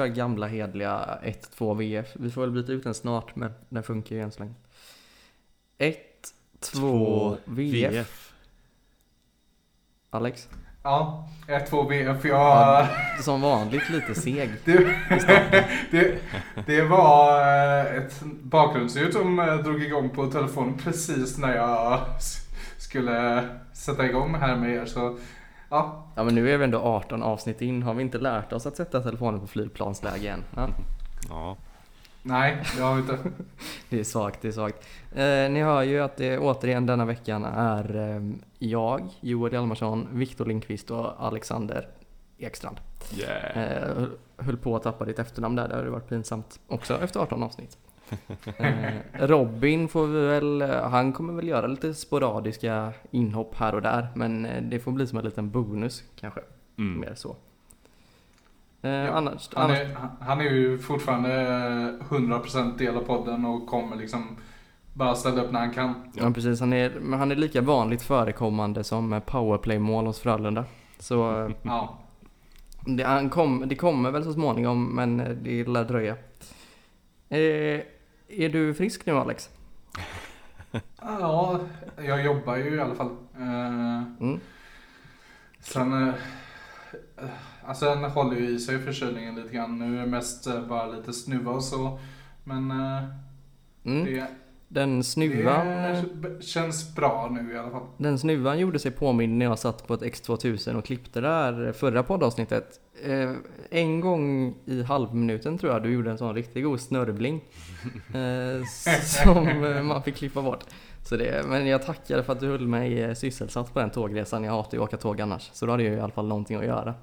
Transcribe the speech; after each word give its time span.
kör, 0.00 0.06
vi 0.06 0.14
kör 0.14 0.22
gamla 0.22 0.46
hedliga 0.46 1.18
1-2 1.22 1.74
VF. 1.74 2.06
Vi 2.14 2.30
får 2.30 2.40
väl 2.40 2.50
byta 2.50 2.72
ut 2.72 2.84
den 2.84 2.94
snart, 2.94 3.36
men 3.36 3.52
den 3.68 3.82
funkar 3.82 4.16
ju 4.16 4.22
än 4.22 4.32
så 4.32 4.42
länge. 4.42 4.54
1-2 5.78 7.36
VF. 7.44 8.32
Alex? 10.10 10.48
Ja, 10.82 11.28
1-2 11.48 11.88
VF. 11.88 12.24
Jag... 12.24 12.86
Som 13.20 13.40
vanligt 13.40 13.90
lite 13.90 14.14
seg. 14.14 14.50
Det, 14.64 14.78
det, 15.90 16.18
det 16.66 16.82
var 16.82 17.40
eh, 17.40 17.96
ett 17.96 18.22
bakgrundsljud 18.42 19.12
som 19.12 19.38
eh, 19.38 19.54
drog 19.54 19.82
igång 19.82 20.10
på 20.10 20.26
telefonen 20.26 20.78
precis 20.78 21.38
när 21.38 21.56
jag 21.56 22.00
skulle 22.78 23.48
sätta 23.72 24.06
igång 24.06 24.34
här 24.34 24.56
med 24.56 24.74
er. 24.74 24.86
Så, 24.86 25.18
ja. 25.70 26.04
ja 26.14 26.24
men 26.24 26.34
nu 26.34 26.50
är 26.50 26.58
vi 26.58 26.64
ändå 26.64 26.78
18 26.78 27.22
avsnitt 27.22 27.62
in. 27.62 27.82
Har 27.82 27.94
vi 27.94 28.02
inte 28.02 28.18
lärt 28.18 28.52
oss 28.52 28.66
att 28.66 28.76
sätta 28.76 29.00
telefonen 29.00 29.40
på 29.40 29.46
flygplansläge 29.46 30.30
än? 30.30 30.44
Ja. 30.56 30.68
Ja. 31.28 31.56
Nej, 32.22 32.62
det 32.76 32.82
har 32.82 32.94
vi 32.94 33.00
inte. 33.00 33.18
Det 33.88 34.00
är 34.00 34.04
svagt, 34.04 34.42
det 34.42 34.48
är 34.48 34.52
svagt. 34.52 34.86
Eh, 35.12 35.50
ni 35.50 35.62
hör 35.62 35.82
ju 35.82 36.00
att 36.00 36.16
det 36.16 36.38
återigen 36.38 36.86
denna 36.86 37.04
veckan 37.04 37.44
är 37.44 37.96
eh, 37.96 38.22
jag, 38.58 39.08
Joel 39.20 39.52
Hjalmarsson, 39.52 40.08
Viktor 40.12 40.46
Lindqvist 40.46 40.90
och 40.90 41.24
Alexander 41.24 41.88
Ekstrand. 42.38 42.80
Yeah. 43.16 43.58
Eh, 43.58 44.06
höll 44.36 44.56
på 44.56 44.76
att 44.76 44.82
tappa 44.82 45.04
ditt 45.04 45.18
efternamn 45.18 45.56
där, 45.56 45.68
det 45.68 45.76
hade 45.76 45.90
varit 45.90 46.08
pinsamt 46.08 46.60
också 46.68 47.02
efter 47.02 47.20
18 47.20 47.42
avsnitt. 47.42 47.78
Eh, 48.56 49.26
Robin 49.26 49.88
får 49.88 50.06
vi 50.06 50.26
väl, 50.26 50.62
han 50.82 51.12
kommer 51.12 51.32
väl 51.32 51.48
göra 51.48 51.66
lite 51.66 51.94
sporadiska 51.94 52.92
inhopp 53.10 53.54
här 53.56 53.74
och 53.74 53.82
där, 53.82 54.08
men 54.14 54.46
eh, 54.46 54.62
det 54.62 54.78
får 54.80 54.92
bli 54.92 55.06
som 55.06 55.18
en 55.18 55.24
liten 55.24 55.50
bonus 55.50 56.02
kanske. 56.20 56.40
Mm. 56.78 57.00
Mer 57.00 57.14
så. 57.14 57.36
Eh, 58.82 58.90
Ja, 58.90 59.08
annars, 59.12 59.50
Han 59.54 59.64
annars, 59.64 59.78
är, 59.80 59.96
han 60.20 60.40
är 60.40 60.44
ju 60.44 60.78
fortfarande 60.78 61.40
eh, 61.40 62.04
100% 62.14 62.78
del 62.78 62.96
av 62.96 63.00
podden 63.02 63.44
och 63.44 63.66
kommer 63.66 63.96
liksom 63.96 64.36
bara 64.94 65.14
ställa 65.14 65.42
upp 65.42 65.52
när 65.52 65.60
han 65.60 65.72
kan. 65.74 65.94
ja 66.14 66.30
precis, 66.30 66.60
han 66.60 66.72
är, 66.72 66.90
men 67.00 67.18
han 67.18 67.30
är 67.30 67.36
lika 67.36 67.60
vanligt 67.60 68.02
förekommande 68.02 68.84
som 68.84 69.20
powerplay-mål 69.26 70.06
hos 70.06 70.18
Frölunda. 70.20 70.64
Så 70.98 71.44
eh, 71.46 71.50
Ja. 71.62 71.98
det, 72.86 73.02
han 73.04 73.30
kom, 73.30 73.64
det 73.68 73.74
kommer 73.76 74.10
väl 74.10 74.24
så 74.24 74.32
småningom, 74.32 74.94
men 74.94 75.16
det 75.42 75.64
lär 75.68 75.84
dröja. 75.84 76.16
Eh, 77.28 77.80
är 78.30 78.48
du 78.48 78.74
frisk 78.74 79.06
nu 79.06 79.12
Alex? 79.12 79.50
ja, 81.00 81.60
jag 81.96 82.24
jobbar 82.24 82.56
ju 82.56 82.74
i 82.74 82.80
alla 82.80 82.94
fall. 82.94 83.16
Eh, 83.36 84.02
Mm. 84.20 84.40
Sen, 85.60 86.08
eh, 86.08 86.14
alltså 87.64 87.84
den 87.84 88.04
håller 88.04 88.36
ju 88.36 88.48
i 88.48 88.58
sig 88.58 88.78
förkylningen 88.78 89.34
lite 89.34 89.54
grann. 89.54 89.78
Nu 89.78 89.96
är 89.96 90.00
det 90.00 90.06
mest 90.06 90.46
eh, 90.46 90.66
bara 90.66 90.86
lite 90.86 91.12
snuva 91.12 91.50
och 91.52 91.64
så. 91.64 91.98
Men 92.44 92.70
Mm. 93.84 94.04
det, 94.04 94.26
Den 94.72 95.04
snuvan... 95.04 95.66
det 96.20 96.44
känns 96.44 96.94
bra 96.94 97.28
nu 97.30 97.52
i 97.54 97.58
alla 97.58 97.70
fall. 97.70 97.86
Den 97.96 98.18
snuvan 98.18 98.58
gjorde 98.58 98.78
sig 98.78 98.90
påmind 98.90 99.38
när 99.38 99.46
jag 99.46 99.58
satt 99.58 99.86
på 99.86 99.94
ett 99.94 100.00
X2000 100.00 100.74
och 100.74 100.84
klippte 100.84 101.20
där 101.20 101.72
förra 101.72 102.02
poddavsnittet. 102.02 102.80
Eh, 103.04 103.32
en 103.70 104.00
gång 104.00 104.54
i 104.64 104.82
halvminuten 104.82 105.58
tror 105.58 105.72
jag 105.72 105.82
du 105.82 105.92
gjorde 105.92 106.10
en 106.10 106.18
sån 106.18 106.34
riktigt 106.34 106.64
god 106.64 106.80
snörvling. 106.80 107.44
Eh, 108.14 108.64
som 109.04 109.64
eh, 109.64 109.82
man 109.82 110.02
fick 110.02 110.16
klippa 110.16 110.42
bort. 110.42 110.64
Så 111.08 111.16
det, 111.16 111.46
men 111.48 111.66
jag 111.66 111.82
tackar 111.82 112.22
för 112.22 112.32
att 112.32 112.40
du 112.40 112.46
höll 112.46 112.66
mig 112.66 113.16
sysselsatt 113.16 113.74
på 113.74 113.80
den 113.80 113.90
tågresan. 113.90 114.44
Jag 114.44 114.52
hatar 114.52 114.78
ju 114.78 114.82
att 114.82 114.88
åka 114.88 114.96
tåg 114.96 115.20
annars. 115.20 115.50
Så 115.52 115.66
då 115.66 115.72
hade 115.72 115.82
jag 115.82 115.94
i 115.94 116.00
alla 116.00 116.12
fall 116.12 116.26
någonting 116.26 116.56
att 116.56 116.64
göra. 116.64 116.94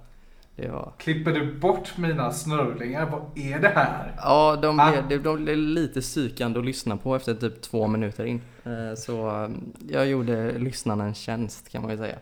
Det 0.59 0.67
var... 0.69 0.91
Klipper 0.97 1.31
du 1.31 1.53
bort 1.59 1.97
mina 1.97 2.31
snörvlingar? 2.31 3.05
Vad 3.09 3.21
är 3.37 3.59
det 3.59 3.67
här? 3.67 4.13
Ja, 4.17 4.55
de 4.61 4.79
Ah. 4.79 4.91
blev, 4.91 5.07
de, 5.09 5.17
de 5.17 5.43
blev 5.43 5.57
lite 5.57 6.01
psykande 6.01 6.59
att 6.59 6.65
lyssna 6.65 6.97
på 6.97 7.15
efter 7.15 7.33
typ 7.35 7.61
två 7.61 7.87
minuter 7.87 8.25
in. 8.25 8.41
Eh, 8.63 8.95
Så 8.97 9.43
eh, 9.43 9.49
jag 9.89 10.07
gjorde 10.07 10.51
lyssnarna 10.59 11.03
en 11.03 11.13
tjänst 11.13 11.69
kan 11.71 11.81
man 11.81 11.91
ju 11.91 11.97
säga. 11.97 12.15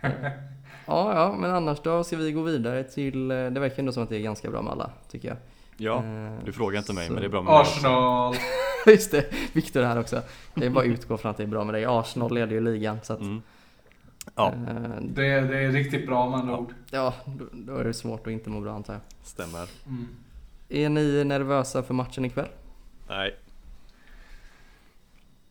Ja, 0.86 1.14
ja, 1.14 1.36
men 1.38 1.50
annars 1.50 1.80
då 1.82 2.04
ska 2.04 2.16
vi 2.16 2.32
gå 2.32 2.42
vidare 2.42 2.84
till, 2.84 3.30
eh, 3.30 3.36
det 3.36 3.60
verkar 3.60 3.78
ändå 3.78 3.92
som 3.92 4.02
att 4.02 4.08
det 4.08 4.16
är 4.16 4.20
ganska 4.20 4.50
bra 4.50 4.62
med 4.62 4.72
alla, 4.72 4.90
tycker 5.10 5.28
jag. 5.28 5.36
Ja, 5.76 5.96
Eh, 6.04 6.44
du 6.44 6.52
frågar 6.52 6.78
inte 6.78 6.92
mig 6.92 7.06
så- 7.06 7.12
men 7.12 7.22
det 7.22 7.26
är 7.26 7.30
bra 7.30 7.42
med 7.42 7.52
mig. 7.52 7.60
Arsenal. 7.62 8.34
Just 8.86 9.10
det, 9.10 9.24
Viktor 9.52 9.82
här 9.82 9.98
också. 10.00 10.22
Det 10.54 10.66
är 10.66 10.70
bara 10.70 10.80
att 10.84 10.90
utgå 10.90 11.16
från 11.16 11.30
att 11.30 11.36
det 11.36 11.42
är 11.42 11.46
bra 11.46 11.64
med 11.64 11.74
dig. 11.74 11.84
Arsenal 11.84 12.34
leder 12.34 12.52
ju 12.52 12.60
ligan, 12.60 12.98
så 13.02 13.12
att... 13.12 13.20
Mm. 13.20 13.42
Ja, 14.34 14.48
eh, 14.48 15.00
Det, 15.00 15.40
det 15.40 15.58
är 15.58 15.72
riktigt 15.72 16.06
bra 16.06 16.30
med 16.30 16.38
andra 16.40 16.52
Ja. 16.52 16.58
ord. 16.58 16.74
Ja, 16.90 17.14
då, 17.26 17.44
då 17.52 17.76
är 17.76 17.84
det 17.84 17.94
svårt 17.94 18.26
att 18.26 18.32
inte 18.32 18.50
må 18.50 18.60
bra 18.60 18.72
antar 18.74 18.92
jag. 18.92 19.02
stämmer. 19.22 19.68
Mm. 19.86 20.08
Är 20.68 20.88
ni 20.88 21.24
nervösa 21.24 21.82
för 21.82 21.94
matchen 21.94 22.24
ikväll? 22.24 22.48
Nej, 23.08 23.36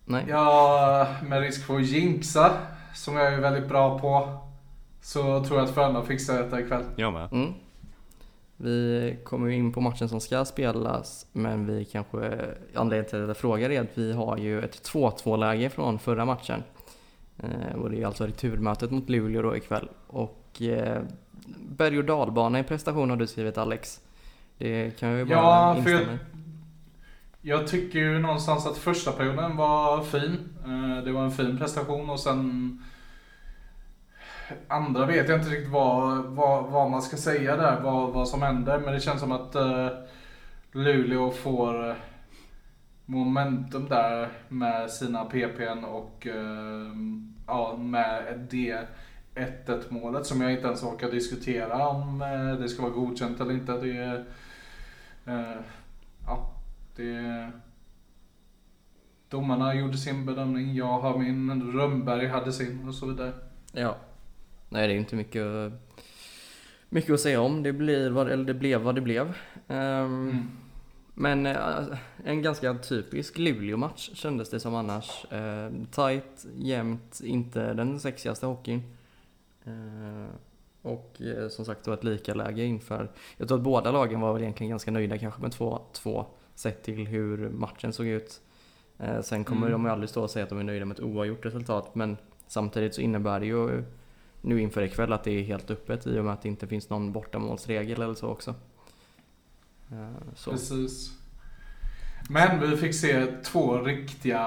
Nej? 0.05 0.25
Ja, 0.29 1.07
med 1.23 1.41
risk 1.41 1.65
för 1.65 1.75
att 1.75 1.85
jinxa, 1.85 2.51
som 2.95 3.15
jag 3.15 3.33
är 3.33 3.37
väldigt 3.41 3.67
bra 3.69 3.99
på, 3.99 4.37
så 5.01 5.43
tror 5.45 5.59
jag 5.59 5.67
att 5.67 5.73
Frölunda 5.75 6.03
fixar 6.03 6.43
detta 6.43 6.61
ikväll. 6.61 6.83
jag 6.95 7.13
med. 7.13 7.31
Mm. 7.31 7.53
Vi 8.57 9.17
kommer 9.23 9.47
ju 9.47 9.55
in 9.55 9.73
på 9.73 9.81
matchen 9.81 10.09
som 10.09 10.19
ska 10.21 10.45
spelas, 10.45 11.25
men 11.31 11.65
vi 11.67 11.85
kanske, 11.85 12.45
anledningen 12.75 13.09
till 13.09 13.21
att 13.21 13.27
jag 13.27 13.37
frågar 13.37 13.69
är 13.69 13.81
att 13.81 13.97
vi 13.97 14.13
har 14.13 14.37
ju 14.37 14.61
ett 14.61 14.81
2-2 14.93 15.37
läge 15.37 15.69
från 15.69 15.99
förra 15.99 16.25
matchen. 16.25 16.63
Eh, 17.43 17.75
och 17.75 17.89
det 17.91 18.01
är 18.01 18.05
alltså 18.05 18.25
returmötet 18.27 18.91
mot 18.91 19.09
Luleå 19.09 19.41
då 19.41 19.55
ikväll. 19.57 19.89
Och 20.07 20.61
eh, 20.61 21.01
berg 21.69 21.97
och 21.99 22.05
dalbana 22.05 22.59
i 22.59 22.63
prestation 22.63 23.09
har 23.09 23.17
du 23.17 23.27
skrivit 23.27 23.57
Alex. 23.57 24.01
Det 24.57 24.99
kan 24.99 25.09
jag 25.09 25.17
ju 25.19 25.25
bara 25.25 25.35
Ja, 25.37 25.73
för 25.83 25.91
instämma 25.91 26.11
jag, 26.11 26.13
i. 26.13 27.49
jag 27.49 27.67
tycker 27.67 27.99
ju 27.99 28.19
någonstans 28.19 28.65
att 28.67 28.77
första 28.77 29.11
perioden 29.11 29.57
var 29.57 30.03
fin. 30.03 30.37
Eh, 30.65 31.03
Det 31.03 31.11
var 31.11 31.23
en 31.23 31.31
fin 31.31 31.57
prestation 31.57 32.09
och 32.09 32.19
sen 32.19 32.83
andra 34.67 35.05
vet 35.05 35.29
jag 35.29 35.39
inte 35.39 35.49
riktigt 35.49 35.71
vad, 35.71 36.23
vad, 36.23 36.63
vad 36.71 36.91
man 36.91 37.01
ska 37.01 37.17
säga 37.17 37.55
där, 37.57 37.81
vad, 37.81 38.09
vad 38.13 38.27
som 38.27 38.41
händer. 38.41 38.79
Men 38.79 38.93
det 38.93 38.99
känns 38.99 39.19
som 39.19 39.31
att 39.31 39.55
eh, 39.55 39.87
Luleå 40.71 41.31
får 41.31 41.95
momentum 43.05 43.89
där 43.89 44.29
med 44.49 44.91
sina 44.91 45.25
PPn 45.25 45.83
och 45.83 46.27
eh, 46.27 46.87
ja, 47.47 47.77
med 47.77 48.47
det 48.51 48.87
1-1 49.35 49.81
målet 49.89 50.25
som 50.25 50.41
jag 50.41 50.51
inte 50.51 50.67
ens 50.67 50.83
orkar 50.83 51.11
diskutera 51.11 51.87
om 51.87 52.21
eh, 52.21 52.61
det 52.61 52.69
ska 52.69 52.81
vara 52.81 52.93
godkänt 52.93 53.39
eller 53.39 53.53
inte. 53.53 53.77
Det 53.77 54.25
eh, 55.25 55.61
ja, 56.25 56.53
det 56.95 57.51
Domarna 59.29 59.75
gjorde 59.75 59.97
sin 59.97 60.25
bedömning, 60.25 60.75
jag 60.75 60.99
har 60.99 61.17
min, 61.17 61.71
Rönnberg 61.73 62.27
hade 62.27 62.53
sin 62.53 62.87
och 62.87 62.95
så 62.95 63.05
vidare. 63.05 63.33
Ja. 63.71 63.97
Nej, 64.69 64.87
det 64.87 64.93
är 64.93 64.97
inte 64.97 65.15
mycket, 65.15 65.45
mycket 66.89 67.13
att 67.13 67.19
säga 67.19 67.41
om. 67.41 67.63
Det, 67.63 67.73
blir 67.73 68.09
vad, 68.09 68.31
eller 68.31 68.45
det 68.45 68.53
blev 68.53 68.81
vad 68.81 68.95
det 68.95 69.01
blev. 69.01 69.37
Ehm, 69.67 70.29
Mm. 70.29 70.47
Men 71.13 71.45
eh, 71.45 71.97
en 72.25 72.41
ganska 72.41 72.73
typisk 72.73 73.37
Luleå-match 73.37 74.09
kändes 74.13 74.49
det 74.49 74.59
som 74.59 74.75
annars. 74.75 75.25
Eh, 75.31 75.69
tight, 75.91 76.45
jämnt, 76.57 77.21
inte 77.23 77.73
den 77.73 77.99
sexigaste 77.99 78.45
hockeyn. 78.45 78.83
Eh, 79.65 80.25
och 80.81 81.21
eh, 81.21 81.47
som 81.49 81.65
sagt 81.65 81.85
då 81.85 81.93
ett 81.93 82.03
lika 82.03 82.33
läge 82.33 82.63
inför. 82.63 83.11
Jag 83.37 83.47
tror 83.47 83.57
att 83.57 83.63
båda 83.63 83.91
lagen 83.91 84.19
var 84.19 84.33
väl 84.33 84.41
egentligen 84.41 84.69
ganska 84.69 84.91
nöjda 84.91 85.17
kanske 85.17 85.41
med 85.41 85.51
2-2 85.51 86.25
sett 86.55 86.83
till 86.83 87.07
hur 87.07 87.49
matchen 87.49 87.93
såg 87.93 88.05
ut. 88.07 88.41
Sen 89.21 89.43
kommer 89.43 89.67
Mm. 89.67 89.71
de 89.71 89.85
ju 89.85 89.91
aldrig 89.91 90.09
stå 90.09 90.23
och 90.23 90.29
säga 90.29 90.43
att 90.43 90.49
de 90.49 90.59
är 90.59 90.63
nöjda 90.63 90.85
med 90.85 90.97
ett 90.97 91.03
oavgjort 91.03 91.45
resultat 91.45 91.95
men 91.95 92.17
samtidigt 92.47 92.95
så 92.95 93.01
innebär 93.01 93.39
det 93.39 93.45
ju 93.45 93.83
nu 94.41 94.61
inför 94.61 94.81
ikväll 94.81 95.13
att 95.13 95.23
det 95.23 95.31
är 95.31 95.43
helt 95.43 95.71
öppet 95.71 96.07
i 96.07 96.19
och 96.19 96.25
med 96.25 96.33
att 96.33 96.41
det 96.41 96.49
inte 96.49 96.67
finns 96.67 96.89
någon 96.89 97.11
bortamålsregel 97.11 98.01
eller 98.01 98.13
så 98.13 98.27
också. 98.27 98.55
Eh, 99.91 100.33
så. 100.35 100.51
Precis. 100.51 101.11
Men 102.29 102.59
vi 102.59 102.77
fick 102.77 102.95
se 102.95 103.25
två 103.43 103.77
riktiga, 103.81 104.43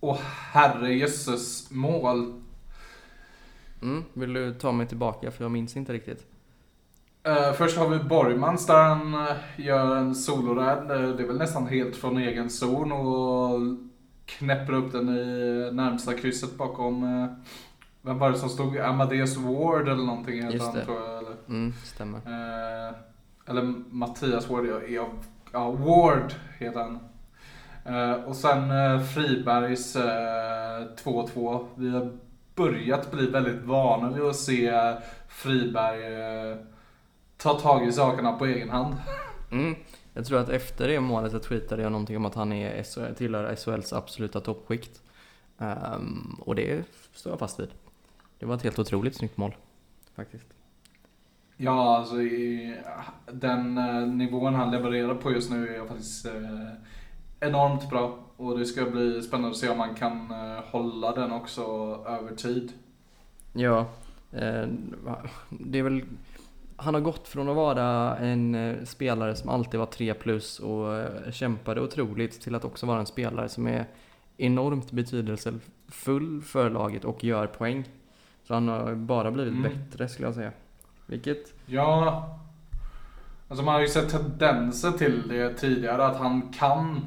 åh 0.00 0.18
herrejösses 0.52 1.70
mål. 1.70 2.42
Mm, 3.82 4.04
vill 4.12 4.32
du 4.32 4.54
ta 4.54 4.72
mig 4.72 4.86
tillbaka 4.86 5.30
för 5.30 5.44
jag 5.44 5.50
minns 5.50 5.76
inte 5.76 5.92
riktigt. 5.92 6.26
Eh, 7.22 7.52
först 7.52 7.78
har 7.78 7.88
vi 7.88 7.98
Borgmans 7.98 8.66
där 8.66 8.82
han 8.84 9.14
eh, 9.14 9.36
gör 9.56 9.96
en 9.96 10.14
soloräd. 10.14 10.88
Det 10.88 11.22
är 11.22 11.26
väl 11.26 11.38
nästan 11.38 11.66
helt 11.66 11.96
från 11.96 12.16
egen 12.18 12.50
zon 12.50 12.92
och 12.92 13.60
knäpper 14.26 14.72
upp 14.72 14.92
den 14.92 15.08
i 15.08 15.70
närmsta 15.72 16.14
krysset 16.14 16.56
bakom, 16.56 17.04
eh, 17.04 17.26
vem 18.02 18.18
var 18.18 18.30
det 18.30 18.38
som 18.38 18.48
stod? 18.48 18.78
Amadeus 18.78 19.36
Ward 19.36 19.88
eller 19.88 20.04
någonting 20.04 20.42
heter 20.42 20.58
han 20.58 20.84
tror 20.84 21.00
jag. 21.00 21.18
Eller, 21.18 21.36
Mm, 21.48 21.72
stämmer. 21.84 22.18
Eh, 22.18 22.94
eller 23.48 23.62
Mattias 23.90 24.50
Ward, 24.50 24.66
ja, 24.66 24.80
ja, 24.88 25.08
ja 25.52 25.70
Ward 25.70 26.34
heter 26.58 26.80
han. 26.80 26.98
Eh, 27.84 28.12
och 28.12 28.36
sen 28.36 28.70
eh, 28.70 29.02
Fribergs 29.02 29.96
eh, 29.96 30.86
2-2. 31.04 31.66
Vi 31.74 31.90
har 31.90 32.18
börjat 32.54 33.10
bli 33.10 33.26
väldigt 33.26 33.62
vana 33.62 34.10
vid 34.10 34.24
att 34.24 34.36
se 34.36 34.66
eh, 34.66 34.94
Friberg 35.28 36.02
eh, 36.50 36.56
ta 37.36 37.60
tag 37.60 37.88
i 37.88 37.92
sakerna 37.92 38.32
på 38.32 38.46
egen 38.46 38.70
hand. 38.70 38.94
Mm. 39.50 39.74
Jag 40.12 40.26
tror 40.26 40.40
att 40.40 40.48
efter 40.48 40.88
det 40.88 41.00
målet 41.00 41.32
så 41.32 41.38
tweetade 41.38 41.82
jag 41.82 41.92
någonting 41.92 42.16
om 42.16 42.26
att 42.26 42.34
han 42.34 42.52
är 42.52 42.82
SHL, 42.82 43.14
tillhör 43.14 43.56
SHLs 43.56 43.92
absoluta 43.92 44.40
toppskikt. 44.40 45.02
Um, 45.58 46.40
och 46.40 46.54
det 46.54 46.84
står 47.14 47.32
jag 47.32 47.38
fast 47.38 47.60
vid. 47.60 47.68
Det 48.38 48.46
var 48.46 48.54
ett 48.54 48.62
helt 48.62 48.78
otroligt 48.78 49.14
snyggt 49.14 49.36
mål. 49.36 49.56
Faktiskt. 50.16 50.57
Ja, 51.60 51.96
alltså 51.96 52.22
i 52.22 52.74
den 53.32 53.78
eh, 53.78 54.06
nivån 54.06 54.54
han 54.54 54.70
levererar 54.70 55.14
på 55.14 55.32
just 55.32 55.50
nu 55.50 55.76
är 55.76 55.86
faktiskt 55.86 56.26
eh, 56.26 56.68
enormt 57.40 57.90
bra. 57.90 58.18
Och 58.36 58.58
det 58.58 58.66
ska 58.66 58.84
bli 58.84 59.22
spännande 59.22 59.50
att 59.50 59.56
se 59.56 59.68
om 59.68 59.78
man 59.78 59.94
kan 59.94 60.30
eh, 60.30 60.64
hålla 60.64 61.14
den 61.14 61.32
också 61.32 61.62
över 62.08 62.36
tid. 62.36 62.72
Ja, 63.52 63.86
det 65.50 65.78
är 65.78 65.82
väl... 65.82 66.02
Han 66.76 66.94
har 66.94 67.00
gått 67.00 67.28
från 67.28 67.48
att 67.48 67.56
vara 67.56 68.16
en 68.16 68.76
spelare 68.86 69.36
som 69.36 69.50
alltid 69.50 69.80
var 69.80 69.86
3 69.86 70.14
plus 70.14 70.58
och 70.58 70.86
kämpade 71.32 71.80
otroligt 71.80 72.40
till 72.40 72.54
att 72.54 72.64
också 72.64 72.86
vara 72.86 73.00
en 73.00 73.06
spelare 73.06 73.48
som 73.48 73.66
är 73.66 73.86
enormt 74.36 74.90
betydelsefull 74.92 76.42
för 76.42 76.70
laget 76.70 77.04
och 77.04 77.24
gör 77.24 77.46
poäng. 77.46 77.84
Så 78.44 78.54
han 78.54 78.68
har 78.68 78.94
bara 78.94 79.30
blivit 79.30 79.52
Mm. 79.54 79.62
bättre 79.62 80.08
skulle 80.08 80.28
jag 80.28 80.34
säga. 80.34 80.52
Vilket, 81.08 81.54
Ja, 81.66 82.24
alltså 83.48 83.64
man 83.64 83.74
har 83.74 83.80
ju 83.80 83.88
sett 83.88 84.10
tendenser 84.10 84.90
till 84.90 85.28
det 85.28 85.54
tidigare 85.54 86.06
att 86.06 86.16
han 86.16 86.52
kan 86.58 87.04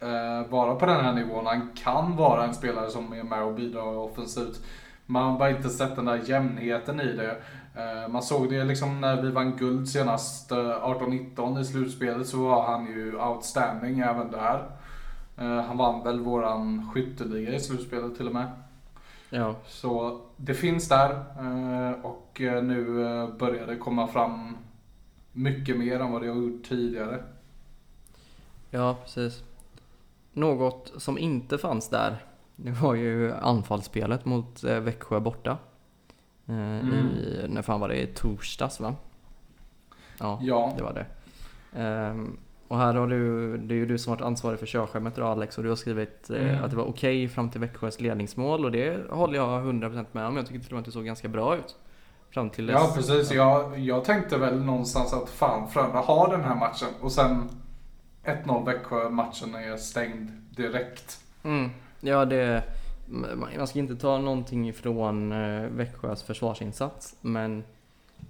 eh, 0.00 0.50
vara 0.50 0.74
på 0.74 0.86
den 0.86 1.04
här 1.04 1.12
nivån. 1.12 1.46
Han 1.46 1.70
kan 1.74 2.16
vara 2.16 2.44
en 2.44 2.54
spelare 2.54 2.90
som 2.90 3.12
är 3.12 3.22
med 3.22 3.42
och 3.42 3.54
bidrar 3.54 3.96
offensivt. 3.96 4.60
Man 5.06 5.22
har 5.22 5.38
bara 5.38 5.50
inte 5.50 5.68
sett 5.68 5.96
den 5.96 6.04
där 6.04 6.22
jämnheten 6.24 7.00
i 7.00 7.12
det. 7.12 7.36
Eh, 7.74 8.08
man 8.08 8.22
såg 8.22 8.50
det 8.50 8.64
liksom 8.64 9.00
när 9.00 9.22
vi 9.22 9.30
vann 9.30 9.56
guld 9.56 9.88
senast, 9.88 10.52
eh, 10.52 10.84
18-19 10.84 11.60
i 11.60 11.64
slutspelet, 11.64 12.26
så 12.26 12.48
var 12.48 12.66
han 12.66 12.86
ju 12.86 13.16
outstanding 13.16 13.98
även 13.98 14.30
där. 14.30 14.70
Eh, 15.38 15.60
han 15.62 15.76
vann 15.76 16.04
väl 16.04 16.20
våran 16.20 16.90
skytteliga 16.94 17.54
i 17.54 17.60
slutspelet 17.60 18.16
till 18.16 18.26
och 18.26 18.34
med 18.34 18.50
ja, 19.30 19.56
Så 19.66 20.20
det 20.36 20.54
finns 20.54 20.88
där 20.88 21.10
eh, 21.38 22.04
och 22.04 22.40
eh, 22.40 22.62
nu 22.62 23.06
eh, 23.06 23.28
börjar 23.36 23.66
det 23.66 23.76
komma 23.76 24.06
fram 24.06 24.56
mycket 25.32 25.78
mer 25.78 26.00
än 26.00 26.12
vad 26.12 26.22
det 26.22 26.28
har 26.28 26.36
gjort 26.36 26.64
tidigare. 26.68 27.22
ja 28.70 28.96
precis. 29.04 29.42
Något 30.32 30.92
som 30.96 31.18
inte 31.18 31.58
fanns 31.58 31.88
där, 31.88 32.16
det 32.56 32.70
var 32.70 32.94
ju 32.94 33.34
anfallsspelet 33.34 34.24
mot 34.24 34.64
Växjö 34.64 35.20
borta. 35.20 35.58
Eh, 36.46 36.78
i, 36.78 37.46
när 37.48 37.62
fan 37.62 37.80
var 37.80 37.88
det? 37.88 38.02
I 38.02 38.06
torsdags 38.06 38.80
va? 38.80 38.94
Ja, 40.18 40.38
Ja, 40.42 40.74
det 40.76 40.82
var 40.82 40.92
det. 40.92 41.06
Ehm, 41.80 42.38
och 42.68 42.78
här 42.78 42.94
har 42.94 43.06
du, 43.06 43.56
det 43.56 43.74
är 43.74 43.76
ju 43.76 43.86
du 43.86 43.98
som 43.98 44.10
varit 44.10 44.22
ansvarig 44.22 44.58
för 44.58 44.66
körschemat 44.66 45.16
då 45.16 45.24
Alex 45.26 45.58
och 45.58 45.64
du 45.64 45.68
har 45.70 45.76
skrivit 45.76 46.30
eh, 46.30 46.36
Mm. 46.50 46.64
att 46.64 46.70
det 46.70 46.76
var 46.76 46.84
okej 46.84 47.28
fram 47.28 47.50
till 47.50 47.60
Växjös 47.60 48.00
ledningsmål 48.00 48.64
och 48.64 48.72
det 48.72 49.10
håller 49.10 49.34
jag 49.34 49.48
100% 49.64 50.06
med 50.12 50.26
om. 50.26 50.36
Jag 50.36 50.46
tycker 50.46 50.60
till 50.60 50.68
och 50.68 50.72
med 50.72 50.78
att 50.80 50.84
det 50.86 50.92
såg 50.92 51.04
ganska 51.04 51.28
bra 51.28 51.56
ut. 51.56 51.76
Fram 52.30 52.50
till 52.50 52.66
dess. 52.66 52.76
ja 52.80 52.92
precis. 52.94 53.32
Jag, 53.32 53.78
jag 53.78 54.04
tänkte 54.04 54.38
väl 54.38 54.64
någonstans 54.64 55.12
att 55.12 55.28
fan 55.30 55.68
Frölunda 55.70 55.98
har 56.00 56.30
den 56.30 56.40
här 56.44 56.54
matchen 56.54 56.88
och 57.00 57.12
sen 57.12 57.48
1-0 58.24 58.66
Växjö, 58.66 59.08
matchen 59.10 59.54
är 59.54 59.76
stängd 59.76 60.30
direkt. 60.50 61.20
Mm. 61.42 61.70
Ja, 62.00 62.24
det... 62.24 62.62
Man 63.10 63.48
man 63.58 63.66
ska 63.66 63.78
inte 63.78 63.96
ta 63.96 64.18
någonting 64.18 64.68
ifrån 64.68 65.32
eh, 65.32 65.62
Växjös 65.68 66.22
försvarsinsats, 66.22 67.16
men 67.20 67.64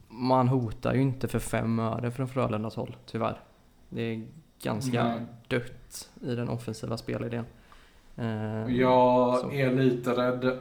man 0.09 0.49
hotar 0.49 0.95
ju 0.95 1.01
inte 1.01 1.29
för 1.29 1.39
fem 1.39 1.79
öre 1.79 2.11
från 2.11 2.29
Frölundas 2.29 2.77
håll, 2.77 2.97
tyvärr. 3.07 3.41
Det 3.89 4.03
är 4.03 4.27
ganska 4.63 5.05
Nej. 5.05 5.21
dött 5.49 6.09
i 6.23 6.35
den 6.35 6.49
offensiva 6.49 6.97
spelidén. 6.97 7.45
Eh, 8.17 8.77
Jag 8.77 9.39
så. 9.39 9.51
är 9.53 9.71
lite 9.73 10.11
rädd. 10.11 10.45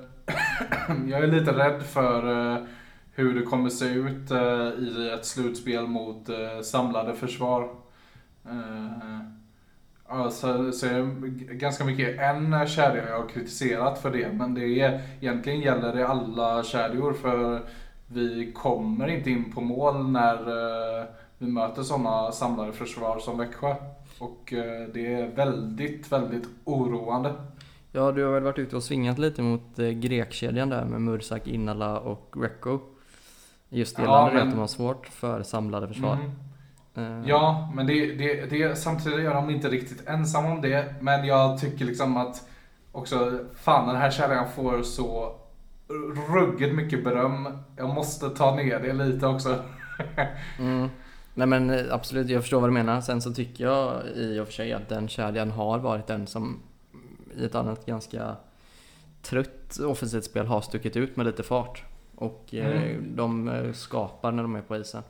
jag 1.07 1.23
är 1.23 1.27
lite 1.27 1.51
rädd 1.51 1.83
för 1.83 2.51
eh, 2.55 2.63
hur 3.15 3.35
det 3.39 3.41
kommer 3.45 3.69
se 3.69 3.85
ut 3.85 4.31
eh, 4.31 4.67
i 4.79 5.11
ett 5.13 5.25
slutspel 5.25 5.87
mot 5.87 6.29
eh, 6.29 6.61
samlade 6.63 7.13
försvar. 7.15 7.69
Alltså, 10.09 10.71
så 10.71 10.85
är 10.87 10.93
det 10.93 11.27
g- 11.29 11.45
ganska 11.53 11.83
mycket 11.85 12.19
en 12.19 12.67
kedja 12.67 13.09
jag 13.09 13.21
har 13.21 13.29
kritiserat 13.29 13.99
för 14.01 14.11
det, 14.11 14.31
men 14.33 14.53
det 14.53 14.79
är, 14.81 15.01
egentligen 15.21 15.61
gäller 15.61 15.95
det 15.95 16.07
alla 16.07 16.63
kedjor 16.63 17.13
för 17.13 17.61
vi 18.07 18.51
kommer 18.55 19.07
inte 19.07 19.29
in 19.29 19.51
på 19.53 19.61
mål 19.61 20.09
när 20.11 20.33
eh, 21.01 21.05
vi 21.37 21.47
möter 21.47 21.83
sådana 21.83 22.31
samlade 22.31 22.73
försvar 22.73 23.19
som 23.19 23.37
Växjö. 23.37 23.75
Och 24.19 24.53
eh, 24.53 24.87
det 24.93 25.13
är 25.13 25.27
väldigt, 25.35 26.11
väldigt 26.11 26.47
oroande. 26.63 27.33
Ja, 27.91 28.11
du 28.11 28.25
har 28.25 28.33
väl 28.33 28.43
varit 28.43 28.59
ute 28.59 28.75
och 28.75 28.83
svingat 28.83 29.17
lite 29.19 29.41
mot 29.41 29.79
eh, 29.79 29.87
grekkedjan 29.89 30.69
där 30.69 30.85
med 30.85 31.01
Mursak, 31.01 31.47
Innala 31.47 31.99
och 31.99 32.35
Greco. 32.39 32.79
Just 33.69 33.97
Ja, 33.97 34.03
gällande 34.03 34.31
det 34.31 34.37
men- 34.39 34.47
att 34.47 34.53
de 34.53 34.59
har 34.59 34.67
svårt 34.67 35.07
för 35.07 35.43
samlade 35.43 35.87
försvar. 35.87 36.17
Mm. 36.95 37.21
Eh, 37.21 37.29
Ja, 37.29 37.71
men 37.75 37.87
det, 37.87 38.15
det, 38.15 38.45
det, 38.45 38.75
samtidigt 38.77 39.19
är 39.19 39.33
de 39.33 39.49
inte 39.49 39.69
riktigt 39.69 40.07
ensamma 40.07 40.51
om 40.51 40.61
det. 40.61 40.95
Men 41.01 41.25
jag 41.25 41.59
tycker 41.59 41.85
liksom 41.85 42.17
att 42.17 42.47
också, 42.91 43.39
fan 43.55 43.87
den 43.87 43.97
här 43.97 44.11
kedjan 44.11 44.45
får 44.55 44.81
så 44.83 45.35
ruggigt 46.33 46.75
mycket 46.75 47.03
beröm. 47.03 47.47
Jag 47.75 47.89
måste 47.89 48.29
ta 48.29 48.55
ner 48.55 48.79
det 48.79 48.93
lite 48.93 49.27
också. 49.27 49.55
Mm. 50.59 50.89
Nej 51.37 51.47
men 51.47 51.69
eh, 51.69 51.85
absolut, 51.93 52.29
jag 52.29 52.41
förstår 52.41 52.59
vad 52.61 52.69
du 52.69 52.73
menar. 52.73 53.01
Sen 53.01 53.21
så 53.21 53.33
tycker 53.33 53.63
jag 53.63 54.01
i 54.15 54.39
och 54.39 54.45
för 54.45 54.53
sig 54.53 54.73
att 54.73 54.89
den 54.89 55.07
kedjan 55.07 55.51
har 55.51 55.79
varit 55.79 56.07
den 56.07 56.27
som 56.27 56.59
i 57.37 57.45
ett 57.45 57.55
annat 57.55 57.85
ganska 57.85 58.35
trött 59.21 59.79
offensivt 59.79 60.23
spel 60.25 60.45
har 60.45 60.61
stuckit 60.61 60.95
ut 60.97 61.17
med 61.17 61.25
lite 61.25 61.43
fart. 61.43 61.83
Och 62.15 62.53
eh, 62.53 62.81
Mm. 62.81 63.15
de 63.15 63.49
eh, 63.49 63.71
skapar 63.73 64.31
när 64.31 64.43
de 64.43 64.55
är 64.55 64.61
på 64.61 64.77
isen. 64.77 65.03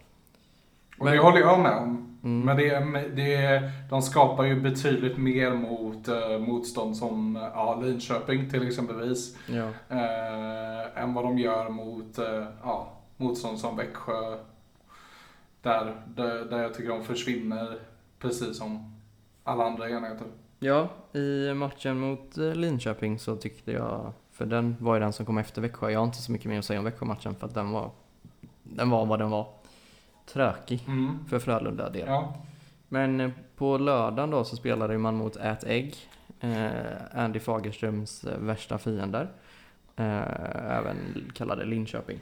Och 1.00 1.06
Men- 1.06 1.14
det 1.14 1.20
håller 1.24 1.40
jag 1.40 1.60
med 1.60 1.78
om. 1.78 2.20
Mm. 2.24 2.42
Men 2.46 2.58
det, 2.58 2.80
det, 3.24 3.72
de 3.90 4.02
skapar 4.02 4.44
ju 4.44 4.62
betydligt 4.62 5.18
mer 5.18 5.52
mot 5.54 6.08
eh, 6.08 6.40
motstånd 6.40 6.98
som 6.98 7.40
ja, 7.54 7.80
Linköping 7.84 8.50
till 8.50 8.68
exempelvis. 8.68 9.38
Ja. 9.48 9.68
eh, 9.90 11.04
än 11.04 11.14
vad 11.14 11.24
de 11.26 11.38
gör 11.40 11.70
mot 11.70 12.18
eh, 12.18 12.46
ja, 12.64 12.94
motstånd 13.18 13.60
som 13.60 13.78
Växjö. 13.78 14.38
Där, 15.68 15.96
där, 16.16 16.46
där 16.46 16.62
jag 16.62 16.74
tycker 16.74 16.90
de 16.90 17.04
försvinner 17.04 17.78
precis 18.20 18.58
som 18.58 18.96
alla 19.44 19.64
andra 19.66 19.90
enheter. 19.90 20.28
ja, 20.60 20.90
i 21.14 21.54
matchen 21.54 22.00
mot 22.00 22.38
eh, 22.38 22.54
Linköping 22.56 23.20
så 23.20 23.36
tyckte 23.36 23.72
jag, 23.72 24.14
för 24.32 24.46
den 24.46 24.76
var 24.80 24.94
ju 24.94 25.00
den 25.00 25.14
som 25.14 25.26
kom 25.26 25.38
efter 25.38 25.62
Växjö. 25.62 25.90
Jag 25.90 26.00
har 26.00 26.06
inte 26.06 26.18
så 26.22 26.32
mycket 26.32 26.50
mer 26.50 26.60
att 26.60 26.66
säga 26.66 26.80
om 26.80 26.86
Växjö-matchen 26.86 27.36
för 27.36 27.48
att 27.48 27.54
den 27.54 27.72
var, 27.72 27.92
den 28.64 28.90
var 28.90 29.06
vad 29.06 29.20
den 29.20 29.30
var. 29.30 29.48
Trökig 30.26 30.84
Mm. 30.88 31.26
för 31.30 31.40
Frölunda 31.40 31.90
del. 31.90 32.08
Ja. 32.08 32.34
Men 32.88 33.20
eh, 33.22 33.32
på 33.56 33.78
lördagen 33.78 34.30
då 34.32 34.44
så 34.44 34.56
spelade 34.56 34.98
man 34.98 35.16
mot 35.16 35.36
Ät 35.36 35.64
Ägg. 35.64 35.96
Eh, 36.40 36.70
Andy 37.14 37.40
Fagerströms 37.40 38.24
eh, 38.24 38.38
värsta 38.40 38.78
fiender. 38.78 39.30
Eh, 39.96 40.78
även 40.78 40.98
kallade 41.34 41.66
Linköping. 41.66 42.20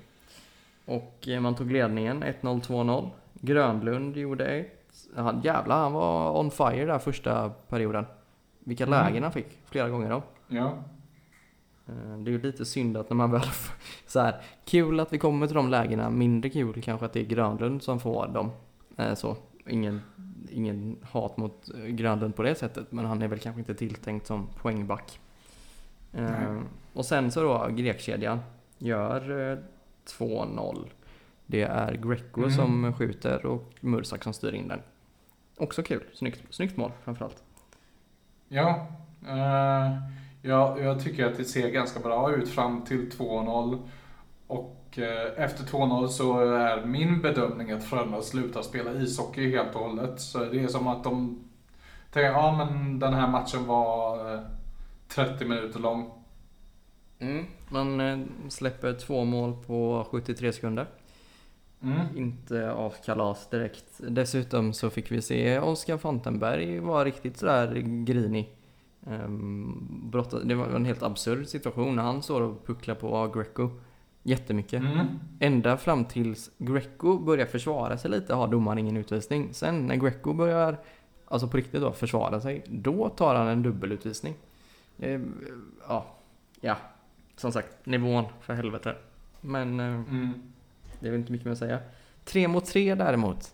Och 0.85 1.27
eh, 1.27 1.39
man 1.39 1.55
tog 1.55 1.71
ledningen 1.71 2.23
1-0, 2.23 2.61
2-0. 2.61 3.09
Grönlund 3.33 4.17
gjorde 4.17 4.45
ett. 4.45 4.81
Han, 5.15 5.41
jävlar, 5.41 5.77
han 5.79 5.93
var 5.93 6.39
on 6.39 6.51
fire 6.51 6.85
där 6.85 6.99
första 6.99 7.49
perioden. 7.49 8.05
Vilka 8.59 8.83
Mm. 8.85 8.99
lägen 9.05 9.23
han 9.23 9.31
fick, 9.31 9.47
flera 9.65 9.89
gånger 9.89 10.09
då. 10.09 10.23
ja. 10.47 10.73
Eh, 11.87 12.17
Det 12.17 12.29
är 12.29 12.31
ju 12.31 12.41
lite 12.41 12.65
synd 12.65 12.97
att 12.97 13.09
när 13.09 13.15
man 13.15 13.31
väl 13.31 13.41
så 14.07 14.19
här, 14.19 14.41
kul 14.65 14.99
att 14.99 15.13
vi 15.13 15.17
kommer 15.17 15.47
till 15.47 15.55
de 15.55 15.69
lägena, 15.69 16.09
mindre 16.09 16.49
kul 16.49 16.81
kanske 16.81 17.05
att 17.05 17.13
det 17.13 17.19
är 17.19 17.25
Grönlund 17.25 17.83
som 17.83 17.99
får 17.99 18.27
dem. 18.27 18.51
Eh, 18.97 19.13
Så, 19.13 19.37
ingen, 19.67 20.01
ingen 20.51 20.97
hat 21.11 21.37
mot 21.37 21.69
Grönlund 21.87 22.35
på 22.35 22.43
det 22.43 22.55
sättet, 22.55 22.91
men 22.91 23.05
han 23.05 23.21
är 23.21 23.27
väl 23.27 23.39
kanske 23.39 23.59
inte 23.59 23.75
tilltänkt 23.75 24.27
som 24.27 24.47
poängback. 24.61 25.19
Nej. 26.11 26.61
Och 26.93 27.05
sen 27.05 27.31
så 27.31 27.41
då, 27.41 27.67
grekkedjan 27.71 28.39
gör 28.77 29.63
2-0. 30.07 30.89
Det 31.45 31.61
är 31.61 31.93
Greco 31.95 32.39
Mm. 32.41 32.51
som 32.51 32.93
skjuter 32.93 33.45
och 33.45 33.73
Mursak 33.79 34.23
som 34.23 34.33
styr 34.33 34.51
in 34.53 34.67
den. 34.67 34.79
Också 35.57 35.83
kul, 35.83 36.03
snyggt, 36.13 36.41
snyggt 36.49 36.77
mål 36.77 36.91
framförallt. 37.03 37.43
Ja. 38.47 38.87
Eh, 39.27 39.97
ja, 40.41 40.79
jag 40.79 41.03
tycker 41.03 41.25
att 41.25 41.37
det 41.37 41.45
ser 41.45 41.69
ganska 41.69 41.99
bra 41.99 42.31
ut 42.35 42.49
fram 42.49 42.81
till 42.81 43.11
2-0. 43.11 43.79
Och 44.47 44.97
eh, 44.99 45.43
efter 45.43 45.63
2-0 45.63 46.07
så 46.07 46.39
är 46.39 46.85
min 46.85 47.21
bedömning 47.21 47.71
att 47.71 47.83
Frölunda 47.83 48.21
slutar 48.21 48.61
spela 48.61 48.93
ishockey 48.93 49.51
helt 49.51 49.75
och 49.75 49.81
hållet. 49.81 50.19
Så 50.21 50.39
det 50.39 50.63
är 50.63 50.67
som 50.67 50.87
att 50.87 51.03
de 51.03 51.43
tänker, 52.11 52.31
ja 52.31 52.55
men 52.57 52.99
den 52.99 53.13
här 53.13 53.27
matchen 53.27 53.65
var 53.67 54.33
eh, 54.33 54.39
30 55.07 55.45
minuter 55.45 55.79
lång. 55.79 56.11
Mm. 57.19 57.45
Man 57.69 57.99
eh, 57.99 58.19
släpper 58.49 58.93
två 58.93 59.25
mål 59.25 59.53
på 59.67 60.07
73 60.11 60.53
sekunder. 60.53 60.87
Mm. 61.81 62.17
Inte 62.17 62.71
av 62.71 62.93
kalas 63.05 63.49
direkt. 63.49 63.85
Dessutom 64.09 64.73
så 64.73 64.89
fick 64.89 65.11
vi 65.11 65.21
se 65.21 65.59
Oskar 65.59 65.97
Fantenberg 65.97 66.79
vara 66.79 67.05
riktigt 67.05 67.37
sådär 67.37 67.73
grinig. 68.05 68.55
Brotta, 69.87 70.39
det 70.39 70.55
var 70.55 70.67
en 70.67 70.85
helt 70.85 71.03
absurd 71.03 71.47
situation 71.47 71.95
när 71.95 72.03
han 72.03 72.23
står 72.23 72.41
och 72.41 72.65
pucklar 72.65 72.95
på 72.95 73.27
Greco 73.27 73.69
jättemycket. 74.23 74.81
Mm. 74.81 75.07
Ända 75.39 75.77
fram 75.77 76.05
tills 76.05 76.51
Greco 76.57 77.19
börjar 77.19 77.45
försvara 77.45 77.97
sig 77.97 78.11
lite 78.11 78.33
har 78.33 78.47
domaren 78.47 78.77
ingen 78.77 78.97
utvisning. 78.97 79.53
Sen 79.53 79.87
när 79.87 79.95
Greco 79.95 80.33
börjar, 80.33 80.77
alltså 81.25 81.47
på 81.47 81.57
riktigt 81.57 81.81
då, 81.81 81.91
försvara 81.91 82.41
sig, 82.41 82.63
då 82.67 83.09
tar 83.09 83.35
han 83.35 83.47
en 83.47 83.63
dubbelutvisning. 83.63 84.35
Eh, 84.99 85.21
ja, 85.87 86.05
ja, 86.61 86.77
som 87.35 87.51
sagt, 87.51 87.85
nivån 87.85 88.25
för 88.41 88.53
helvete. 88.53 88.95
Men 89.41 89.79
eh, 89.79 89.85
Mm. 89.85 90.33
det 90.99 91.07
är 91.07 91.11
väl 91.11 91.19
inte 91.19 91.31
mycket 91.31 91.45
mer 91.45 91.51
att 91.51 91.57
säga. 91.57 91.79
Tre 92.25 92.47
mot 92.47 92.65
tre 92.65 92.95
däremot. 92.95 93.51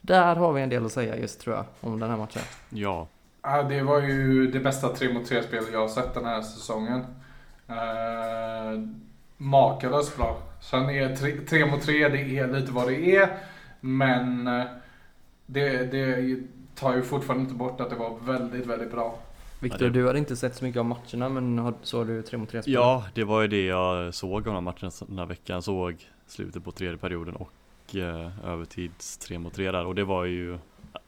Där 0.00 0.36
har 0.36 0.52
vi 0.52 0.62
en 0.62 0.68
del 0.68 0.86
att 0.86 0.92
säga 0.92 1.16
just 1.16 1.40
tror 1.40 1.56
jag, 1.56 1.64
om 1.80 2.00
den 2.00 2.10
här 2.10 2.16
matchen. 2.16 2.42
Ja, 2.70 3.08
Ja, 3.42 3.62
det 3.62 3.82
var 3.82 4.02
ju 4.02 4.50
det 4.50 4.60
bästa 4.60 4.88
3 4.88 5.12
mot 5.12 5.26
3 5.26 5.42
spel 5.42 5.64
jag 5.72 5.80
har 5.80 5.88
sett 5.88 6.14
den 6.14 6.24
här 6.24 6.42
säsongen. 6.42 7.04
Uh, 7.70 8.88
makalöst 9.36 10.16
bra. 10.16 10.42
Sen 10.60 10.90
är 10.90 11.16
3 11.46 11.66
mot 11.66 11.82
3, 11.82 12.08
det 12.08 12.38
är 12.38 12.46
lite 12.60 12.72
vad 12.72 12.88
det 12.88 13.16
är. 13.16 13.28
Men 13.80 14.46
eh, 14.46 14.64
det, 15.46 15.84
det 15.92 16.36
tar 16.74 16.94
ju 16.96 17.02
fortfarande 17.02 17.42
inte 17.44 17.54
bort 17.54 17.80
att 17.80 17.90
det 17.90 17.96
var 17.96 18.18
väldigt, 18.24 18.66
väldigt 18.66 18.90
bra. 18.90 19.18
Viktor, 19.60 19.82
Ja, 19.82 19.86
det- 19.92 19.98
du 20.00 20.06
hade 20.06 20.18
inte 20.18 20.36
sett 20.36 20.54
så 20.56 20.64
mycket 20.64 20.80
av 20.80 20.84
matcherna 20.86 21.28
men 21.28 21.74
såg 21.82 22.06
du 22.06 22.22
tre 22.22 22.38
mot 22.38 22.48
tre 22.48 22.62
spel? 22.62 22.74
ja 22.74 23.04
det 23.14 23.24
var 23.24 23.40
ju 23.42 23.48
det 23.48 23.64
jag 23.64 24.14
såg 24.14 24.32
av 24.38 24.42
den 24.44 24.54
här 24.54 24.60
matchen 24.60 24.90
den 25.06 25.18
här 25.18 25.26
veckan. 25.26 25.62
Såg 25.62 25.96
slutet 26.26 26.64
på 26.64 26.72
tredje 26.72 26.96
perioden 26.98 27.36
och 27.36 27.96
eh, 27.96 28.46
övertids 28.48 29.18
3 29.18 29.38
mot 29.38 29.54
3 29.54 29.70
där 29.70 29.84
och 29.86 29.94
det 29.94 30.04
var 30.04 30.24
ju 30.24 30.58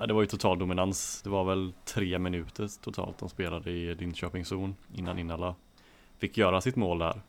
det 0.06 0.12
var 0.12 0.20
ju 0.20 0.26
total 0.26 0.58
dominans. 0.58 1.22
Det 1.22 1.30
var 1.30 1.44
väl 1.44 1.72
tre 1.84 2.18
minuter 2.18 2.68
totalt 2.82 3.18
de 3.18 3.28
spelade 3.28 3.70
i 3.70 3.94
Linköpings 3.94 4.48
zon 4.48 4.76
innan 4.94 5.18
Innala 5.18 5.54
fick 6.18 6.38
göra 6.38 6.60
sitt 6.60 6.76
mål 6.76 6.98
där. 6.98 7.20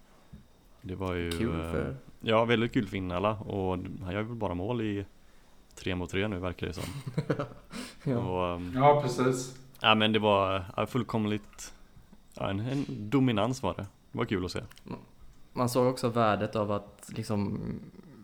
Det 0.82 0.96
var 0.96 1.14
ju 1.14 1.32
Kul 1.32 1.60
eh, 1.60 1.72
för... 1.72 1.96
Ja, 2.22 2.46
väldigt 2.46 2.74
kul 2.74 2.88
för 2.88 2.98
Innala 2.98 3.34
och 3.36 3.78
han 4.04 4.14
gör 4.14 4.22
väl 4.22 4.36
bara 4.36 4.54
mål 4.54 4.82
i 4.82 5.06
tre 5.76 5.96
mot 5.96 6.10
tre 6.10 6.28
nu 6.28 6.40
verkar 6.40 6.68
det 6.68 6.74
som. 6.74 6.84
Ja. 8.04 8.18
Och, 8.18 8.56
ehm, 8.56 8.72
Ja, 8.76 9.02
precis. 9.02 9.58
Ja 9.82 9.96
men 9.96 10.12
det 10.14 10.20
var 10.20 10.66
ja, 10.78 10.86
fullkomligt, 10.86 11.74
ja, 12.34 12.50
en, 12.50 12.60
en 12.60 12.86
dominans 12.88 13.64
var 13.64 13.74
det. 13.74 13.86
Det 14.12 14.18
var 14.18 14.26
kul 14.26 14.46
att 14.46 14.52
se. 14.52 14.62
Man 15.54 15.70
såg 15.70 15.88
också 15.88 16.10
värdet 16.10 16.56
av 16.56 16.72
att 16.72 17.10
liksom 17.16 17.60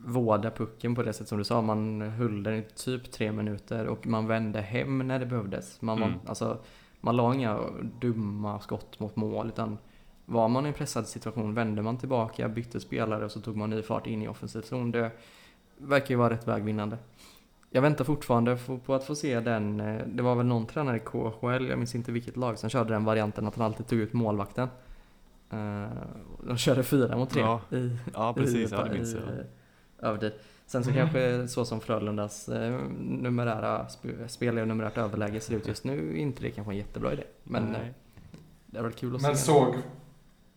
vårda 0.05 0.51
pucken 0.51 0.95
på 0.95 1.03
det 1.03 1.13
sätt 1.13 1.27
som 1.27 1.37
du 1.37 1.43
sa. 1.43 1.61
Man 1.61 2.01
höll 2.01 2.43
den 2.43 2.53
i 2.53 2.65
typ 2.75 3.11
tre 3.11 3.31
minuter 3.31 3.87
och 3.87 4.07
man 4.07 4.27
vände 4.27 4.61
hem 4.61 5.07
när 5.07 5.19
det 5.19 5.25
behövdes. 5.25 5.81
Man, 5.81 5.99
var, 5.99 6.07
Mm. 6.07 6.19
alltså, 6.27 6.57
man 7.01 7.15
la 7.15 7.33
inga 7.33 7.59
dumma 8.01 8.59
skott 8.59 8.99
mot 8.99 9.15
mål 9.15 9.47
utan 9.47 9.77
var 10.25 10.47
man 10.47 10.65
i 10.65 10.67
en 10.67 10.73
pressad 10.73 11.07
situation 11.07 11.53
vände 11.53 11.81
man 11.81 11.97
tillbaka, 11.97 12.49
bytte 12.49 12.79
spelare 12.79 13.25
och 13.25 13.31
så 13.31 13.41
tog 13.41 13.57
man 13.57 13.69
ny 13.69 13.81
fart 13.81 14.07
in 14.07 14.21
i 14.21 14.27
offensiv 14.27 14.61
zon. 14.61 14.91
Det 14.91 15.11
verkar 15.77 16.09
ju 16.09 16.15
vara 16.15 16.33
rätt 16.33 16.47
vägvinnande. 16.47 16.97
Jag 17.69 17.81
väntar 17.81 18.05
fortfarande 18.05 18.57
på- 18.85 18.93
att 18.95 19.03
få 19.03 19.15
se 19.15 19.39
den. 19.39 19.79
eh, 19.79 20.01
Det 20.07 20.23
var 20.23 20.35
väl 20.35 20.45
någon 20.45 20.65
tränare 20.65 20.97
i 20.97 20.99
KHL, 20.99 21.67
jag 21.69 21.77
minns 21.77 21.95
inte 21.95 22.11
vilket 22.11 22.37
lag, 22.37 22.59
som 22.59 22.69
körde 22.69 22.93
den 22.93 23.05
varianten 23.05 23.47
att 23.47 23.55
han 23.55 23.65
alltid 23.65 23.87
tog 23.87 23.99
ut 23.99 24.13
målvakten. 24.13 24.69
Eh, 25.49 25.87
De 26.47 26.57
körde 26.57 26.83
fyra 26.83 27.17
mot 27.17 27.29
tre 27.29 27.41
Ja, 27.41 27.61
i, 27.71 27.91
Ja 28.13 28.33
precis, 28.33 28.71
i, 28.71 28.75
ja, 28.75 28.83
det 28.83 28.93
minns 28.93 29.13
jag. 29.13 29.21
i 29.23 29.43
övertid. 29.99 30.31
Sen 30.65 30.83
så 30.83 30.89
Mm. 30.89 31.01
kanske 31.01 31.47
så 31.47 31.65
som 31.65 31.79
Frölundas 31.81 32.49
eh, 32.49 32.79
numerära 32.99 33.83
sp- 33.83 34.27
spelare 34.27 34.61
och 34.61 34.67
numerärt 34.67 34.97
överläge 34.97 35.39
ser 35.39 35.53
ut 35.55 35.67
just 35.67 35.83
nu, 35.83 36.09
är 36.11 36.15
inte 36.21 36.41
det 36.43 36.51
kanske 36.51 36.73
en 36.73 36.77
jättebra 36.77 37.13
idé. 37.13 37.23
Men 37.43 37.63
Nej. 37.63 37.81
eh, 37.81 37.87
det 38.65 38.81
väl 38.81 38.91
kul 38.91 39.15
att 39.15 39.21
Men 39.21 39.37
se. 39.37 39.43
såg, 39.43 39.75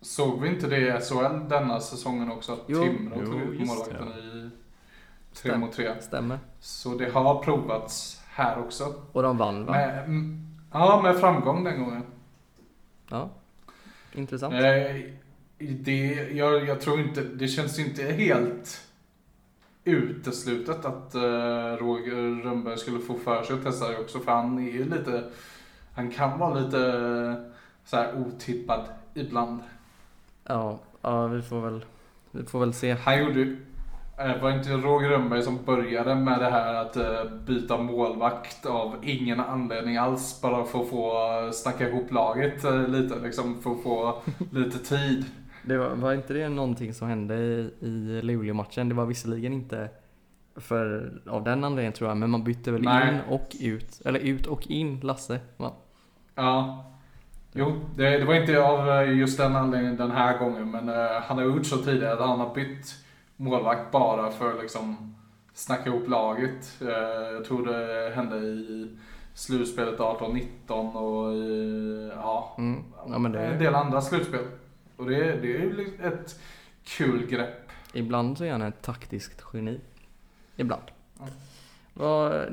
såg 0.00 0.40
vi 0.42 0.48
inte 0.48 0.66
det 0.66 0.78
i 0.78 1.00
SHL 1.00 1.48
denna 1.48 1.80
säsongen 1.80 2.30
också? 2.32 2.52
Att 2.52 2.60
Jo. 2.66 2.82
Timrå 2.82 3.16
tog 3.26 3.40
ut 3.40 3.66
målvakten 3.66 4.08
i 4.08 4.50
3 5.34 5.50
Stäm- 5.50 5.60
mot 5.60 5.72
3. 5.72 6.00
Stämmer. 6.00 6.38
Så 6.60 6.94
det 6.94 7.10
har 7.10 7.42
provats 7.42 8.22
här 8.28 8.58
också. 8.58 8.94
Och 9.12 9.22
de 9.22 9.36
vann 9.36 9.64
va? 9.64 9.72
Med, 9.72 10.08
ja, 10.72 11.00
med 11.02 11.16
framgång 11.16 11.64
den 11.64 11.84
gången. 11.84 12.02
Ja. 13.10 13.28
Intressant. 14.12 14.54
Eh, 14.54 14.60
det, 15.58 16.28
jag, 16.32 16.64
jag 16.64 16.80
tror 16.80 17.00
inte, 17.00 17.22
det 17.22 17.48
känns 17.48 17.78
inte 17.78 18.02
helt 18.02 18.86
uteslutet 19.84 20.84
att 20.84 21.14
uh, 21.14 21.22
Roger 21.80 22.42
Rönnberg 22.42 22.78
skulle 22.78 23.00
få 23.00 23.14
för 23.18 23.42
sig 23.42 23.56
att 23.56 23.62
testa 23.64 23.88
det 23.88 23.98
också. 23.98 24.18
För 24.20 24.32
han 24.32 24.58
är 24.58 24.72
ju 24.72 24.84
lite, 24.84 25.30
han 25.94 26.10
kan 26.10 26.38
vara 26.38 26.54
lite 26.54 26.78
eh, 26.78 27.52
så 27.84 27.96
här 27.96 28.18
otippad 28.18 28.84
ibland. 29.14 29.60
Ja, 30.44 30.78
ja, 31.02 31.26
vi 31.26 31.42
får 31.42 31.60
väl, 31.60 31.84
vi 32.30 32.42
får 32.44 32.60
väl 32.60 32.74
se. 32.74 32.92
Han 32.92 33.24
gjorde 33.24 33.56
eh, 34.24 34.42
var 34.42 34.50
inte 34.50 34.70
Roger 34.70 35.08
Rönnberg 35.08 35.42
som 35.42 35.64
började 35.64 36.14
med 36.14 36.38
det 36.38 36.50
här 36.50 36.74
att 36.74 36.96
eh, 36.96 37.24
byta 37.46 37.78
målvakt 37.78 38.66
av 38.66 38.96
ingen 39.02 39.40
anledning 39.40 39.96
alls. 39.96 40.40
Bara 40.42 40.64
för 40.64 40.80
att 40.80 40.88
få 40.88 41.12
eh, 41.44 41.50
snacka 41.50 41.88
ihop 41.88 42.12
laget 42.12 42.64
lite, 42.88 43.18
liksom 43.18 43.62
för 43.62 43.70
att 43.70 43.82
få 43.82 44.22
lite 44.50 44.78
tid. 44.78 45.24
Det 45.62 45.78
var, 45.78 45.88
var 45.88 46.12
inte 46.12 46.32
det 46.32 46.48
någonting 46.48 46.94
som 46.94 47.08
hände 47.08 47.34
i, 47.34 47.74
i 47.80 48.20
Luleå-matchen? 48.22 48.88
Det 48.88 48.94
var 48.94 49.06
visserligen 49.06 49.52
inte 49.52 49.88
för, 50.56 51.12
av 51.26 51.44
den 51.44 51.64
anledningen 51.64 51.92
tror 51.92 52.10
jag, 52.10 52.16
men 52.16 52.30
man 52.30 52.44
bytte 52.44 52.72
väl 52.72 52.82
Nej. 52.82 53.08
in 53.08 53.20
och 53.28 53.48
ut. 53.60 54.00
Eller 54.04 54.20
ut 54.20 54.46
och 54.46 54.66
in 54.70 55.00
Lasse. 55.00 55.40
Va? 55.56 55.72
Ja. 56.34 56.86
Jo, 57.52 57.80
det, 57.96 58.18
det 58.18 58.24
var 58.24 58.34
inte 58.34 58.62
av 58.62 59.06
just 59.06 59.38
den 59.38 59.56
anledningen 59.56 59.96
den 59.96 60.10
här 60.10 60.38
gången, 60.38 60.70
men 60.70 60.88
eh, 60.88 61.22
han 61.22 61.38
har 61.38 61.44
gjort 61.44 61.66
så 61.66 61.76
tidigare 61.76 62.12
att 62.12 62.28
han 62.28 62.40
har 62.40 62.54
bytt 62.54 62.94
målvakt 63.40 63.90
bara 63.92 64.30
för 64.30 64.52
att 64.54 64.60
liksom 64.62 65.14
snacka 65.54 65.90
ihop 65.90 66.08
laget. 66.08 66.78
Eh, 66.80 66.88
jag 67.32 67.44
tror 67.44 67.66
det 67.66 68.12
hände 68.14 68.36
i 68.36 68.96
slutspelet 69.34 69.98
18-19 69.98 70.94
och 70.94 71.32
i, 71.34 72.10
ja, 72.16 72.54
Mm. 72.58 72.84
Ja, 73.08 73.18
det, 73.18 73.40
en 73.46 73.58
del 73.58 73.74
andra 73.74 74.00
slutspel. 74.00 74.44
Och 74.96 75.06
det, 75.10 75.16
det 75.16 75.56
är 75.56 75.60
ju 75.60 75.98
ett 76.02 76.40
kul 76.84 77.26
grepp. 77.26 77.70
Ibland 77.92 78.38
så 78.38 78.44
är 78.44 78.52
han 78.52 78.62
ett 78.62 78.82
taktiskt 78.82 79.44
geni. 79.52 79.80
Ibland. 80.56 80.82
Ja, 81.98 82.44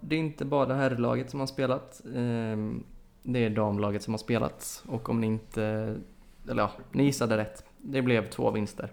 det 0.00 0.14
är 0.14 0.18
inte 0.18 0.44
bara 0.44 0.74
herrlaget 0.74 1.30
som 1.30 1.40
har 1.40 1.46
spelat. 1.46 2.00
ehm, 2.16 2.84
Det 3.22 3.38
är 3.44 3.50
damlaget 3.50 4.02
som 4.02 4.12
har 4.14 4.18
spelat. 4.18 4.84
Och 4.88 5.08
om 5.08 5.20
ni 5.20 5.26
inte... 5.26 5.96
Eller 6.50 6.62
ja, 6.62 6.70
ni 6.92 7.04
gissade 7.04 7.36
rätt. 7.36 7.64
Det 7.78 8.02
blev 8.02 8.30
två 8.30 8.50
vinster. 8.50 8.90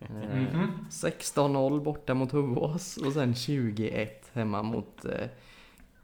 Eh, 0.00 0.08
Mhm. 0.08 0.70
16-0 0.90 1.80
borta 1.80 2.14
mot 2.14 2.32
Hovås 2.32 2.96
och 2.96 3.12
sen 3.12 3.34
21 3.34 4.30
hemma 4.32 4.62
mot 4.62 5.04
eh, 5.04 5.28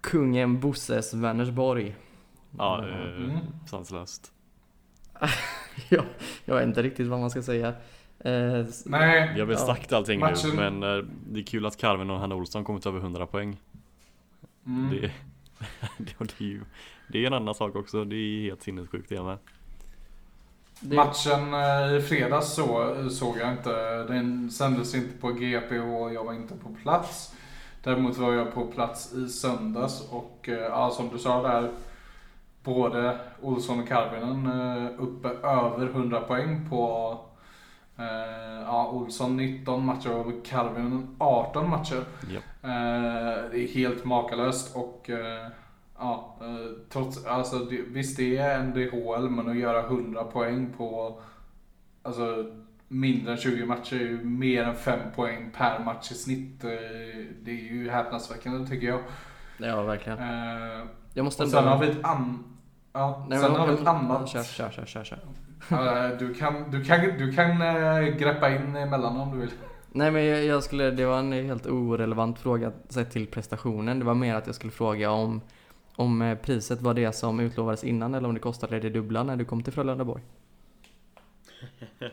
kungen 0.00 0.60
Bosses 0.60 1.14
Vänersborg. 1.14 1.94
Ja, 2.58 2.84
Mm. 2.84 2.94
eh, 3.00 3.24
Mm. 3.24 3.38
sanslöst. 3.66 4.32
ja, 5.88 6.02
jag 6.44 6.54
vet 6.54 6.66
inte 6.66 6.82
riktigt 6.82 7.06
vad 7.06 7.20
man 7.20 7.30
ska 7.30 7.42
säga. 7.42 7.68
Eh, 8.18 8.64
Nej, 8.86 9.30
Vi 9.34 9.40
har 9.40 9.46
väl 9.46 9.56
Ja. 9.60 9.66
sagt 9.66 9.92
allting 9.92 10.20
Matchen- 10.20 10.50
nu 10.50 10.70
men 10.70 10.82
eh, 10.98 11.04
det 11.30 11.40
är 11.40 11.44
kul 11.44 11.66
att 11.66 11.76
Carven 11.76 12.10
och 12.10 12.18
Hanna 12.18 12.34
Olsson 12.34 12.64
kommit 12.64 12.86
över 12.86 13.00
100 13.00 13.26
poäng. 13.26 13.56
mm. 14.66 14.90
Det, 14.90 15.00
det, 15.98 16.14
det, 16.18 16.40
är 16.40 16.48
ju, 16.48 16.60
det 17.08 17.22
är 17.22 17.26
en 17.26 17.32
annan 17.34 17.54
sak 17.54 17.76
också, 17.76 18.04
det 18.04 18.16
är 18.16 18.42
helt 18.42 18.62
sinnessjukt 18.62 19.08
det 19.08 19.22
med. 19.22 19.38
Det, 20.80 20.96
Matchen 20.96 21.54
eh, 21.54 21.96
i 21.96 22.00
fredags 22.00 22.54
så, 22.54 22.94
såg 23.10 23.38
jag 23.38 23.52
inte. 23.52 24.02
Den 24.02 24.50
sändes 24.50 24.94
inte 24.94 25.18
på 25.18 25.32
GP 25.32 25.78
och 25.78 26.14
jag 26.14 26.24
var 26.24 26.32
inte 26.32 26.54
på 26.54 26.68
plats. 26.82 27.34
Däremot 27.82 28.16
var 28.16 28.32
jag 28.32 28.54
på 28.54 28.66
plats 28.66 29.12
i 29.12 29.28
söndags 29.28 30.08
och 30.10 30.48
eh, 30.48 30.54
ja, 30.54 30.90
som 30.90 31.08
du 31.08 31.18
sa 31.18 31.42
där. 31.42 31.70
Både 32.62 33.18
Olsson 33.42 33.80
och 33.80 33.88
Karvinen 33.88 34.46
eh, 34.46 34.90
uppe 34.98 35.28
över 35.28 35.86
100 35.86 36.20
poäng 36.20 36.70
på 36.70 37.14
ja, 38.66 38.90
Olsson 38.92 39.36
19 39.36 39.84
matcher 39.84 40.10
och 40.10 40.46
Karvinen 40.46 41.16
18 41.18 41.70
matcher. 41.70 42.04
Eh, 42.62 43.50
det 43.50 43.58
är 43.58 43.74
helt 43.74 44.04
makalöst 44.04 44.76
och 44.76 45.10
ja, 45.98 46.36
eh, 46.40 46.70
trots, 46.88 47.26
alltså 47.26 47.58
det, 47.58 47.76
visst 47.82 48.16
det 48.16 48.36
är 48.36 48.58
en 48.60 48.70
DHL 48.74 49.28
men 49.30 49.48
att 49.48 49.56
göra 49.56 49.80
100 49.86 50.24
poäng 50.24 50.72
på 50.76 51.20
alltså 52.02 52.46
mindre 52.88 53.32
än 53.32 53.38
20 53.38 53.66
matcher 53.66 53.94
är 53.96 54.00
ju 54.00 54.24
mer 54.24 54.64
än 54.64 54.74
5 54.76 54.98
poäng 55.16 55.50
per 55.56 55.84
match 55.84 56.10
i 56.10 56.14
snitt. 56.14 56.64
Eh, 56.64 56.70
det 57.42 57.50
är 57.50 57.72
ju 57.72 57.90
häpnadsväckande 57.90 58.66
tycker 58.68 58.86
jag. 58.86 59.00
ja, 59.58 59.82
verkligen. 59.82 60.18
Eh, 60.18 60.86
Jag 61.14 61.24
måste 61.24 61.42
och 61.42 61.48
ändå... 61.48 61.58
sen 61.58 61.68
har 61.68 61.78
vi 61.78 61.86
ett 61.90 62.04
an... 62.04 62.44
Ja, 62.92 63.26
Nej, 63.28 63.38
sen 63.38 63.52
men- 63.52 63.60
har 63.60 63.66
vi 63.66 63.72
ett 63.74 63.80
ja, 63.84 63.90
annat. 63.90 64.28
Kör, 64.28 64.42
kör, 64.42 64.70
kör, 64.70 64.84
kör, 64.86 65.04
kör. 65.04 66.16
Du 66.18 66.34
kan, 66.34 66.70
du 66.70 66.84
kan, 66.84 67.00
du 67.18 67.32
kan 67.32 67.50
eh, 67.62 68.00
greppa 68.16 68.50
in 68.50 68.76
emellan 68.76 69.16
om 69.16 69.30
du 69.32 69.38
vill. 69.38 69.50
Nej 69.92 70.10
men 70.10 70.24
jag, 70.24 70.44
jag 70.44 70.62
skulle, 70.62 70.90
det 70.90 71.06
var 71.06 71.18
en 71.18 71.32
helt 71.32 71.66
orelevant 71.66 72.38
fråga 72.38 72.72
sett 72.88 73.10
till 73.10 73.26
prestationen. 73.26 73.98
Det 73.98 74.04
var 74.04 74.14
mer 74.14 74.34
att 74.34 74.46
jag 74.46 74.54
skulle 74.54 74.72
fråga 74.72 75.10
om, 75.10 75.40
om 75.98 76.22
eh, 76.22 76.38
priset 76.38 76.82
var 76.82 76.94
det 76.94 77.12
som 77.12 77.40
utlovades 77.40 77.84
innan 77.84 78.14
eller 78.14 78.28
om 78.28 78.34
det 78.34 78.40
kostade 78.40 78.80
det 78.80 78.90
dubbla 78.90 79.22
när 79.22 79.36
du 79.36 79.44
kom 79.44 79.62
till 79.62 79.72
Frölundaborg. 79.72 80.22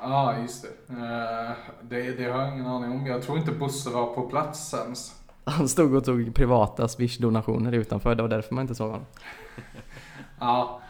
Ja, 0.00 0.38
just 0.38 0.62
det. 0.62 0.94
Eh, 0.94 1.52
det. 1.82 2.12
Det 2.12 2.24
har 2.30 2.40
jag 2.40 2.54
ingen 2.54 2.66
aning 2.66 2.92
om. 2.92 3.06
Jag 3.06 3.22
tror 3.22 3.38
inte 3.38 3.52
Bosse 3.52 3.90
var 3.90 4.14
på 4.14 4.22
plats 4.22 4.74
ens. 4.74 5.22
Han 5.44 5.68
stod 5.68 5.94
och 5.94 6.04
tog 6.04 6.34
privata 6.34 6.88
swish-donationer 6.88 7.72
utanför, 7.72 8.14
det 8.14 8.22
var 8.22 8.28
därför 8.28 8.54
man 8.54 8.62
inte 8.62 8.74
såg 8.74 8.90
honom. 8.90 9.06
Ja, 10.40 10.80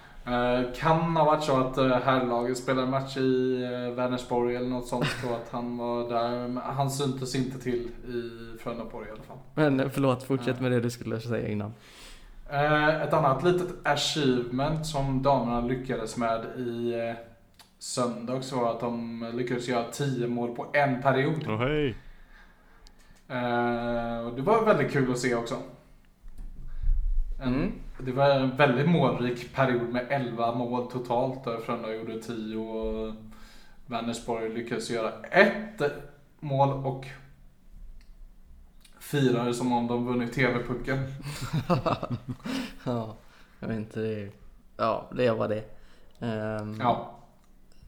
kan 0.76 1.16
ha 1.16 1.25
varit 1.25 1.43
så 1.45 1.57
att 1.57 1.76
eh, 1.78 1.88
herrlaget 1.88 2.59
spelade 2.59 2.87
match 2.87 3.16
i 3.16 3.62
eh, 3.62 3.95
Vänersborg 3.95 4.57
eller 4.57 4.69
något 4.69 4.87
sånt 4.88 5.07
och 5.31 5.37
att 5.37 5.49
han 5.50 5.76
var 5.78 6.09
där. 6.09 6.49
Men 6.49 6.57
han 6.57 6.90
syntes 6.90 7.35
inte 7.35 7.59
till 7.59 7.88
i 8.09 8.31
Frölundaborg 8.62 9.09
i 9.09 9.11
alla 9.11 9.23
fall. 9.23 9.37
Men 9.54 9.81
eh, 9.81 9.88
förlåt, 9.88 10.23
fortsätt 10.23 10.61
med 10.61 10.73
det 10.73 10.81
du 10.81 10.90
skulle 10.90 11.21
säga 11.21 11.49
innan. 11.49 11.75
Eh, 12.50 13.02
Ett 13.02 13.12
annat 13.12 13.43
litet 13.45 13.69
achievement 13.83 14.87
som 14.87 15.23
damerna 15.23 15.61
lyckades 15.61 16.16
med 16.16 16.45
i 16.57 16.95
eh, 17.09 17.14
söndags 17.78 18.52
var 18.52 18.71
att 18.71 18.81
de 18.81 19.31
lyckades 19.35 19.69
göra 19.69 19.85
10 19.93 20.26
mål 20.28 20.54
på 20.57 20.66
en 20.73 21.02
period. 21.02 21.45
Åh 21.49 21.59
hej! 21.59 21.88
Eh, 23.28 24.35
det 24.37 24.43
var 24.43 24.64
väldigt 24.64 24.93
kul 24.93 25.11
att 25.12 25.19
se 25.19 25.35
också. 25.35 25.54
En, 27.43 27.54
Mm. 27.54 27.73
Det 27.99 28.13
var 28.13 28.31
en 28.31 28.57
väldigt 28.57 28.89
målrik 28.89 29.55
period 29.55 29.89
med 29.89 30.07
11 30.11 30.55
mål 30.55 30.91
totalt 30.91 31.45
där 31.45 31.61
Frölunda 31.61 31.95
gjorde 31.95 32.21
10 32.23 32.57
och 32.57 33.15
Vänersborg 33.87 34.49
lyckades 34.55 34.91
göra 34.91 35.13
ett 35.31 35.83
mål 36.41 36.87
och 36.87 37.07
firade 38.99 39.55
som 39.55 39.73
om 39.73 39.87
de 39.87 40.07
vunnit 40.07 40.33
TV-pucken. 40.33 40.99
ja, 42.85 43.17
jag 43.61 43.69
vet 43.69 43.77
inte, 43.77 44.01
det, 44.01 44.31
ja 44.77 45.11
det 45.17 45.31
var 45.31 45.49
det. 45.49 45.65
Ehm, 46.21 46.81
Ja. 46.81 47.11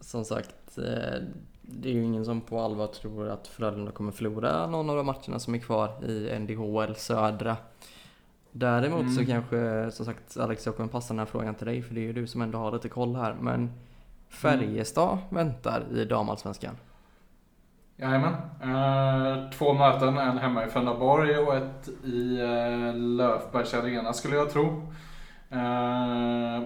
Som 0.00 0.24
sagt, 0.24 0.78
eh, 0.78 1.20
det 1.62 1.88
är 1.88 1.92
ju 1.92 2.04
ingen 2.04 2.24
som 2.24 2.40
på 2.40 2.60
allvar 2.60 2.86
tror 2.86 3.28
att 3.28 3.46
Frölunda 3.46 3.92
kommer 3.92 4.12
förlora 4.12 4.66
någon 4.66 4.90
av 4.90 4.96
de 4.96 5.06
matcherna 5.06 5.38
som 5.38 5.54
är 5.54 5.58
kvar 5.58 6.04
i 6.04 6.38
NDHL 6.38 6.94
Södra. 6.94 7.56
Däremot 8.58 9.14
så 9.14 9.20
Mm. 9.20 9.26
kanske, 9.26 9.90
som 9.90 10.06
sagt 10.06 10.36
Alex, 10.36 10.66
jag 10.66 10.76
kommer 10.76 10.88
passa 10.88 11.14
den 11.14 11.18
här 11.18 11.26
frågan 11.26 11.54
till 11.54 11.66
dig 11.66 11.82
för 11.82 11.94
det 11.94 12.00
är 12.00 12.02
ju 12.06 12.12
du 12.12 12.26
som 12.26 12.42
ändå 12.42 12.58
har 12.58 12.72
lite 12.72 12.88
koll 12.88 13.16
här. 13.16 13.36
Men 13.40 13.72
Färjestad 14.28 15.18
väntar 15.30 15.82
i 15.92 16.04
damallsvenskan. 16.04 16.76
Jajamän. 17.96 18.34
Eh, 18.62 19.50
två 19.50 19.72
möten, 19.74 20.18
en 20.18 20.38
hemma 20.38 20.64
i 20.66 20.68
Frölundaborg 20.68 21.36
och 21.38 21.54
ett 21.56 21.88
i 22.04 22.40
eh, 22.40 22.94
Löfbergs 22.94 23.74
Arena 23.74 24.12
skulle 24.12 24.36
jag 24.36 24.50
tro. 24.50 24.92
Eh, 25.50 26.62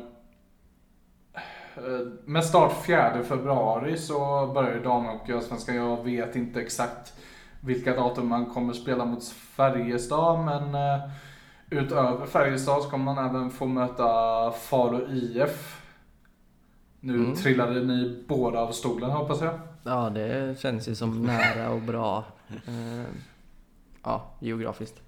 med 2.24 2.44
start 2.44 2.72
4 2.86 3.22
februari 3.22 3.96
så 3.96 4.46
börjar 4.54 4.74
ju 4.74 4.82
damhockeyallsvenskan. 4.82 5.76
Jag 5.76 6.04
vet 6.04 6.36
inte 6.36 6.60
exakt 6.60 7.12
vilka 7.60 7.94
datum 7.96 8.28
man 8.28 8.46
kommer 8.46 8.72
spela 8.72 9.04
mot 9.04 9.24
Färjestad 9.28 10.38
men 10.44 10.74
eh, 10.74 11.00
utöver 11.70 12.26
Färjestad 12.26 12.82
så 12.82 12.90
kommer 12.90 13.14
man 13.14 13.26
även 13.30 13.50
få 13.50 13.66
möta 13.66 14.50
Falu 14.50 15.06
IF. 15.16 15.80
Nu 17.00 17.14
Mm. 17.14 17.34
trillade 17.34 17.84
ni 17.84 18.24
båda 18.28 18.60
av 18.60 18.72
stolen 18.72 19.10
hoppas 19.10 19.40
jag. 19.42 19.58
Ja, 19.82 20.10
det 20.10 20.60
känns 20.60 20.88
ju 20.88 20.94
som 20.94 21.22
nära 21.22 21.70
och 21.70 21.80
bra. 21.82 22.24
Eh, 22.48 23.04
ja, 24.02 24.30
geografiskt. 24.40 25.00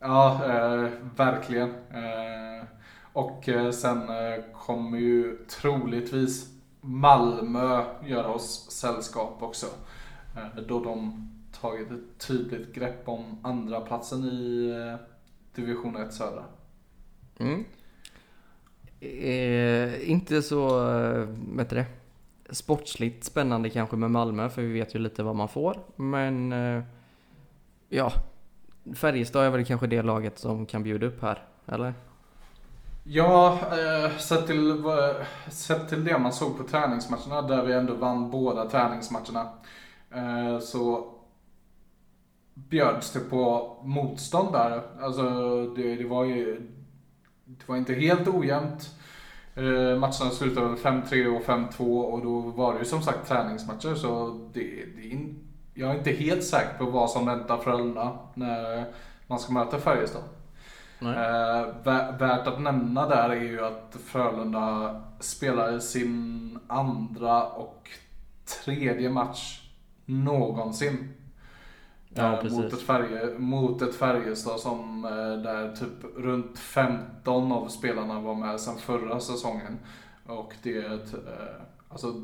Ja, 0.00 0.44
eh, 0.44 0.88
verkligen. 1.16 1.68
Eh, 1.70 2.64
och 3.12 3.48
sen 3.72 4.02
kommer 4.52 4.98
ju 4.98 5.36
troligtvis 5.60 6.50
Malmö 6.80 7.84
göra 8.04 8.28
oss 8.28 8.70
sällskap 8.70 9.36
också. 9.42 9.66
Då 10.68 10.80
de 10.84 11.28
tagit 11.60 11.90
ett 11.90 12.26
tydligt 12.26 12.74
grepp 12.74 13.08
om 13.08 13.38
andra 13.42 13.80
platsen 13.80 14.24
i 14.24 14.72
division 15.54 15.96
1 15.96 16.14
södra. 16.14 16.44
Mm. 17.38 17.64
Eh, 19.00 20.10
inte 20.10 20.42
så, 20.42 20.90
eh, 20.90 21.28
vet 21.56 21.70
du 21.70 21.76
det, 21.76 21.86
sportsligt 22.50 23.24
spännande 23.24 23.70
kanske 23.70 23.96
med 23.96 24.10
Malmö 24.10 24.48
för 24.48 24.62
vi 24.62 24.72
vet 24.72 24.94
ju 24.94 24.98
lite 24.98 25.22
vad 25.22 25.36
man 25.36 25.48
får. 25.48 25.78
Men 25.96 26.52
eh, 26.52 26.82
ja, 27.88 28.12
Färjestad 28.94 29.46
är 29.46 29.50
väl 29.50 29.64
kanske 29.64 29.86
det 29.86 30.02
laget 30.02 30.38
som 30.38 30.66
kan 30.66 30.82
bjuda 30.82 31.06
upp 31.06 31.22
här, 31.22 31.42
eller? 31.66 31.94
Ja, 33.04 33.58
eh, 33.70 34.16
sett, 34.16 34.46
till, 34.46 34.82
sett 35.48 35.88
till 35.88 36.04
det 36.04 36.18
man 36.18 36.32
såg 36.32 36.58
på 36.58 36.64
träningsmatcherna 36.64 37.42
där 37.42 37.64
vi 37.64 37.72
ändå 37.72 37.94
vann 37.94 38.30
båda 38.30 38.70
träningsmatcherna. 38.70 39.48
Eh, 40.10 40.58
så 40.58 41.13
bjöds 42.54 43.12
det 43.12 43.20
på 43.20 43.76
motstånd 43.84 44.52
där. 44.52 44.82
Alltså 45.00 45.22
det, 45.76 45.96
det 45.96 46.04
var 46.04 46.24
ju 46.24 46.70
det 47.44 47.68
var 47.68 47.76
inte 47.76 47.94
helt 47.94 48.28
ojämnt. 48.28 48.90
Eh, 49.54 49.98
matcherna 49.98 50.30
slutade 50.32 50.66
väl 50.66 50.76
5-3 50.76 51.36
och 51.36 51.42
5-2 51.44 52.00
och 52.02 52.22
då 52.24 52.40
var 52.40 52.72
det 52.72 52.78
ju 52.78 52.84
som 52.84 53.02
sagt 53.02 53.28
träningsmatcher 53.28 53.94
så 53.94 54.40
det, 54.52 54.60
det 54.96 55.06
är 55.06 55.12
in, 55.12 55.38
jag 55.74 55.90
är 55.90 55.98
inte 55.98 56.10
helt 56.10 56.44
säker 56.44 56.78
på 56.78 56.84
vad 56.84 57.10
som 57.10 57.26
väntar 57.26 57.58
Frölunda 57.58 58.18
när 58.34 58.84
man 59.26 59.38
ska 59.38 59.52
möta 59.52 59.78
Färjestad. 59.78 60.22
Eh, 61.00 61.06
vä- 61.84 62.18
värt 62.18 62.46
att 62.46 62.60
nämna 62.60 63.08
där 63.08 63.28
är 63.30 63.40
ju 63.42 63.64
att 63.64 63.96
Frölunda 64.04 65.00
spelar 65.20 65.78
sin 65.78 66.58
andra 66.66 67.46
och 67.46 67.90
tredje 68.64 69.10
match 69.10 69.60
någonsin. 70.04 71.14
Ja, 72.14 72.42
Eh, 72.42 72.52
mot, 72.52 72.72
ett 72.72 72.82
Färje, 72.82 73.38
mot 73.38 73.82
ett 73.82 73.94
Färjestad 73.94 74.60
som 74.60 75.04
eh, 75.04 75.42
där 75.42 75.76
typ 75.76 76.16
runt 76.16 76.58
15 76.58 77.52
av 77.52 77.68
spelarna 77.68 78.20
var 78.20 78.34
med 78.34 78.60
sedan 78.60 78.76
förra 78.78 79.20
säsongen. 79.20 79.78
Och 80.26 80.54
det 80.62 80.76
är 80.76 80.94
ett 80.94 81.14
eh, 81.14 81.62
alltså, 81.88 82.14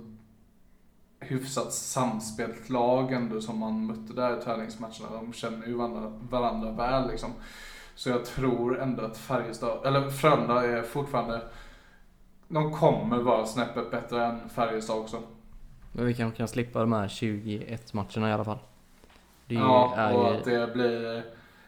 hyfsat 1.21 1.73
samspelt 1.73 2.71
lag 2.71 3.13
ändå 3.13 3.41
som 3.41 3.59
man 3.59 3.87
mötte 3.87 4.13
där 4.13 4.39
i 4.39 4.43
tävlingsmatcherna. 4.43 5.11
De 5.13 5.33
känner 5.33 5.67
ju 5.67 5.75
varandra, 5.75 6.13
varandra 6.31 6.73
väl 6.73 7.11
liksom. 7.11 7.31
Så 7.95 8.11
jag 8.11 8.25
tror 8.25 8.81
ändå 8.81 9.05
att 9.05 9.19
Färjestad, 9.19 9.87
eller 9.87 10.11
Frölunda 10.11 10.67
är 10.67 10.83
fortfarande, 10.83 11.43
de 12.49 12.73
kommer 12.73 13.19
vara 13.19 13.47
snäppet 13.47 13.91
bättre 13.91 14.27
än 14.27 14.49
Färjestad 14.49 14.99
också. 14.99 15.23
Men 15.93 16.07
vi 16.07 16.15
kanske 16.15 16.37
kan 16.37 16.49
slippa 16.49 16.81
de 16.81 16.93
här 16.93 17.09
21 17.09 17.95
matcherna 17.95 18.31
i 18.31 18.33
alla 18.33 18.45
fall. 18.45 18.59
Det 19.55 19.61
ja, 19.61 19.95
är 19.97 20.17
och 20.17 20.31
att 20.35 20.45
det 20.45 20.73
blir 20.75 21.23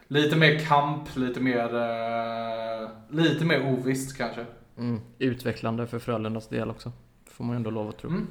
lite 0.07 0.35
mer 0.35 0.59
kamp, 0.59 1.15
lite 1.15 1.39
mer, 1.39 1.75
eh, 1.75 2.89
lite 3.09 3.45
mer 3.45 3.73
ovisst 3.73 4.17
kanske. 4.17 4.45
mm, 4.77 5.01
utvecklande 5.19 5.87
för 5.87 5.99
Frölundas 5.99 6.47
del 6.47 6.69
också. 6.69 6.91
Får 7.31 7.43
man 7.43 7.55
ändå 7.55 7.69
lov 7.69 7.89
att 7.89 7.97
tro. 7.97 8.09
Mm. 8.09 8.27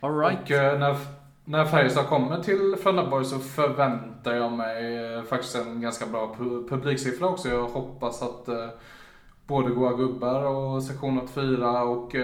All 0.00 0.18
right. 0.18 0.38
Och 0.42 0.50
eh, 0.50 0.78
när, 0.78 0.96
när 1.44 1.64
Färjestad 1.64 2.06
kommer 2.06 2.42
till 2.42 2.76
Frölundaborg 2.82 3.24
så 3.24 3.38
förväntar 3.38 4.34
jag 4.34 4.52
mig 4.52 4.96
eh, 5.14 5.22
faktiskt 5.22 5.56
en 5.56 5.80
ganska 5.80 6.06
bra 6.06 6.34
pu- 6.38 6.68
publiksiffra 6.68 7.26
också. 7.28 7.48
Jag 7.48 7.68
hoppas 7.68 8.22
att 8.22 8.48
både 9.46 9.70
Goa 9.70 9.92
Gubbar 9.96 10.42
och 10.44 10.82
sektion 10.82 11.18
84 11.18 11.82
och 11.82 12.14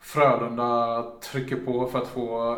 Frölunda 0.00 1.02
trycker 1.32 1.56
på 1.56 1.86
för 1.86 1.98
att 1.98 2.08
få 2.08 2.56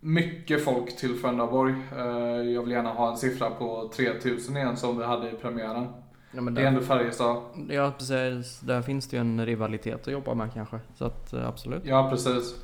mycket 0.00 0.64
folk 0.64 0.96
till 0.96 1.14
Frölundaborg. 1.14 1.74
Eh, 1.96 2.04
jag 2.52 2.62
vill 2.62 2.70
gärna 2.70 2.92
ha 2.92 3.10
en 3.10 3.16
siffra 3.16 3.50
på 3.50 3.90
3000 3.96 4.56
igen 4.56 4.76
som 4.76 4.98
vi 4.98 5.04
hade 5.04 5.30
i 5.30 5.32
premiären. 5.34 5.86
Ja, 6.32 6.40
men 6.40 6.54
Det 6.54 6.60
är 6.60 6.62
där, 6.64 6.68
ändå 6.72 6.80
Färjestad. 6.82 7.42
ja, 7.68 7.92
precis. 7.98 8.60
Där 8.60 8.82
finns 8.82 9.08
det 9.08 9.16
ju 9.16 9.20
en 9.20 9.46
rivalitet 9.46 10.06
att 10.06 10.12
jobba 10.12 10.34
med 10.34 10.52
kanske. 10.54 10.78
Så 10.94 11.04
att 11.04 11.32
eh, 11.32 11.48
absolut. 11.48 11.82
Ja, 11.84 12.10
precis. 12.10 12.54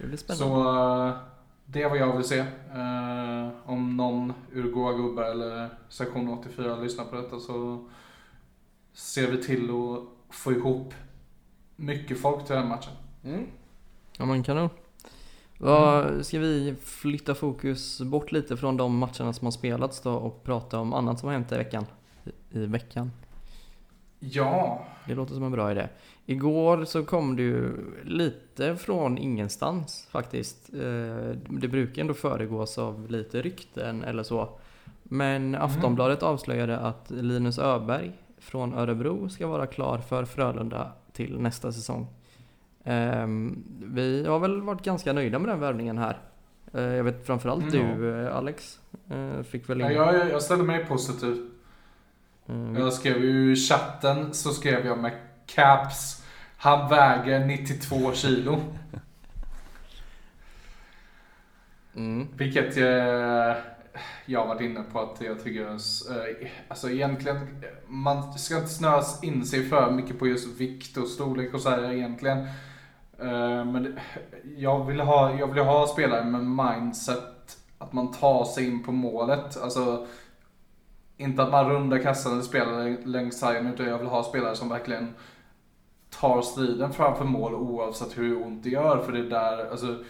Det 0.00 0.06
blir 0.06 0.16
spännande. 0.16 0.54
Så 0.54 1.06
eh, 1.08 1.14
det 1.64 1.82
är 1.82 1.88
vad 1.88 1.98
jag 1.98 2.16
vill 2.16 2.24
se. 2.24 2.44
Om 3.64 3.96
någon 3.96 4.32
ur 4.52 4.70
Goa 4.72 4.92
Gubbar 4.92 5.22
eller 5.22 5.68
sektion 5.88 6.28
84 6.28 6.76
lyssnar 6.76 7.04
på 7.04 7.16
detta 7.16 7.38
så 7.38 7.88
ser 8.92 9.30
vi 9.30 9.42
till 9.42 9.70
att 9.70 10.34
få 10.36 10.52
ihop 10.52 10.94
mycket 11.76 12.20
folk 12.20 12.46
till 12.46 12.54
den 12.56 12.68
matchen. 12.68 12.92
Ja 14.18 14.24
men 14.26 14.42
kanon. 14.42 14.68
Vad, 15.58 16.26
ska 16.26 16.38
vi 16.38 16.74
flytta 16.84 17.34
fokus 17.34 18.00
bort 18.00 18.32
lite 18.32 18.56
från 18.56 18.76
de 18.76 18.98
matcherna 18.98 19.32
som 19.32 19.46
har 19.46 19.50
spelats 19.50 20.00
då 20.00 20.12
och 20.12 20.44
prata 20.44 20.78
om 20.78 20.92
annat 20.92 21.18
som 21.18 21.26
har 21.26 21.32
hänt 21.34 21.52
i 21.52 21.56
veckan? 21.56 21.86
I, 22.24 22.58
i 22.58 22.66
veckan? 22.66 23.10
Ja. 24.20 24.84
Det 25.06 25.14
låter 25.14 25.34
som 25.34 25.42
en 25.42 25.52
bra 25.52 25.70
idé. 25.70 25.88
Igår 26.26 26.84
så 26.84 27.04
kom 27.04 27.38
ju 27.38 27.72
lite 28.04 28.76
från 28.76 29.18
ingenstans 29.18 30.08
faktiskt. 30.10 30.74
Eh, 30.74 31.36
Det 31.48 31.68
brukar 31.68 32.02
ändå 32.02 32.14
föregås 32.14 32.78
av 32.78 33.10
lite 33.10 33.42
rykten 33.42 34.04
eller 34.04 34.22
så. 34.22 34.48
Men 35.02 35.54
Aftonbladet 35.54 36.22
avslöjade 36.22 36.78
att 36.78 37.10
Linus 37.10 37.58
Öberg 37.58 38.12
från 38.38 38.74
Örebro 38.74 39.28
ska 39.28 39.46
vara 39.46 39.66
klar 39.66 39.98
för 39.98 40.24
Frölunda 40.24 40.92
till 41.12 41.38
nästa 41.40 41.72
säsong. 41.72 42.06
Ehm, 42.88 43.64
Vi 43.82 44.26
har 44.26 44.38
väl 44.38 44.62
varit 44.62 44.82
ganska 44.84 45.12
nöjda 45.12 45.38
med 45.38 45.48
den 45.48 45.60
värvningen 45.60 45.98
här. 45.98 46.18
Eh, 46.74 46.80
Jag 46.82 47.04
vet 47.04 47.26
framförallt 47.26 47.74
Mm, 47.74 48.00
du 48.00 48.26
eh, 48.26 48.36
Alex. 48.36 48.78
eh, 49.10 49.42
Fick 49.42 49.68
väl 49.70 49.80
in... 49.80 49.86
Ja, 49.86 50.12
jag, 50.14 50.30
jag 50.30 50.42
ställer 50.42 50.64
mig 50.64 50.84
positiv. 50.84 51.50
Mm, 52.48 52.76
Jag 52.76 52.92
skrev 52.92 53.24
ju 53.24 53.52
i 53.52 53.56
chatten 53.56 54.34
så 54.34 54.50
skrev 54.50 54.86
jag 54.86 54.98
med 54.98 55.12
caps. 55.46 56.24
Han 56.56 56.88
väger 56.90 57.46
92 57.46 58.12
kilo. 58.12 58.60
mm. 61.96 62.28
Vilket 62.36 62.76
eh, 62.76 63.56
jag 64.26 64.40
har 64.40 64.46
varit 64.46 64.60
inne 64.62 64.82
på 64.92 65.00
att 65.00 65.20
jag 65.20 65.44
tycker, 65.44 65.66
eh, 65.70 66.48
alltså 66.68 66.90
egentligen, 66.90 67.62
man 67.86 68.38
ska 68.38 68.54
inte 68.56 68.68
snöas 68.68 69.22
in 69.24 69.46
sig 69.46 69.68
för 69.68 69.90
mycket 69.90 70.18
på 70.18 70.26
just 70.26 70.60
vikt 70.60 70.96
och 70.96 71.08
storlek 71.08 71.54
och 71.54 71.60
så 71.60 71.70
här 71.70 71.92
egentligen. 71.92 72.46
Eh, 73.18 73.64
men 73.64 73.82
det, 73.82 73.92
jag 74.56 74.84
vill 74.84 75.00
ha, 75.00 75.34
jag 75.38 75.46
vill 75.46 75.62
ha 75.62 75.86
spelare 75.86 76.24
med 76.24 76.44
mindset 76.44 77.58
att 77.78 77.92
man 77.92 78.12
tar 78.12 78.44
sig 78.44 78.66
in 78.66 78.82
på 78.82 78.92
målet. 78.92 79.62
Alltså, 79.62 80.06
inte 81.16 81.42
att 81.42 81.50
man 81.50 81.70
rundar 81.70 81.98
kassan 81.98 82.32
eller 82.32 82.42
spelar 82.42 83.06
längs 83.06 83.38
sargen 83.38 83.66
utan 83.66 83.86
jag 83.86 83.98
vill 83.98 84.06
ha 84.06 84.24
spelare 84.24 84.56
som 84.56 84.68
verkligen 84.68 85.14
tar 86.10 86.42
striden 86.42 86.92
framför 86.92 87.24
mål 87.24 87.54
oavsett 87.54 88.18
hur 88.18 88.46
ont 88.46 88.62
det 88.62 88.70
gör. 88.70 88.98
För 88.98 89.12
det 89.12 89.18
är 89.18 89.30
där, 89.30 89.70
alltså 89.70 90.04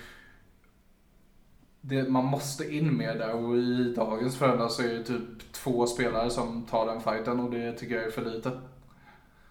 det, 1.80 2.08
man 2.08 2.24
måste 2.24 2.74
in 2.74 2.96
med 2.96 3.18
där 3.18 3.34
och 3.34 3.56
i 3.56 3.94
dagens 3.96 4.36
Frölunda 4.36 4.68
så 4.68 4.82
är 4.82 4.88
det 4.88 5.04
typ 5.04 5.52
två 5.52 5.86
spelare 5.86 6.30
som 6.30 6.62
tar 6.62 6.86
den 6.86 7.00
fighten 7.00 7.40
och 7.40 7.50
det 7.50 7.72
tycker 7.72 7.94
jag 7.94 8.04
är 8.04 8.10
för 8.10 8.24
lite. 8.24 8.60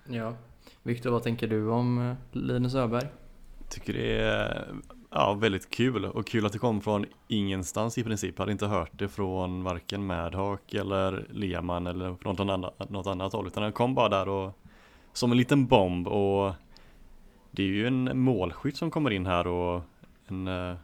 Ja. 0.08 0.34
Viktor, 0.84 1.10
vad 1.10 1.24
tänker 1.24 1.48
du 1.48 1.70
om 1.70 2.10
eh, 2.10 2.16
Linus 2.32 2.76
Öberg? 2.76 3.08
Tycker 3.70 3.94
det 3.94 4.20
är 4.20 4.68
ja, 5.10 5.34
väldigt 5.34 5.70
kul 5.70 6.06
och 6.06 6.28
kul 6.28 6.46
att 6.46 6.54
det 6.54 6.60
kom 6.60 6.82
från 6.82 7.06
ingenstans 7.28 7.98
i 7.98 8.04
princip. 8.04 8.34
Jag 8.38 8.42
hade 8.42 8.52
inte 8.52 8.68
hört 8.68 8.92
det 8.92 9.08
från 9.08 9.64
varken 9.64 10.06
Madhawk 10.06 10.74
eller 10.74 11.28
Lehmann 11.30 11.88
eller 11.88 12.16
från 12.16 12.36
något 12.36 12.50
annat, 12.50 12.90
något 12.90 13.08
annat 13.08 13.34
håll 13.34 13.48
utan 13.48 13.64
den 13.64 13.72
kom 13.72 13.96
bara 13.96 14.10
där 14.10 14.30
och 14.30 14.58
som 15.14 15.32
en 15.32 15.38
liten 15.38 15.66
bomb 15.66 16.08
och 16.08 16.54
det 17.52 17.64
är 17.64 17.68
ju 17.68 17.88
en 17.88 18.20
målskytt 18.20 18.78
som 18.78 18.92
kommer 18.92 19.12
in 19.12 19.26
här 19.26 19.48
och 19.48 19.82
en 20.28 20.48
uh, 20.48 20.76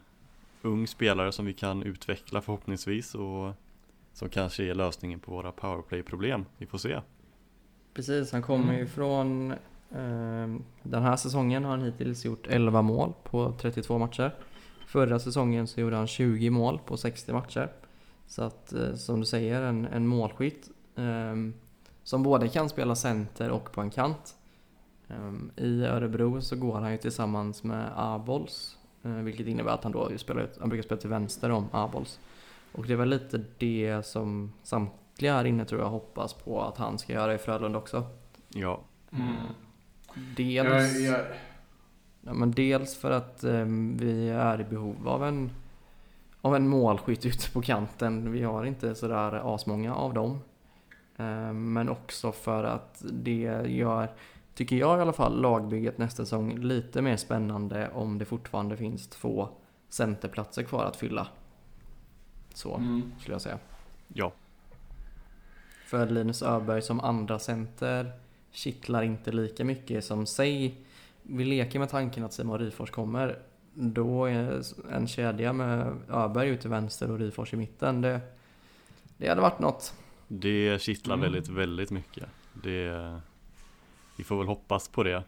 ung 0.62 0.86
spelare 0.86 1.32
som 1.32 1.46
vi 1.46 1.52
kan 1.52 1.82
utveckla 1.82 2.40
förhoppningsvis 2.40 3.14
och 3.14 3.52
som 4.12 4.28
kanske 4.28 4.64
är 4.64 4.74
lösningen 4.74 5.20
på 5.20 5.32
våra 5.32 5.52
powerplay-problem. 5.52 6.44
Vi 6.58 6.66
får 6.66 6.78
se. 6.78 7.00
Precis, 7.94 8.32
han 8.32 8.42
kommer 8.42 8.78
ju 8.78 8.86
från 8.86 9.50
eh, 9.50 9.58
den 10.82 11.02
här 11.02 11.16
säsongen 11.16 11.64
har 11.64 11.70
han 11.70 11.82
hittills 11.82 12.24
gjort 12.24 12.46
11 12.46 12.82
mål 12.82 13.12
på 13.24 13.52
32 13.60 13.98
matcher. 13.98 14.34
Förra 14.86 15.18
säsongen 15.18 15.66
så 15.66 15.80
gjorde 15.80 15.96
han 15.96 16.06
20 16.06 16.50
mål 16.50 16.80
på 16.86 16.96
60 16.96 17.32
matcher. 17.32 17.72
Så 18.26 18.42
att 18.42 18.72
eh, 18.72 18.94
som 18.94 19.20
du 19.20 19.26
säger, 19.26 19.62
en, 19.62 19.86
en 19.86 20.06
målskytt 20.06 20.70
eh, 20.96 21.34
som 22.02 22.22
både 22.22 22.48
kan 22.48 22.68
spela 22.68 22.94
center 22.94 23.50
och 23.50 23.72
på 23.72 23.80
en 23.80 23.90
kant. 23.90 24.34
Eh, 25.08 25.64
I 25.64 25.84
Örebro 25.84 26.40
så 26.40 26.56
går 26.56 26.80
han 26.80 26.92
ju 26.92 26.98
tillsammans 26.98 27.62
med 27.62 27.90
Abols, 27.96 28.78
eh, 29.02 29.10
vilket 29.10 29.46
innebär 29.46 29.72
att 29.72 29.84
han 29.84 29.92
då 29.92 30.18
spelar, 30.18 30.48
han 30.60 30.68
brukar 30.68 30.82
spela 30.82 31.00
till 31.00 31.10
vänster 31.10 31.50
om 31.50 31.68
Abols. 31.72 32.20
Och 32.72 32.86
det 32.86 32.92
är 32.92 32.96
väl 32.96 33.08
lite 33.08 33.44
det 33.58 34.06
som 34.06 34.52
samtliga 34.62 35.34
här 35.34 35.44
inne 35.44 35.64
tror 35.64 35.80
jag 35.80 35.88
hoppas 35.88 36.32
på 36.32 36.62
att 36.62 36.76
han 36.76 36.98
ska 36.98 37.12
göra 37.12 37.34
i 37.34 37.38
Frölunda 37.38 37.78
också. 37.78 38.06
Ja, 38.48 38.80
Mm. 39.12 39.34
Dels, 40.14 41.00
Jag, 41.00 41.18
jag, 41.18 41.26
ja, 42.20 42.34
men 42.34 42.50
dels 42.50 42.96
för 42.96 43.10
att 43.10 43.44
eh, 43.44 43.64
vi 43.94 44.28
är 44.28 44.60
i 44.60 44.64
behov 44.64 45.08
av 45.08 45.24
en, 45.24 45.50
av 46.40 46.56
en 46.56 46.68
målskytt 46.68 47.26
ute 47.26 47.50
på 47.50 47.62
kanten. 47.62 48.32
Vi 48.32 48.42
har 48.42 48.64
inte 48.64 48.94
sådär 48.94 49.54
asmånga 49.54 49.94
av 49.94 50.14
dem. 50.14 50.40
Eh, 51.16 51.52
men 51.52 51.88
också 51.88 52.32
för 52.32 52.64
att 52.64 53.04
det 53.12 53.62
gör, 53.66 54.08
tycker 54.54 54.76
jag 54.76 54.98
i 54.98 55.00
alla 55.00 55.12
fall, 55.12 55.40
lagbygget 55.40 55.98
nästa 55.98 56.24
säsong 56.24 56.58
lite 56.58 57.02
mer 57.02 57.16
spännande 57.16 57.90
om 57.94 58.18
det 58.18 58.24
fortfarande 58.24 58.76
finns 58.76 59.08
två 59.08 59.48
centerplatser 59.88 60.62
kvar 60.62 60.84
att 60.84 60.96
fylla. 60.96 61.26
Så 62.54 62.76
mm. 62.76 63.12
skulle 63.18 63.34
jag 63.34 63.42
säga. 63.42 63.58
ja, 64.08 64.32
För 65.86 66.06
Linus 66.06 66.42
Öberg 66.42 66.82
som 66.82 67.00
andra 67.00 67.38
center 67.38 68.12
kittlar 68.54 69.02
inte 69.02 69.32
lika 69.32 69.64
mycket 69.64 70.04
som 70.04 70.26
säg 70.26 70.74
vi 71.22 71.44
leker 71.44 71.78
med 71.78 71.90
tanken 71.90 72.24
att 72.24 72.32
Simon 72.32 72.58
Ryfors 72.58 72.90
kommer. 72.90 73.38
Då 73.74 74.24
är 74.24 74.62
en 74.90 75.06
kedja 75.06 75.52
med 75.52 75.96
Öberg 76.08 76.48
ute 76.48 76.60
till 76.60 76.70
vänster 76.70 77.10
och 77.10 77.18
Ryfors 77.18 77.52
i 77.52 77.56
mitten. 77.56 78.00
Det, 78.00 78.20
det 79.16 79.28
hade 79.28 79.40
varit 79.40 79.58
något. 79.58 79.94
det 80.28 80.82
kittlar 80.82 81.14
Mm. 81.14 81.22
väldigt, 81.22 81.48
väldigt 81.48 81.90
mycket. 81.90 82.24
Det, 82.62 83.20
vi 84.16 84.24
får 84.24 84.38
väl 84.38 84.46
hoppas 84.46 84.88
på 84.88 85.02
det. 85.02 85.22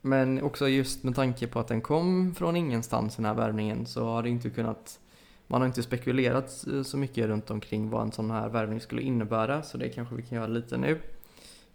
Men 0.00 0.42
också 0.42 0.68
just 0.68 1.04
med 1.04 1.14
tanke 1.14 1.46
på 1.46 1.60
att 1.60 1.68
den 1.68 1.80
kom 1.80 2.34
från 2.34 2.56
ingenstans 2.56 3.16
den 3.16 3.24
här 3.24 3.34
värvningen 3.34 3.86
så 3.86 4.04
har 4.04 4.22
det 4.22 4.28
inte 4.28 4.50
kunnat 4.50 5.00
man 5.46 5.60
har 5.60 5.66
inte 5.68 5.82
spekulerat 5.82 6.64
så 6.84 6.96
mycket 6.96 7.26
runt 7.26 7.50
omkring 7.50 7.90
vad 7.90 8.02
en 8.02 8.12
sån 8.12 8.30
här 8.30 8.48
värvning 8.48 8.80
skulle 8.80 9.02
innebära 9.02 9.62
så 9.62 9.78
det 9.78 9.88
kanske 9.88 10.14
vi 10.14 10.22
kan 10.22 10.36
göra 10.36 10.46
lite 10.46 10.76
nu. 10.76 11.00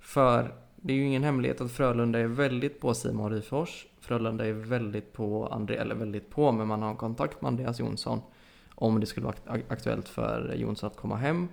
För 0.04 0.56
det 0.76 0.94
är 0.94 0.98
ju 0.98 1.04
ingen 1.04 1.24
hemlighet 1.24 1.62
att 1.62 1.72
Frölunda 1.72 2.20
är 2.20 2.28
väldigt 2.28 2.80
på 2.80 2.94
Simon 2.94 3.32
Ryfors. 3.32 3.88
Frölunda 4.00 4.48
är 4.48 4.54
väldigt 4.54 5.13
på 5.13 5.48
André, 5.48 5.76
eller 5.76 5.96
väldigt 5.96 6.30
på, 6.30 6.52
men 6.52 6.68
man 6.68 6.82
har 6.82 6.96
kontakt 6.96 7.42
med 7.42 7.50
Andreas 7.50 7.80
Jonsson 7.80 8.22
om 8.76 9.00
det 9.00 9.06
skulle 9.06 9.26
vara 9.26 9.36
ak- 9.46 9.63
aktuellt 9.70 10.08
för 10.10 10.54
Jonsson 10.56 10.88
att 10.88 10.98
komma 10.98 11.16
hem. 11.16 11.48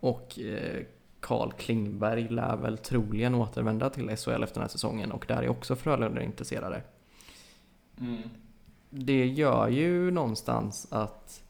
Och 0.00 0.38
eh, 0.38 0.84
Carl 1.20 1.52
Klingberg 1.52 2.28
lär 2.28 2.56
väl 2.56 2.78
troligen 2.78 3.34
återvända 3.34 3.90
till 3.90 4.16
SHL 4.16 4.42
efter 4.42 4.54
den 4.54 4.62
här 4.62 4.68
säsongen 4.68 5.12
och 5.12 5.24
där 5.28 5.42
är 5.42 5.48
också 5.48 5.76
Frölunda 5.76 6.22
intresserade. 6.22 6.82
Mm. 8.00 8.22
Det 8.90 9.26
gör 9.26 9.68
ju 9.68 10.10
någonstans 10.10 10.86
att 10.90 11.44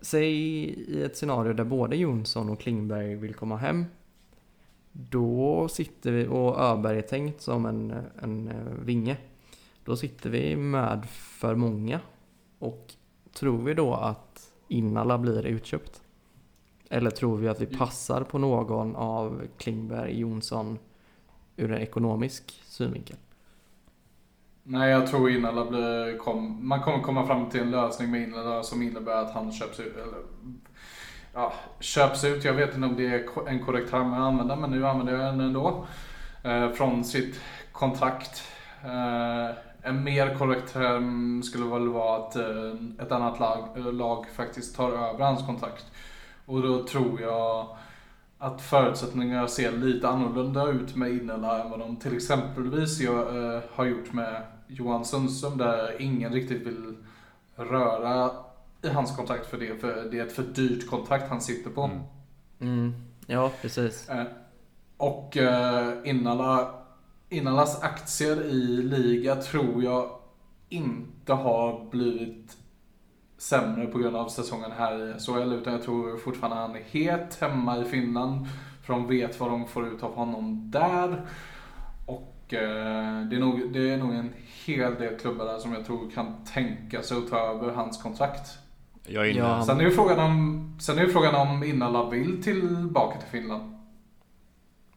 Säg 0.00 0.32
i 0.32 1.02
ett 1.02 1.16
scenario 1.16 1.52
där 1.52 1.64
både 1.64 1.96
Jonsson 1.96 2.50
och 2.50 2.60
Klingberg 2.60 3.14
vill 3.14 3.34
komma 3.34 3.56
hem 3.56 3.84
Då 4.92 5.68
sitter 5.68 6.12
vi, 6.12 6.26
och 6.26 6.60
Öberg 6.60 6.98
är 6.98 7.02
tänkt 7.02 7.40
som 7.40 7.66
en, 7.66 7.94
en 8.22 8.48
eh, 8.48 8.84
vinge 8.84 9.16
Då 9.84 9.96
sitter 9.96 10.30
vi 10.30 10.56
med 10.56 11.06
för 11.10 11.54
många 11.54 12.00
Och 12.58 12.94
tror 13.32 13.62
vi 13.62 13.74
då 13.74 13.94
att 13.94 14.52
Innala 14.68 15.18
blir 15.18 15.46
utköpt? 15.46 16.02
Eller 16.88 17.10
tror 17.10 17.36
vi 17.36 17.48
att 17.48 17.60
vi 17.60 17.66
passar 17.66 18.22
på 18.22 18.38
någon 18.38 18.96
av 18.96 19.42
Klingberg, 19.56 20.18
Jonsson 20.18 20.78
ur 21.56 21.72
en 21.72 21.80
ekonomisk 21.80 22.62
synvinkel? 22.64 23.16
Nej, 24.62 24.90
jag 24.90 25.06
tror 25.06 25.30
Innala 25.30 25.70
blir, 25.70 26.18
kom, 26.18 26.68
man 26.68 26.80
kommer 26.80 27.02
komma 27.02 27.26
fram 27.26 27.50
till 27.50 27.60
en 27.60 27.70
lösning 27.70 28.10
med 28.10 28.22
Innala 28.22 28.62
som 28.62 28.82
innebär 28.82 29.22
att 29.22 29.34
han 29.34 29.52
köps 29.52 29.80
ut. 29.80 29.96
Eller, 29.96 30.18
ja, 31.34 31.52
köps 31.80 32.24
ut, 32.24 32.44
jag 32.44 32.54
vet 32.54 32.74
inte 32.74 32.86
om 32.86 32.96
det 32.96 33.06
är 33.06 33.48
en 33.48 33.64
korrekt 33.64 33.90
term 33.90 34.12
att 34.12 34.20
använda, 34.20 34.56
men 34.56 34.70
nu 34.70 34.86
använder 34.86 35.12
jag 35.12 35.22
den 35.22 35.40
ändå. 35.40 35.86
Eh, 36.42 36.70
från 36.70 37.04
sitt 37.04 37.40
kontrakt. 37.72 38.42
Eh, 38.84 39.56
en 39.82 40.04
mer 40.04 40.34
korrekt 40.34 40.72
term 40.72 41.42
skulle 41.42 41.64
väl 41.64 41.88
vara 41.88 42.18
att 42.18 42.36
eh, 42.36 42.74
ett 42.98 43.12
annat 43.12 43.40
lag, 43.40 43.68
eh, 43.76 43.92
lag 43.92 44.26
faktiskt 44.36 44.76
tar 44.76 44.90
över 44.90 45.24
hans 45.24 45.46
kontrakt. 45.46 45.86
Och 46.46 46.62
då 46.62 46.84
tror 46.84 47.20
jag 47.20 47.66
att 48.38 48.62
förutsättningarna 48.62 49.48
ser 49.48 49.72
lite 49.72 50.08
annorlunda 50.08 50.68
ut 50.68 50.96
med 50.96 51.10
Innela 51.10 51.62
än 51.62 51.70
vad 51.70 51.78
de 51.78 51.96
till 51.96 52.16
exempelvis 52.16 53.00
gör, 53.00 53.54
eh, 53.56 53.62
har 53.74 53.84
gjort 53.84 54.12
med 54.12 54.42
Johan 54.66 55.04
Sundström 55.04 55.58
där 55.58 56.02
ingen 56.02 56.32
riktigt 56.32 56.66
vill 56.66 56.94
röra 57.56 58.30
hans 58.90 59.16
kontrakt 59.16 59.46
för 59.46 59.58
det. 59.58 59.80
För 59.80 60.08
det 60.10 60.18
är 60.18 60.26
ett 60.26 60.32
för 60.32 60.42
dyrt 60.42 60.90
kontrakt 60.90 61.28
han 61.28 61.40
sitter 61.40 61.70
på. 61.70 61.82
Mm. 61.82 62.02
Mm, 62.60 62.94
ja, 63.26 63.52
precis. 63.62 64.08
Eh, 64.08 64.24
och 64.96 65.36
eh, 65.36 65.92
Innala, 66.04 66.74
Innalas 67.28 67.82
aktier 67.82 68.42
i 68.42 68.82
liga 68.82 69.36
tror 69.36 69.84
jag 69.84 70.10
inte 70.68 71.32
har 71.32 71.90
blivit 71.90 72.56
sämre 73.38 73.86
på 73.86 73.98
grund 73.98 74.16
av 74.16 74.28
säsongen 74.28 74.72
här 74.72 75.16
i 75.16 75.20
SHL 75.20 75.52
utan 75.52 75.72
jag 75.72 75.82
tror 75.82 76.16
fortfarande 76.18 76.56
han 76.56 76.76
är 76.76 76.82
het 76.90 77.38
hemma 77.40 77.78
i 77.78 77.84
Finland. 77.84 78.46
För 78.82 78.92
de 78.92 79.06
vet 79.06 79.40
vad 79.40 79.50
de 79.50 79.68
får 79.68 79.88
ut 79.88 80.02
av 80.02 80.14
honom 80.14 80.70
där. 80.70 81.26
Och 82.06 82.54
eh, 82.54 83.26
det, 83.26 83.36
är 83.36 83.40
nog, 83.40 83.72
det 83.72 83.90
är 83.90 83.96
nog 83.96 84.14
en 84.14 84.32
hel 84.64 84.94
del 84.94 85.18
klubbar 85.18 85.44
där 85.44 85.58
som 85.58 85.72
jag 85.72 85.86
tror 85.86 86.10
kan 86.10 86.44
tänka 86.44 87.02
sig 87.02 87.16
att 87.16 87.30
ta 87.30 87.38
över 87.38 87.72
hans 87.72 88.02
kontrakt. 88.02 88.58
Jag 89.06 89.26
är 89.26 89.30
inne. 89.30 89.38
Ja. 89.40 89.62
Sen 89.64 89.80
är 89.80 89.84
ju 89.84 89.90
frågan 89.90 90.18
om, 90.18 90.76
sen 90.80 90.98
är 90.98 91.02
ju 91.02 91.08
frågan 91.08 91.34
om 91.34 91.64
Innala 91.64 92.10
vill 92.10 92.42
tillbaka 92.42 93.18
till 93.18 93.28
Finland. 93.28 93.76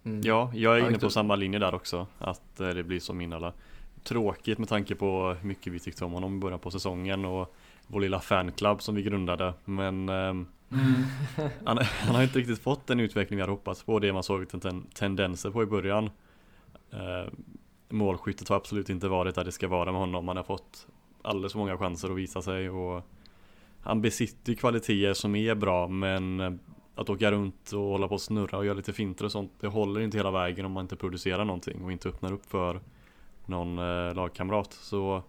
Mm. 0.04 0.22
Ja, 0.24 0.52
jag 0.54 0.76
är 0.76 0.80
inne 0.80 0.88
inte- 0.88 1.00
på 1.06 1.10
samma 1.10 1.36
linje 1.36 1.60
där 1.60 1.76
också. 1.76 2.08
Att 2.20 2.60
eh, 2.60 2.68
det 2.70 2.84
blir 2.84 3.00
som 3.00 3.22
Innala. 3.22 3.54
Tråkigt 4.04 4.58
med 4.58 4.70
tanke 4.70 4.96
på 4.96 5.36
hur 5.42 5.48
mycket 5.48 5.74
vi 5.74 5.80
tyckte 5.80 6.06
om 6.06 6.12
honom 6.12 6.36
i 6.38 6.40
början 6.40 6.60
på 6.60 6.72
säsongen 6.72 7.26
och 7.26 7.56
vår 7.88 8.00
lilla 8.00 8.20
fanclub 8.20 8.82
som 8.82 8.96
vi 8.96 9.02
grundade. 9.04 9.54
Men 9.66 10.10
ehm, 10.10 10.48
han, 11.66 11.78
han 11.78 12.16
har 12.16 12.24
inte 12.24 12.40
riktigt 12.40 12.60
fått 12.64 12.88
den 12.88 13.00
utveckling 13.00 13.38
vi 13.38 13.42
hade 13.42 13.54
hoppats 13.54 13.84
på. 13.84 14.00
Det 14.00 14.14
man 14.14 14.24
såg 14.24 14.62
ten, 14.62 14.86
tendenser 14.94 15.50
på 15.52 15.64
i 15.64 15.66
början. 15.66 16.10
Eh, 16.92 17.32
målskyttet 17.90 18.50
har 18.50 18.56
absolut 18.56 18.90
inte 18.90 19.08
varit 19.08 19.36
där 19.36 19.44
det 19.44 19.52
ska 19.52 19.68
vara 19.68 19.92
med 19.92 20.02
honom. 20.02 20.28
Han 20.28 20.38
har 20.38 20.44
fått 20.44 20.88
alldeles 21.22 21.52
för 21.52 21.60
många 21.60 21.78
chanser 21.78 22.10
att 22.10 22.18
visa 22.18 22.42
sig. 22.42 22.70
Och 22.70 23.04
han 23.86 24.02
besitter 24.02 24.52
ju 24.52 24.56
kvaliteter 24.56 25.14
som 25.14 25.36
är 25.36 25.56
bra 25.56 25.88
men 25.88 26.40
eh, 26.40 26.52
att 26.96 27.10
åka 27.10 27.32
runt 27.32 27.72
och 27.72 27.80
hålla 27.80 28.08
på 28.08 28.14
och 28.14 28.22
snurra 28.22 28.58
och 28.58 28.66
göra 28.66 28.76
lite 28.76 28.94
finter 28.94 29.26
och 29.26 29.32
sånt 29.32 29.52
Det 29.60 29.68
håller 29.68 30.02
inte 30.02 30.18
hela 30.18 30.32
vägen 30.32 30.66
om 30.66 30.72
man 30.72 30.82
inte 30.84 30.96
producerar 30.96 31.46
någonting 31.46 31.84
och 31.84 31.92
inte 31.92 32.10
öppnar 32.10 32.34
upp 32.34 32.46
för 32.46 32.80
någon 33.46 33.80
eh, 33.80 34.14
lagkamrat. 34.16 34.74
Så 34.74 35.24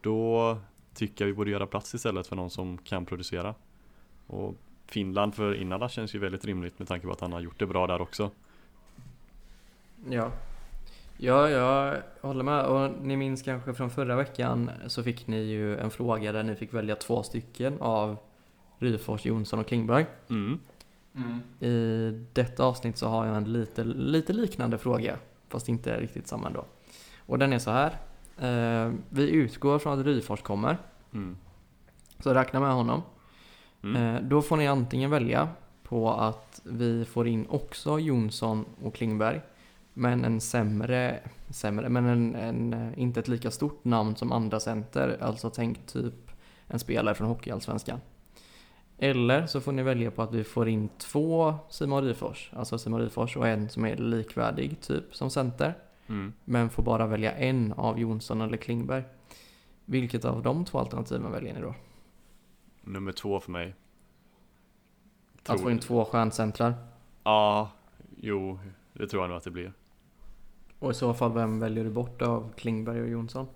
då 0.00 0.56
tycker 0.94 1.24
jag 1.24 1.26
vi 1.26 1.34
borde 1.34 1.50
göra 1.50 1.66
plats 1.66 1.94
istället 1.94 2.26
för 2.26 2.36
någon 2.36 2.50
som 2.50 2.78
kan 2.78 3.06
producera. 3.06 3.54
Och 4.26 4.54
Finland 4.86 5.34
för 5.34 5.54
Innala 5.54 5.88
känns 5.88 6.14
ju 6.14 6.18
väldigt 6.18 6.44
rimligt 6.44 6.78
med 6.78 6.88
tanke 6.88 7.06
på 7.06 7.12
att 7.12 7.20
han 7.20 7.32
har 7.32 7.40
gjort 7.40 7.58
det 7.58 7.66
bra 7.66 7.86
där 7.86 8.00
också. 8.00 8.30
Ja. 10.10 10.30
Ja, 11.24 11.48
jag 11.50 12.02
håller 12.20 12.44
med. 12.44 12.64
Och 12.64 12.90
ni 13.02 13.16
minns 13.16 13.42
kanske 13.42 13.74
från 13.74 13.90
förra 13.90 14.16
veckan 14.16 14.70
så 14.86 15.02
fick 15.02 15.26
ni 15.26 15.36
ju 15.42 15.78
en 15.78 15.90
fråga 15.90 16.32
där 16.32 16.42
ni 16.42 16.54
fick 16.54 16.74
välja 16.74 16.96
två 16.96 17.22
stycken 17.22 17.76
av 17.80 18.16
Ryfors, 18.78 19.24
Jonsson 19.24 19.58
och 19.58 19.66
Klingberg. 19.66 20.06
mm. 20.30 20.58
Mm. 21.14 21.40
I 21.72 22.26
detta 22.32 22.64
avsnitt 22.64 22.96
så 22.96 23.08
har 23.08 23.26
jag 23.26 23.36
en 23.36 23.52
lite, 23.52 23.84
lite 23.84 24.32
liknande 24.32 24.78
fråga, 24.78 25.16
fast 25.48 25.68
inte 25.68 26.00
riktigt 26.00 26.26
samma 26.28 26.46
ändå. 26.46 26.64
Och 27.26 27.38
den 27.38 27.52
är 27.52 27.58
så 27.58 27.70
här. 27.70 27.90
Eh, 28.38 28.92
vi 29.08 29.30
utgår 29.30 29.78
från 29.78 30.00
att 30.00 30.06
Ryfors 30.06 30.42
kommer, 30.42 30.76
Mm. 31.12 31.36
så 32.18 32.34
räkna 32.34 32.60
med 32.60 32.72
honom. 32.72 33.02
Mm. 33.82 33.96
Eh, 34.16 34.22
då 34.22 34.42
får 34.42 34.56
ni 34.56 34.66
antingen 34.68 35.10
välja 35.10 35.48
på 35.82 36.10
att 36.12 36.60
vi 36.64 37.04
får 37.04 37.28
in 37.28 37.46
också 37.48 37.98
Jonsson 37.98 38.64
och 38.82 38.94
Klingberg, 38.94 39.40
men 39.94 40.24
en 40.24 40.40
sämre, 40.40 41.20
sämre 41.50 41.88
men 41.88 42.06
en, 42.06 42.34
en, 42.34 42.72
eh, 42.72 42.98
inte 42.98 43.20
ett 43.20 43.28
lika 43.28 43.50
stort 43.50 43.84
namn 43.84 44.16
som 44.16 44.32
andra 44.32 44.60
center, 44.60 45.18
alltså 45.20 45.50
tänk 45.50 45.86
typ 45.86 46.30
en 46.66 46.78
spelare 46.78 47.14
från 47.14 47.28
Hockeyallsvenskan. 47.28 48.00
Eller 48.98 49.46
så 49.46 49.60
får 49.60 49.72
ni 49.72 49.82
välja 49.82 50.10
på 50.10 50.22
att 50.22 50.34
vi 50.34 50.44
får 50.44 50.68
in 50.68 50.88
två 50.98 51.54
Simon 51.68 52.04
Ryfors, 52.04 52.50
alltså 52.56 52.78
Simon 52.78 53.00
Ryfors 53.00 53.36
och 53.36 53.48
en 53.48 53.68
som 53.68 53.84
är 53.84 53.96
likvärdig 53.96 54.80
typ 54.80 55.14
som 55.16 55.30
center, 55.30 55.74
Mm. 56.06 56.32
men 56.44 56.70
får 56.70 56.82
bara 56.82 57.06
välja 57.06 57.32
en 57.32 57.72
av 57.72 57.98
Jonsson 58.00 58.40
eller 58.40 58.56
Klingberg. 58.56 59.04
Vilket 59.84 60.24
av 60.24 60.42
de 60.42 60.64
två 60.64 60.78
alternativen 60.78 61.32
väljer 61.32 61.54
ni 61.54 61.60
då? 61.60 61.74
Nummer 62.80 63.12
två 63.12 63.40
för 63.40 63.50
mig 63.52 63.74
Att 65.46 65.60
få 65.60 65.70
in 65.70 65.78
två 65.78 66.04
stjärncentrar? 66.04 66.74
Ja, 67.24 67.70
jo, 68.16 68.58
det 68.92 69.06
tror 69.06 69.22
jag 69.22 69.28
nog 69.28 69.36
att 69.36 69.44
det 69.44 69.50
blir 69.50 69.72
Och 70.82 70.90
i 70.90 70.94
så 70.94 71.14
fall, 71.14 71.32
vem 71.32 71.60
väljer 71.60 71.84
du 71.84 71.90
bort 71.90 72.22
av 72.22 72.52
Klingberg 72.56 73.02
och 73.02 73.08
Jonsson? 73.08 73.46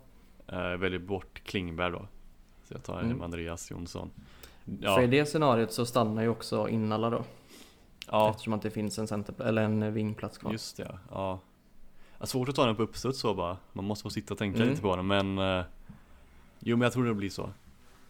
eh, 0.47 0.59
Väljer 0.77 0.99
bort 0.99 1.41
Klingberg 1.45 1.93
då 1.93 2.07
Så 2.65 2.75
jag 2.75 2.83
tar 2.83 3.01
Mm. 3.01 3.23
Andreas 3.23 3.71
Jonsson 3.71 4.11
För 4.65 4.73
i 4.73 4.79
Ja, 4.81 5.07
det 5.07 5.27
scenariot 5.27 5.73
så 5.73 5.87
stannar 5.87 6.23
ju 6.23 6.29
också 6.29 6.69
Innala 6.69 7.11
då. 7.11 7.25
ja 8.11 8.31
Eftersom 8.31 8.53
att 8.53 8.63
det 8.63 8.71
finns 8.71 8.99
en 8.99 9.07
center, 9.07 9.45
eller 9.45 9.63
en 9.63 9.95
vingplats 9.95 10.39
kvar. 10.39 10.53
Just 10.53 10.77
det, 10.77 10.99
ja. 11.11 11.41
ja. 12.21 12.27
Svårt 12.27 12.49
att 12.49 12.55
ta 12.55 12.67
den 12.67 12.77
på 12.77 12.83
uppstuds 12.83 13.21
så 13.21 13.35
bara. 13.35 13.57
Man 13.73 13.85
måste 13.85 14.03
få 14.03 14.11
sitta 14.11 14.35
och 14.35 14.39
tänka 14.39 14.57
Mm. 14.57 14.69
lite 14.69 14.83
på 14.83 14.97
den 14.97 15.07
men 15.07 15.39
eh, 15.39 15.65
Jo 16.61 16.77
men 16.77 16.83
jag 16.83 16.93
tror 16.93 17.05
det 17.05 17.15
blir 17.15 17.31
så. 17.31 17.51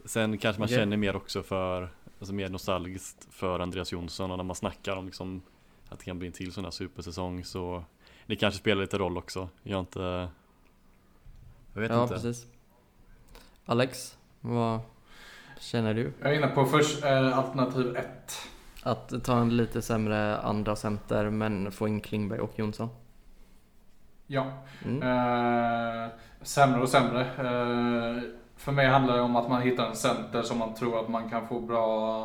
Sen 0.05 0.39
kanske 0.39 0.61
man 0.61 0.67
Okej. 0.67 0.77
känner 0.77 0.97
mer 0.97 1.17
också 1.17 1.43
för, 1.43 1.89
alltså 2.19 2.35
mer 2.35 2.49
nostalgiskt 2.49 3.27
för 3.31 3.61
Andreas 3.61 3.93
Jonsson 3.93 4.31
och 4.31 4.37
när 4.37 4.45
man 4.45 4.57
snackar 4.57 4.97
om 4.97 5.07
liksom 5.07 5.43
att 5.89 5.99
det 5.99 6.05
kan 6.05 6.19
bli 6.19 6.27
en 6.27 6.33
till 6.33 6.53
sån 6.53 6.65
här 6.65 6.71
supersäsong 6.71 7.45
så 7.45 7.85
det 8.27 8.37
kanske 8.37 8.61
spelar 8.61 8.83
lite 8.83 8.99
roll 8.99 9.19
också. 9.19 9.49
Jag 9.63 9.81
inte 9.81 10.29
Jag 11.73 11.81
vet 11.81 11.91
ja, 11.91 12.03
inte. 12.03 12.15
precis. 12.15 12.47
Alex, 13.67 14.19
vad 14.41 14.81
känner 15.61 15.95
du? 15.95 16.13
Jag 16.21 16.31
är 16.31 16.37
inne 16.37 16.47
på 16.47 16.65
först, 16.65 17.05
eh, 17.05 17.39
alternativ 17.39 17.97
ett. 17.97 18.33
Att 18.83 19.25
ta 19.25 19.39
en 19.39 19.57
lite 19.57 19.83
sämre 19.83 20.39
andra 20.39 20.77
center 20.77 21.31
men 21.31 21.73
få 21.73 21.89
in 21.89 22.01
Klingberg 22.01 22.41
och 22.41 22.59
Jonsson? 22.59 22.89
Ja. 24.27 24.47
Mm. 24.85 25.03
Eh, 25.03 26.11
sämre 26.43 26.81
och 26.81 26.89
sämre. 26.89 27.21
Eh, 27.21 28.23
för 28.57 28.73
mig 28.73 28.87
handlar 28.87 29.17
det 29.17 29.23
om 29.23 29.37
att 29.37 29.49
man 29.49 29.63
hittar 29.63 29.87
en 29.87 29.97
center 29.97 30.43
som 30.43 30.59
man 30.59 30.75
tror 30.75 31.01
att 31.01 31.09
man 31.09 31.31
kan 31.31 31.49
få 31.49 31.61
bra 31.61 32.21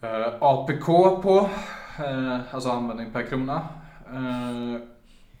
eh, 0.00 0.34
APK 0.40 0.86
på. 1.22 1.50
Eh, 1.98 2.54
alltså 2.54 2.70
användning 2.70 3.12
per 3.12 3.22
krona. 3.22 3.68
Eh, 4.12 4.80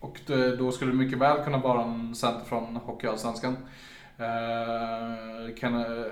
och 0.00 0.20
det, 0.26 0.56
då 0.56 0.72
skulle 0.72 0.90
det 0.90 0.96
mycket 0.96 1.18
väl 1.18 1.44
kunna 1.44 1.58
vara 1.58 1.82
en 1.82 2.14
center 2.14 2.44
från 2.44 2.76
Hockeyallsvenskan. 2.76 3.56
Eh, 4.18 5.54
kan 5.56 5.74
eh, 5.80 6.06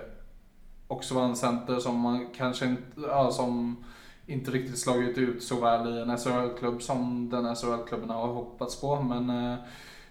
också 0.89 1.15
vara 1.15 1.25
en 1.25 1.37
center 1.37 1.79
som 1.79 2.01
man 2.01 2.27
kanske 2.37 2.65
inte, 2.67 2.83
ja, 3.09 3.31
som 3.31 3.85
inte 4.27 4.51
riktigt 4.51 4.79
slagit 4.79 5.19
ut 5.19 5.43
så 5.43 5.61
väl 5.61 5.97
i 5.97 6.01
en 6.01 6.19
SHL-klubb 6.19 6.83
som 6.83 7.31
den 7.31 7.57
SHL-klubben 7.57 8.11
har 8.11 8.27
hoppats 8.27 8.81
på. 8.81 9.01
Men 9.03 9.31
eh, 9.53 9.59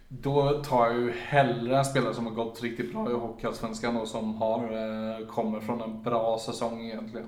då 0.07 0.49
tar 0.63 0.86
jag 0.86 0.95
ju 0.95 1.12
hellre 1.12 1.77
en 1.77 1.86
spelare 1.86 2.13
som 2.13 2.25
har 2.25 2.33
gått 2.33 2.63
riktigt 2.63 2.93
bra 2.93 3.10
i 3.12 3.13
Hockeyallsvenskan 3.13 3.97
och 3.97 4.07
som 4.07 4.36
har, 4.36 4.63
eh, 4.63 5.27
kommer 5.27 5.60
från 5.60 5.81
en 5.81 6.03
bra 6.03 6.39
säsong 6.39 6.81
egentligen. 6.81 7.27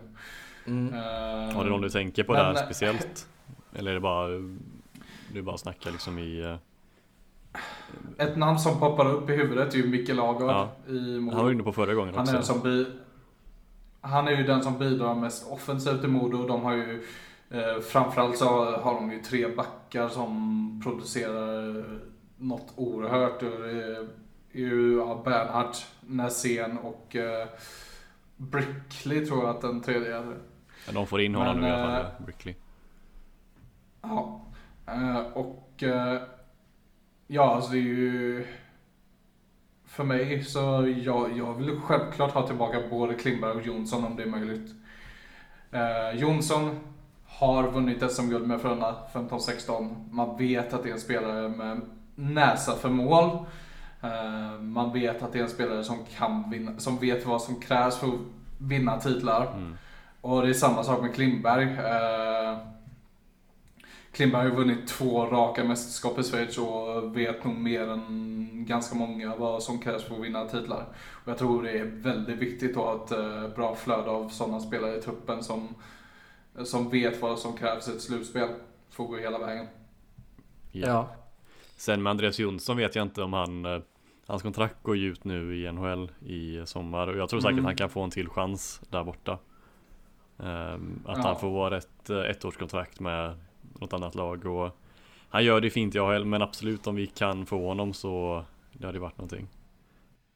Mm. 0.67 0.93
Eh, 0.93 1.55
Har 1.55 1.63
du 1.63 1.69
någon 1.69 1.82
du 1.82 1.89
tänker 1.89 2.23
på 2.23 2.34
men- 2.34 2.53
där 2.53 2.63
speciellt? 2.63 3.27
Eller 3.75 3.91
är 3.91 3.95
det 3.95 4.01
bara 4.01 4.27
Du 5.34 5.42
bara 5.42 5.58
snackar 5.58 5.92
liksom 5.92 6.20
i 6.20 6.39
eh, 6.42 6.56
Ett 8.28 8.38
namn 8.38 8.60
som 8.60 8.80
poppar 8.80 9.06
upp 9.12 9.30
i 9.30 9.34
huvudet 9.36 9.74
är 9.74 9.78
ju 9.78 9.88
Micke 9.88 10.10
Lagergård 10.10 10.50
Ja. 10.52 10.70
i 10.88 11.20
Modo. 11.20 11.36
Han 11.36 11.46
var 11.46 11.52
inne 11.52 11.63
på 11.63 11.74
förra 11.74 11.94
gången 11.94 12.15
Han 12.15 12.28
är, 12.28 12.32
den 12.32 12.39
också 12.39 12.54
som 12.54 12.62
bi- 12.63 12.92
han 14.02 14.28
är 14.28 14.32
ju 14.32 14.44
den 14.44 14.63
som 14.63 14.78
bidrar 14.80 15.15
mest 15.15 15.52
offensivt 15.52 16.04
i 16.04 16.08
Modo. 16.08 16.48
De 16.48 16.62
har 16.62 16.74
ju 16.74 17.04
eh, 17.50 17.80
framförallt 17.82 18.38
så 18.38 18.46
har 18.80 18.94
de 18.94 19.12
ju 19.12 19.20
tre 19.22 19.48
backar 19.56 20.10
som 20.10 20.82
producerar 20.84 21.86
något 22.38 22.74
oerhört. 22.76 23.39
Det 23.39 23.46
är 24.54 24.68
ju 24.68 24.98
ja, 24.98 25.22
Bernhardt, 25.26 25.88
Näsén 26.02 26.78
och 26.78 27.15
eh, 27.15 27.48
Brickley 28.38 29.26
tror 29.26 29.39
jag 29.44 29.50
att 29.56 29.62
den 29.62 29.82
tredje 29.82 30.18
är. 30.18 30.38
ja, 30.88 30.92
De 30.94 31.08
får 31.08 31.22
in 31.22 31.36
honom 31.36 31.54
Men, 31.60 31.63
nu 31.63 31.68
i 31.70 31.72
alla 31.82 32.04
fall, 32.04 32.12
Brickley 32.26 32.56
Ja, 34.02 34.42
eh, 34.46 34.48
och 35.34 35.84
eh, 35.84 36.21
ja, 37.28 37.56
alltså 37.56 37.71
det 37.71 37.78
är 37.78 37.82
ju 37.82 38.45
för 39.86 40.04
mig 40.04 40.43
så 40.43 40.93
jag, 41.04 41.38
jag 41.38 41.54
vill 41.54 41.80
självklart 41.80 42.34
ha 42.34 42.47
tillbaka 42.47 42.78
både 42.89 43.13
Klingberg 43.13 43.52
och 43.52 43.65
Jonsson 43.65 44.06
om 44.06 44.15
det 44.15 44.23
är 44.23 44.28
möjligt. 44.28 44.71
Eh, 45.71 46.19
Jonsson 46.19 46.80
har 47.28 47.71
vunnit 47.71 48.12
SM-guld 48.12 48.47
med 48.47 48.62
Frölunda 48.62 48.95
15-16. 49.13 50.10
Man 50.12 50.38
vet 50.38 50.73
att 50.73 50.84
det 50.84 50.89
är 50.89 50.93
en 50.93 50.99
spelare 50.99 51.49
med 51.49 51.82
näsa 52.15 52.75
för 52.75 52.89
mål. 52.89 53.45
Eh, 54.02 54.60
man 54.62 54.93
vet 54.93 55.23
att 55.23 55.34
det 55.34 55.39
är 55.39 55.43
en 55.43 55.49
spelare 55.49 55.84
som 55.84 55.97
kan 56.17 56.49
vinna, 56.49 56.80
som 56.80 56.97
vet 56.97 57.25
vad 57.25 57.41
som 57.41 57.60
krävs 57.62 57.97
för 57.97 58.08
att 58.08 58.13
vinna 58.58 58.99
titlar. 58.99 59.47
mm. 59.47 59.78
Och 60.21 60.41
det 60.41 60.49
är 60.49 60.54
samma 60.54 60.84
sak 60.84 61.02
med 61.02 61.15
Klingberg. 61.15 61.78
Klingberg 64.19 64.41
har 64.41 64.49
ju 64.49 64.55
vunnit 64.55 64.88
två 64.88 65.25
raka 65.25 65.63
mästerskap 65.63 66.19
i 66.19 66.23
Schweiz 66.23 66.58
och 66.58 67.17
vet 67.17 67.43
nog 67.43 67.55
mer 67.55 67.88
än 67.89 68.49
ganska 68.67 68.95
många 68.95 69.36
vad 69.36 69.63
som 69.63 69.79
krävs 69.79 70.03
för 70.03 70.15
att 70.15 70.21
vinna 70.21 70.45
titlar. 70.45 70.86
Och 71.12 71.27
jag 71.27 71.38
tror 71.38 71.63
det 71.63 71.71
är 71.71 71.86
väldigt 71.86 72.38
viktigt 72.38 72.77
att 72.77 72.84
ha 72.84 73.05
ett 73.05 73.12
eh, 73.12 73.55
bra 73.55 73.75
flöde 73.75 74.10
av 74.10 74.29
sådana 74.29 74.60
spelare 74.60 74.97
i 74.97 75.01
truppen 75.01 75.43
som, 75.43 75.67
som 76.63 76.89
vet 76.89 77.21
vad 77.21 77.39
som 77.39 77.58
krävs 77.58 77.88
i 77.88 77.91
ett 77.91 78.01
slutspel 78.01 78.47
för 78.89 79.03
att 79.03 79.10
gå 79.10 79.17
hela 79.17 79.39
vägen. 79.39 79.65
Ja. 80.71 80.88
Ja. 80.88 81.10
Sen 81.77 82.03
med 82.03 82.12
Andreas 82.12 82.39
Jonsson 82.39 82.77
vet 82.77 82.95
jag 82.95 83.05
inte 83.05 83.23
om 83.23 83.34
han 83.34 83.65
eh, 83.65 83.79
Hans 84.27 84.41
kontrakt 84.41 84.84
går 84.84 84.97
ju 84.97 85.12
ut 85.12 85.23
nu 85.23 85.58
i 85.65 85.71
NHL 85.71 86.12
i 86.25 86.62
sommar 86.65 87.08
och 87.08 87.17
jag 87.17 87.29
tror 87.29 87.39
säkert 87.39 87.53
Mm. 87.53 87.65
han 87.65 87.75
kan 87.75 87.89
få 87.89 88.01
en 88.01 88.12
till 88.12 88.29
chans 88.29 88.82
där 88.89 89.03
borta 89.03 89.38
Ehm, 90.43 90.99
Att 91.05 91.17
Ja. 91.17 91.23
han 91.23 91.39
får 91.39 91.73
ett 91.73 92.10
eh, 92.10 92.17
ettårskontrakt 92.19 92.99
med 92.99 93.34
något 93.82 93.94
annat 93.94 94.15
lag 94.15 94.46
och 94.46 94.78
han 95.30 95.44
gör 95.44 95.62
det 95.62 95.70
fint 95.70 95.96
jag 95.96 96.12
heller 96.12 96.26
men 96.26 96.42
absolut 96.42 96.88
om 96.88 96.96
vi 96.96 97.08
kan 97.08 97.46
få 97.46 97.68
honom 97.68 97.94
så 97.94 98.44
det 98.74 98.86
hade 98.86 99.00
varit 99.00 99.18
någonting. 99.18 99.48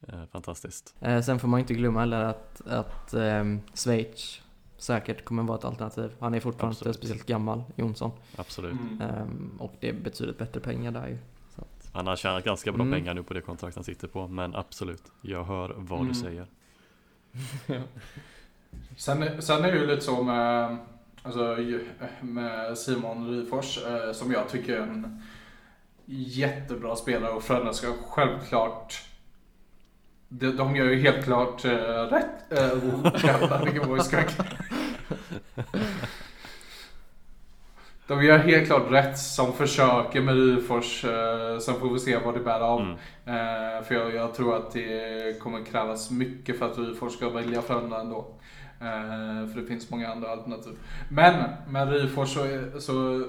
Eh, 0.07 0.23
Fantastiskt. 0.31 0.95
Eh, 0.99 1.21
sen 1.21 1.39
får 1.39 1.47
man 1.47 1.59
inte 1.59 1.73
glömma 1.73 1.99
heller 1.99 2.23
att, 2.23 2.61
att 2.67 3.13
ehm, 3.13 3.61
Schweiz 3.73 4.41
säkert 4.77 5.25
kommer 5.25 5.43
vara 5.43 5.57
ett 5.57 5.65
alternativ. 5.65 6.11
Han 6.19 6.33
är 6.33 6.39
fortfarande 6.39 6.71
Absolut. 6.73 6.95
inte 6.95 7.07
speciellt 7.07 7.25
gammal, 7.27 7.63
Jonsson. 7.75 8.11
Absolut. 8.35 8.71
Mm. 8.73 9.01
Ehm, 9.01 9.51
och 9.59 9.73
det 9.79 9.89
är 9.89 9.93
betydligt 9.93 10.37
bättre 10.37 10.59
pengar 10.59 10.91
där 10.91 11.07
ju. 11.07 11.17
Så 11.55 11.61
att, 11.61 11.89
Han 11.93 12.07
har 12.07 12.15
tjänat 12.15 12.43
ganska 12.43 12.71
bra 12.71 12.81
Mm. 12.81 12.93
pengar 12.99 13.13
nu 13.13 13.23
på 13.23 13.33
det 13.33 13.41
kontrakt 13.41 13.75
han 13.75 13.83
sitter 13.83 14.07
på 14.07 14.27
men 14.27 14.55
absolut, 14.55 15.03
jag 15.21 15.43
hör 15.43 15.73
vad 15.77 15.99
Mm. 15.99 16.07
du 16.13 16.19
säger. 16.19 16.47
Sen, 18.97 19.41
sen 19.41 19.65
är 19.65 19.71
det 19.71 19.77
ju 19.77 19.87
lite 19.87 20.01
så 20.01 20.23
med, 20.23 20.77
alltså, 21.23 21.57
med 22.21 22.77
Simon 22.77 23.29
Ryfors 23.29 23.77
eh, 23.85 24.11
som 24.11 24.31
jag 24.31 24.49
tycker 24.49 24.73
är 24.73 24.81
en 24.81 25.21
jättebra 26.05 26.95
spelare 26.95 27.31
och 27.31 27.43
Frölunda 27.43 27.73
ska 27.73 27.93
självklart 27.93 29.03
de, 30.39 30.51
de 30.51 30.75
gör 30.75 30.85
ju 30.85 31.01
helt 31.01 31.25
klart 31.25 31.65
eh, 31.65 31.71
rätt. 31.71 32.51
Eh, 32.51 32.73
oh, 32.73 33.25
jävlar 33.25 33.65
vilken 33.65 33.87
voice. 33.89 34.11
De 38.07 38.23
gör 38.23 38.37
helt 38.37 38.67
klart 38.67 38.91
rätt 38.91 39.17
som 39.17 39.53
försöker 39.53 40.21
med 40.21 40.35
Ryfors. 40.35 41.05
Eh, 41.05 41.59
sen 41.59 41.75
får 41.75 41.93
vi 41.93 41.99
se 41.99 42.17
vad 42.17 42.33
det 42.33 42.39
bär 42.39 42.59
av. 42.59 42.81
Mm. 42.81 42.97
Eh, 43.25 43.83
för 43.83 43.95
jag, 43.95 44.15
jag 44.15 44.33
tror 44.33 44.55
att 44.55 44.71
det 44.71 45.39
kommer 45.39 45.65
krävas 45.65 46.11
mycket 46.11 46.59
för 46.59 46.65
att 46.65 46.77
Ryfors 46.77 47.13
ska 47.13 47.29
välja 47.29 47.61
Frölunda 47.61 47.99
ändå. 47.99 48.17
Eh, 48.17 48.62
Eh, 48.79 49.47
för 49.53 49.61
det 49.61 49.67
finns 49.67 49.89
många 49.89 50.11
andra 50.11 50.29
alternativ. 50.31 50.73
Men 51.09 51.49
med 51.67 51.89
Ryfors 51.91 52.33
så, 52.33 52.39
är- 52.43 52.79
så 52.79 53.25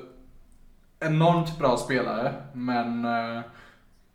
enormt 1.00 1.59
bra 1.59 1.76
spelare. 1.76 2.35
Men 2.52 3.04
eh, 3.04 3.40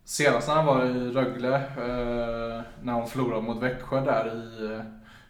senast 0.03 0.47
när 0.47 0.55
han 0.55 0.65
var 0.65 0.85
i 0.85 1.11
Rögle, 1.11 1.55
eh, 1.55 2.61
när 2.83 2.93
han 2.93 3.07
förlorade 3.07 3.41
mot 3.41 3.63
Växjö 3.63 4.01
där 4.05 4.35
i 4.35 4.73
eh, 4.73 4.81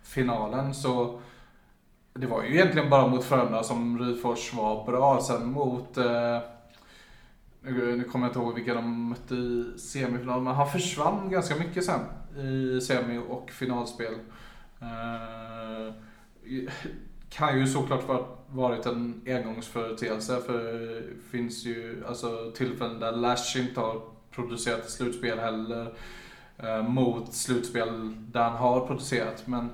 finalen 0.03 0.73
så 0.73 1.21
det 2.13 2.27
var 2.27 2.43
ju 2.43 2.53
egentligen 2.55 2.89
bara 2.89 3.07
mot 3.07 3.23
Frölunda 3.23 3.63
som 3.63 3.99
Ryfors 3.99 4.53
var 4.53 4.85
bra. 4.85 5.21
Sen 5.21 5.51
mot 5.51 5.97
eh, 5.97 6.39
nu 7.61 7.95
nu 7.97 8.03
kommer 8.03 8.25
jag 8.25 8.29
inte 8.29 8.39
ihåg 8.39 8.55
vilka 8.55 8.73
de 8.73 9.09
mötte 9.09 9.35
i 9.35 9.73
semifinal, 9.79 10.41
men 10.41 10.55
han 10.55 10.69
försvann 10.69 11.29
ganska 11.29 11.55
mycket 11.55 11.85
sen 11.85 11.99
i 12.45 12.81
semi 12.81 13.21
och 13.29 13.51
finalspel. 13.51 14.13
Eh, 14.81 15.93
kan 17.29 17.59
ju 17.59 17.67
såklart 17.67 18.07
va- 18.07 18.27
varit 18.49 18.85
en 18.85 19.21
engångsföreteelse 19.27 20.41
för 20.41 20.63
det 20.73 21.03
finns 21.31 21.65
ju 21.65 22.03
alltså 22.07 22.51
tillfällen 22.55 22.99
där 22.99 23.11
Lash 23.11 23.57
inte 23.59 23.79
har 23.79 24.01
producerat 24.31 24.79
ett 24.79 24.89
slutspel 24.89 25.39
heller 25.39 25.93
eh, 26.57 26.83
mot 26.87 27.33
slutspel 27.33 28.15
där 28.31 28.41
han 28.43 28.57
har 28.57 28.87
producerat. 28.87 29.47
Men 29.47 29.69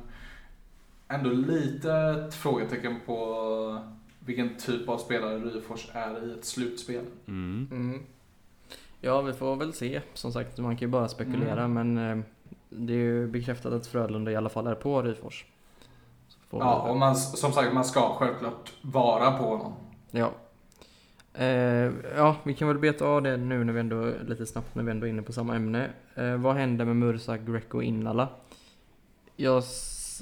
ändå 1.08 1.30
lite 1.30 1.94
ett 1.94 2.36
frågetecken 2.36 2.96
på 3.06 3.80
vilken 4.20 4.58
typ 4.58 4.90
av 4.90 4.98
spelare 4.98 5.40
Ryfors 5.40 5.88
är 5.94 6.28
i 6.30 6.34
ett 6.40 6.46
slutspel. 6.46 7.06
Mm. 7.28 7.68
mm. 7.72 8.02
Ja, 9.02 9.22
vi 9.22 9.34
får 9.34 9.56
väl 9.56 9.74
se. 9.74 10.02
Som 10.14 10.32
sagt, 10.34 10.58
man 10.58 10.78
kan 10.78 10.88
ju 10.88 10.92
bara 10.92 11.08
spekulera 11.08 11.64
Mm. 11.64 11.94
men 11.94 12.20
eh, 12.20 12.26
det 12.78 12.94
är 12.94 12.98
ju 12.98 13.28
bekräftat 13.28 13.74
att 13.74 13.88
Frölunda 13.88 14.32
i 14.32 14.36
alla 14.36 14.50
fall 14.50 14.68
är 14.68 14.76
på 14.76 15.02
Ryfors. 15.02 15.46
Ja, 16.50 16.90
och 16.90 16.98
man, 16.98 17.16
som 17.16 17.52
sagt, 17.52 17.74
man 17.74 17.86
ska 17.86 18.02
självklart 18.02 18.74
vara 18.82 19.32
på 19.32 19.44
honom. 19.44 19.74
Ja. 20.12 20.32
Eh, 21.34 21.92
ja, 22.16 22.36
vi 22.44 22.54
kan 22.54 22.68
väl 22.68 22.78
beta 22.78 23.06
av 23.06 23.22
det 23.22 23.38
nu 23.38 23.64
när 23.64 23.74
vi 23.74 23.80
ändå, 23.80 24.12
lite 24.28 24.46
snabbt 24.46 24.76
när 24.76 24.84
vi 24.84 24.92
ändå 24.92 25.06
är 25.06 25.10
inne 25.10 25.22
på 25.22 25.34
samma 25.34 25.56
ämne. 25.56 25.90
Eh, 26.16 26.38
vad 26.38 26.56
händer 26.56 26.86
med 26.86 26.96
Mursa, 26.96 27.38
Greco 27.38 27.78
och 27.78 27.84
Innala? 27.84 28.30
Jag, 29.36 29.64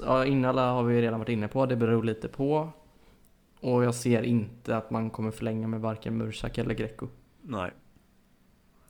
ja, 0.01 0.25
Innala 0.25 0.71
har 0.71 0.83
vi 0.83 1.01
redan 1.01 1.19
varit 1.19 1.29
inne 1.29 1.47
på, 1.47 1.65
det 1.65 1.75
beror 1.75 2.03
lite 2.03 2.27
på. 2.27 2.69
Och 3.59 3.83
jag 3.83 3.95
ser 3.95 4.23
inte 4.23 4.77
att 4.77 4.91
man 4.91 5.09
kommer 5.09 5.31
förlänga 5.31 5.67
med 5.67 5.81
varken 5.81 6.17
Mursak 6.17 6.57
eller 6.57 6.73
Greco. 6.73 7.07
Nej. 7.41 7.71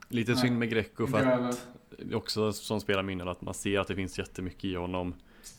Lite 0.07 0.35
synd 0.35 0.59
med 0.59 0.69
Greco 0.69 1.07
för 1.07 1.25
att 1.25 1.67
också 2.13 2.53
som 2.53 2.81
spelar 2.81 3.03
minnen 3.03 3.27
att 3.27 3.41
man 3.41 3.53
ser 3.53 3.79
att 3.79 3.87
det 3.87 3.95
finns 3.95 4.19
jättemycket 4.19 4.63
i 4.65 4.75
honom. 4.75 5.13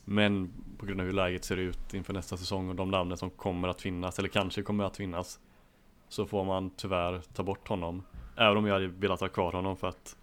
Men 0.04 0.52
på 0.78 0.86
grund 0.86 1.00
av 1.00 1.06
hur 1.06 1.12
läget 1.12 1.44
ser 1.44 1.56
ut 1.56 1.94
inför 1.94 2.12
nästa 2.12 2.36
säsong 2.36 2.68
och 2.68 2.74
de 2.74 2.90
namnen 2.90 3.16
som 3.18 3.30
kommer 3.30 3.68
att 3.68 3.80
finnas, 3.82 4.18
eller 4.18 4.28
kanske 4.28 4.62
kommer 4.62 4.84
att 4.84 4.96
finnas. 4.96 5.40
Så 6.08 6.26
får 6.26 6.44
man 6.44 6.70
tyvärr 6.70 7.20
ta 7.34 7.42
bort 7.42 7.68
honom. 7.68 8.02
Även 8.36 8.56
om 8.56 8.66
jag 8.66 8.74
hade 8.74 8.86
velat 8.86 9.20
ha 9.20 9.28
kvar 9.28 9.52
honom 9.52 9.76
för 9.76 9.88
att 9.88 10.16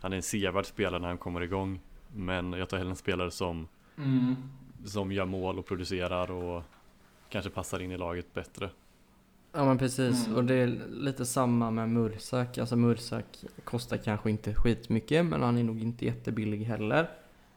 han 0.00 0.12
är 0.12 0.16
en 0.16 0.22
sevärd 0.22 0.66
spelare 0.66 1.00
när 1.00 1.08
han 1.08 1.18
kommer 1.18 1.40
igång. 1.40 1.80
Men 2.14 2.52
jag 2.52 2.68
tar 2.68 2.76
hellre 2.76 2.90
en 2.90 2.96
spelare 2.96 3.30
som, 3.30 3.68
Mm. 3.96 4.36
som 4.84 5.12
gör 5.12 5.24
mål 5.24 5.58
och 5.58 5.66
producerar 5.66 6.30
och 6.30 6.62
kanske 7.28 7.50
passar 7.50 7.82
in 7.82 7.92
i 7.92 7.96
laget 7.96 8.34
bättre. 8.34 8.70
Ja 9.52 9.64
men 9.64 9.78
precis, 9.78 10.26
Mm. 10.26 10.36
och 10.38 10.44
det 10.44 10.54
är 10.54 10.66
lite 10.90 11.26
samma 11.26 11.70
med 11.70 11.88
Mursak. 11.88 12.58
Alltså 12.58 12.76
Mursak 12.76 13.24
kostar 13.64 13.96
kanske 13.96 14.30
inte 14.30 14.54
skitmycket 14.54 15.26
men 15.26 15.42
han 15.42 15.58
är 15.58 15.64
nog 15.64 15.82
inte 15.82 16.04
jättebillig 16.04 16.64
heller. 16.64 17.10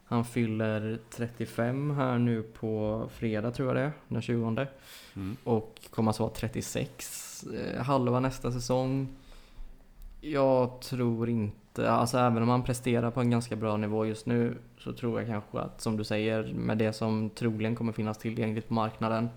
Han 0.06 0.26
fyller 0.26 1.00
35 1.10 1.92
här 1.92 2.18
nu 2.18 2.42
på 2.44 3.04
fredag 3.14 3.52
tror 3.52 3.68
jag 3.68 3.76
det 3.76 3.82
är, 3.82 3.92
den 4.08 4.22
20. 4.22 4.68
Mm. 5.16 5.38
Och 5.44 5.80
kommer 5.90 6.10
alltså 6.10 6.24
vara 6.24 6.34
36 6.34 7.44
eh, 7.54 7.84
halva 7.84 8.20
nästa 8.20 8.52
säsong. 8.52 9.08
Jag 10.22 10.82
tror 10.82 11.30
inte, 11.30 11.92
alltså 11.92 12.18
även 12.18 12.44
om 12.44 12.50
han 12.50 12.64
presterar 12.64 13.12
på 13.12 13.22
en 13.22 13.30
ganska 13.30 13.56
bra 13.56 13.78
nivå 13.78 14.06
just 14.06 14.26
nu 14.26 14.58
så 14.78 14.94
tror 14.94 15.20
jag 15.20 15.30
kanske 15.30 15.60
att 15.60 15.82
som 15.82 15.98
du 15.98 16.04
säger 16.04 16.54
med 16.54 16.78
det 16.78 16.94
som 16.94 17.30
troligen 17.30 17.76
kommer 17.76 17.92
finnas 17.92 18.18
tillgängligt 18.18 18.68
på 18.68 18.74
marknaden 18.74 19.30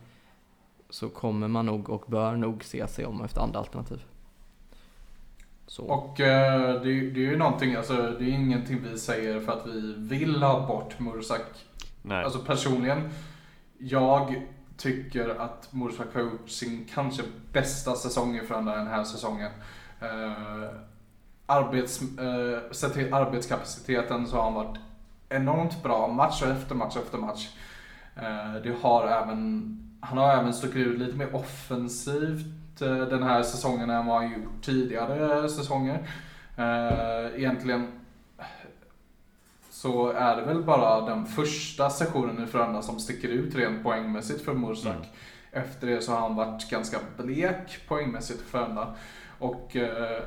så 0.91 1.09
kommer 1.09 1.49
man 1.49 1.67
nog 1.67 1.91
och 1.91 2.05
bör 2.07 2.37
nog 2.37 2.65
se 2.65 2.87
sig 2.89 3.07
om 3.07 3.25
efter 3.25 3.41
andra 3.41 3.59
alternativ. 3.59 4.05
Så. 5.67 5.85
Och 5.85 6.21
eh, 6.21 6.83
det, 6.83 6.89
är- 6.91 7.11
det 7.15 7.21
är 7.21 7.31
ju 7.31 7.37
någonting, 7.37 7.75
alltså 7.75 7.97
det 8.19 8.25
är 8.25 8.29
ingenting 8.29 8.83
vi 8.83 8.99
säger 8.99 9.41
för 9.41 9.53
att 9.53 9.67
vi 9.67 9.95
vill 9.99 10.43
ha 10.43 10.67
bort 10.67 10.99
Mursak. 11.01 11.43
Nej, 12.03 12.25
Alltså 12.25 12.39
personligen, 12.39 13.09
jag 13.79 14.43
tycker 14.77 15.29
att 15.41 15.73
Mursak 15.73 16.07
har 16.15 16.21
gjort 16.21 16.49
sin 16.51 16.87
kanske 16.95 17.23
bästa 17.53 17.95
säsong 17.95 18.37
i 18.37 18.41
Frölunda 18.41 18.77
den 18.77 18.87
här 18.87 19.05
säsongen. 19.05 19.51
Eh, 20.01 20.69
arbets, 21.47 22.01
eh, 22.19 22.71
sett 22.73 22.95
till 22.95 23.15
arbetskapaciteten 23.15 24.27
så 24.27 24.37
har 24.37 24.43
han 24.45 24.55
varit 24.55 24.77
enormt 25.29 25.83
bra 25.83 26.09
match 26.09 26.43
efter 26.43 26.75
match 26.75 26.97
efter 26.97 27.19
match. 27.19 27.49
Eh, 28.17 28.55
det 28.63 28.75
har 28.83 29.07
även, 29.07 29.86
han 30.09 30.19
har 30.19 30.33
även 30.33 30.55
stuckit 30.55 30.87
ut 30.87 30.99
lite 30.99 31.17
mer 31.17 31.35
offensivt 31.35 32.81
eh, 32.83 32.97
den 32.97 33.23
här 33.23 33.43
säsongen 33.43 33.91
än 33.91 34.07
vad 34.07 34.17
han 34.17 34.33
gjort 34.33 34.63
tidigare 34.63 35.49
säsonger. 35.49 36.09
Eh, 36.57 37.39
egentligen 37.41 37.87
så 39.71 40.09
är 40.11 40.37
det 40.37 40.43
väl 40.43 40.63
bara 40.63 41.01
den 41.01 41.27
första 41.27 41.91
sessionen 41.91 42.45
i 42.45 42.47
Frölunda 42.47 42.83
som 42.83 43.01
sticker 43.01 43.29
ut 43.29 43.55
rent 43.55 43.83
poängmässigt 43.83 44.45
för 44.45 44.55
Mursak. 44.55 44.95
Mm. 44.97 45.07
Efter 45.53 45.87
det 45.87 46.01
så 46.01 46.13
har 46.13 46.21
han 46.21 46.37
varit 46.37 46.71
ganska 46.71 46.99
blek 47.17 47.79
poängmässigt 47.89 48.41
för 48.41 48.49
Frölunda. 48.59 48.95
Och 49.39 49.77
eh, 49.77 50.23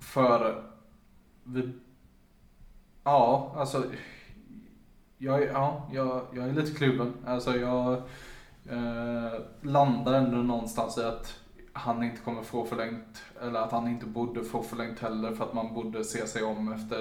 för 0.00 0.62
vi, 1.44 1.72
Ja, 3.04 3.54
alltså 3.56 3.84
jag, 5.18 5.42
är- 5.42 5.52
ja, 5.52 5.88
jag, 5.92 6.26
jag 6.34 6.48
är 6.48 6.52
lite 6.52 6.74
kluven. 6.78 7.12
Alltså 7.26 7.56
jag 7.56 8.02
eh, 8.70 9.40
landar 9.62 10.12
ändå 10.12 10.36
någonstans 10.36 10.98
i 10.98 11.02
att 11.02 11.40
han 11.72 12.02
inte 12.02 12.22
kommer 12.22 12.42
få 12.42 12.64
förlängt, 12.66 13.22
eller 13.42 13.60
att 13.60 13.72
han 13.72 13.88
inte 13.88 14.06
borde 14.06 14.44
få 14.44 14.62
förlängt 14.62 14.98
heller 14.98 15.34
för 15.34 15.44
att 15.44 15.54
man 15.54 15.74
borde 15.74 16.04
se 16.04 16.26
sig 16.26 16.42
om 16.42 16.72
efter 16.72 17.00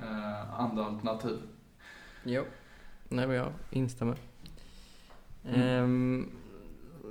eh, 0.00 0.60
andra 0.60 0.84
alternativ. 0.84 1.38
Jo. 2.24 2.44
Nej 3.08 3.26
men 3.26 3.36
jag 3.36 3.52
instämmer. 3.70 4.16
Mm. 5.48 5.60
Ehm, 5.60 6.30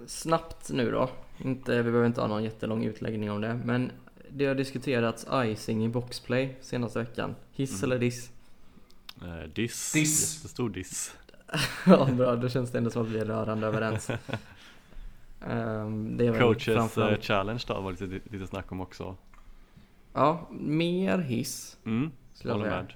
snabbt 0.08 0.70
nu 0.72 0.92
då. 0.92 1.10
Inte, 1.38 1.78
vi 1.78 1.84
behöver 1.84 2.08
inte 2.08 2.22
ha 2.22 2.28
någon 2.28 2.44
jättelång 2.44 2.84
utläggning 2.84 3.32
om 3.32 3.42
det. 3.42 3.62
Men 3.66 3.92
det 4.30 4.46
har 4.46 4.56
diskuterats 4.56 5.26
icing 5.46 5.86
i 5.86 5.90
boxplay 5.90 6.58
senaste 6.62 7.00
veckan. 7.00 7.36
Hiss 7.52 7.72
Mm. 7.72 7.84
eller 7.84 8.00
diss? 8.00 8.32
eh, 9.22 9.50
diss. 9.54 9.92
Diss. 9.94 10.36
Jättestor 10.36 10.70
diss. 10.70 11.16
ja 11.86 12.06
bra, 12.12 12.36
då 12.36 12.50
känns 12.50 12.72
det 12.72 12.78
ändå 12.78 12.90
som 12.90 13.02
att 13.02 13.08
vi 13.08 13.20
är 13.20 13.26
rörande 13.26 13.68
överens. 13.68 14.12
Det 16.18 16.32
väl 16.32 16.42
Coaches 16.42 16.68
eh, 16.68 16.76
framförallt- 16.76 17.24
challenge 17.24 17.64
då 17.68 17.82
var 17.82 17.92
lite, 17.92 18.06
lite 18.06 18.48
snack 18.48 18.72
om 18.72 18.82
också. 18.82 19.16
Ja, 20.14 20.48
mer 20.52 21.18
hiss 21.18 21.78
Mm, 21.86 22.12
jag 22.44 22.52
håller 22.52 22.70
med. 22.70 22.94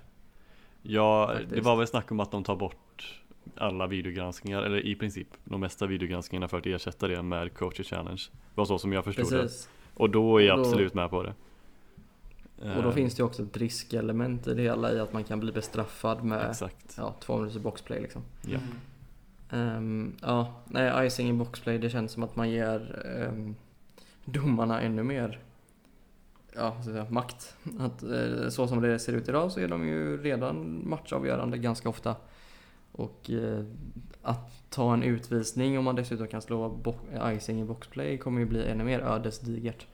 Ja, 0.81 1.29
det 1.33 1.39
Faktiskt. 1.39 1.65
var 1.65 1.75
väl 1.75 1.87
snack 1.87 2.11
om 2.11 2.19
att 2.19 2.31
de 2.31 2.43
tar 2.43 2.55
bort 2.55 3.13
alla 3.57 3.87
videogranskningar, 3.87 4.61
eller 4.63 4.77
i 4.85 4.95
princip 4.95 5.27
de 5.43 5.59
mesta 5.61 5.85
videogranskningarna 5.87 6.47
för 6.47 6.57
att 6.57 6.65
ersätta 6.65 7.07
det 7.07 7.21
med 7.21 7.53
Coacher 7.53 7.83
Challenge. 7.83 8.21
Det 8.31 8.55
var 8.55 8.65
så 8.65 8.77
som 8.77 8.93
jag 8.93 9.03
förstod 9.03 9.29
Precis. 9.29 9.65
det. 9.65 9.99
Och 10.01 10.09
då 10.09 10.37
är 10.37 10.43
jag 10.45 10.57
då- 10.57 10.61
absolut 10.61 10.93
med 10.93 11.09
på 11.09 11.23
det. 11.23 11.33
Och 12.77 12.83
då 12.83 12.89
Eh, 12.89 12.95
finns 12.95 13.15
det 13.15 13.19
ju 13.19 13.25
också 13.25 13.43
ett 13.43 13.57
riskelement 13.57 14.47
i 14.47 14.53
det 14.53 14.61
hela 14.61 14.93
i 14.93 14.99
att 14.99 15.13
man 15.13 15.23
kan 15.23 15.39
bli 15.39 15.51
bestraffad 15.51 16.23
med 16.23 16.49
Exakt. 16.49 16.95
ja, 16.97 17.15
två 17.19 17.37
minuters 17.37 17.61
boxplay 17.61 18.01
liksom. 18.01 18.21
Ja. 18.41 18.59
Ehm, 19.51 20.13
ja, 20.21 20.53
nej, 20.67 21.07
icing 21.07 21.29
i 21.29 21.33
boxplay, 21.33 21.77
det 21.77 21.89
känns 21.89 22.11
som 22.11 22.23
att 22.23 22.35
man 22.35 22.49
ger 22.49 23.05
um, 23.31 23.55
domarna 24.25 24.81
ännu 24.81 25.03
mer 25.03 25.39
ja, 26.55 26.83
säga, 26.83 27.05
makt. 27.09 27.55
Att, 27.79 28.03
eh, 28.03 28.49
så 28.49 28.67
som 28.67 28.81
det 28.81 28.99
ser 28.99 29.13
ut 29.13 29.27
idag 29.29 29.51
så 29.51 29.59
är 29.59 29.67
de 29.67 29.87
ju 29.87 30.21
redan 30.23 30.81
matchavgörande 30.89 31.57
ganska 31.57 31.89
ofta. 31.89 32.15
Och 32.91 33.29
eh, 33.29 33.63
att 34.21 34.69
ta 34.69 34.93
en 34.93 35.03
utvisning 35.03 35.77
om 35.77 35.83
man 35.85 35.95
dessutom 35.95 36.27
kan 36.27 36.41
slå 36.41 36.69
bo- 36.69 37.31
icing 37.31 37.61
i 37.61 37.63
boxplay 37.63 38.17
kommer 38.17 38.39
ju 38.39 38.45
bli 38.45 38.65
ännu 38.65 38.83
mer 38.83 38.99
ödesdigert. 38.99 39.87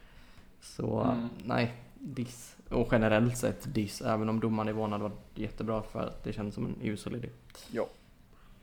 Så 0.61 1.01
Mm. 1.01 1.29
nej, 1.45 1.73
diss. 1.93 2.55
Och 2.69 2.87
generellt 2.91 3.37
sett 3.37 3.73
diss, 3.73 4.01
även 4.01 4.29
om 4.29 4.39
domarnivån 4.39 4.91
hade 4.91 5.03
varit 5.03 5.19
jättebra 5.35 5.81
för 5.81 5.99
att 5.99 6.23
det 6.23 6.33
känns 6.33 6.55
som 6.55 6.65
en 6.65 6.75
usel 6.81 7.15
idé. 7.15 7.29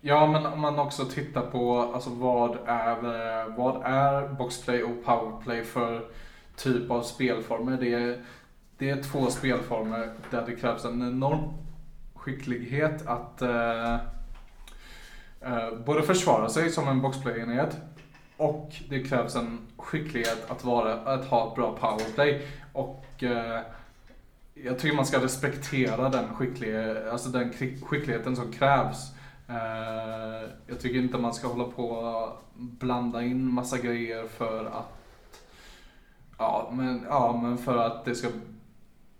Ja, 0.01 0.27
men 0.27 0.47
om 0.47 0.61
man 0.61 0.79
också 0.79 1.05
tittar 1.05 1.43
på 1.43 1.79
alltså, 1.81 2.11
vad, 2.11 2.59
är, 2.67 3.57
vad 3.57 3.83
är 3.85 4.29
boxplay 4.29 4.83
och 4.83 5.05
powerplay 5.05 5.65
för 5.65 6.05
typ 6.57 6.91
av 6.91 7.03
spelformer? 7.03 7.77
Det 7.81 7.95
är, 7.95 8.25
det 8.79 8.91
är 8.91 9.03
två 9.03 9.27
spelformer 9.27 10.13
där 10.31 10.47
det 10.47 10.57
krävs 10.57 10.85
en 10.85 11.03
enorm 11.03 11.53
skicklighet 12.15 13.07
att 13.07 13.43
eh, 13.43 13.95
eh, 15.41 15.79
både 15.87 16.03
försvara 16.03 16.49
sig 16.49 16.71
som 16.71 16.89
en 16.89 17.03
boxplay-enhet 17.03 17.77
och 18.37 18.73
det 18.89 19.03
krävs 19.03 19.37
en 19.37 19.59
skicklighet 19.77 20.51
att, 20.51 20.65
vara, 20.65 20.95
att 20.95 21.25
ha 21.25 21.49
ett 21.49 21.55
bra 21.55 21.77
powerplay. 21.77 22.47
Och 22.73 23.23
eh, 23.23 23.61
jag 24.65 24.79
tycker 24.79 24.97
man 24.97 25.07
ska 25.07 25.23
respektera 25.25 26.09
den, 26.09 26.35
skicklighet, 26.35 27.07
alltså 27.13 27.29
den 27.29 27.53
skick- 27.53 27.85
skickligheten 27.85 28.37
som 28.37 28.53
krävs. 28.53 29.13
Eh, 29.49 30.51
jag 30.67 30.81
tycker 30.81 30.99
inte 30.99 31.19
man 31.19 31.35
ska 31.35 31.49
hålla 31.49 31.65
på 31.65 31.89
och 31.91 32.45
blanda 32.55 33.23
in 33.23 33.53
massa 33.55 33.79
grejer 33.79 34.27
för 34.29 34.65
att 34.65 34.93
Ja 36.39 36.71
men, 36.73 37.05
ja, 37.09 37.41
men 37.43 37.59
för 37.59 37.77
att 37.87 38.05
det 38.05 38.15
ska 38.15 38.29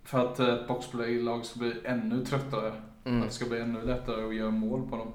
För 0.03 0.25
att 0.25 0.39
ett 0.39 0.67
boxplay-lag 0.67 1.45
ska 1.45 1.59
bli 1.59 1.73
ännu 1.85 2.25
tröttare. 2.25 2.73
Mm. 3.05 3.19
Att 3.21 3.27
det 3.27 3.33
ska 3.33 3.45
bli 3.45 3.59
ännu 3.61 3.81
lättare 3.81 4.27
att 4.27 4.35
göra 4.35 4.51
mål 4.51 4.89
på 4.89 4.97
dem. 4.97 5.11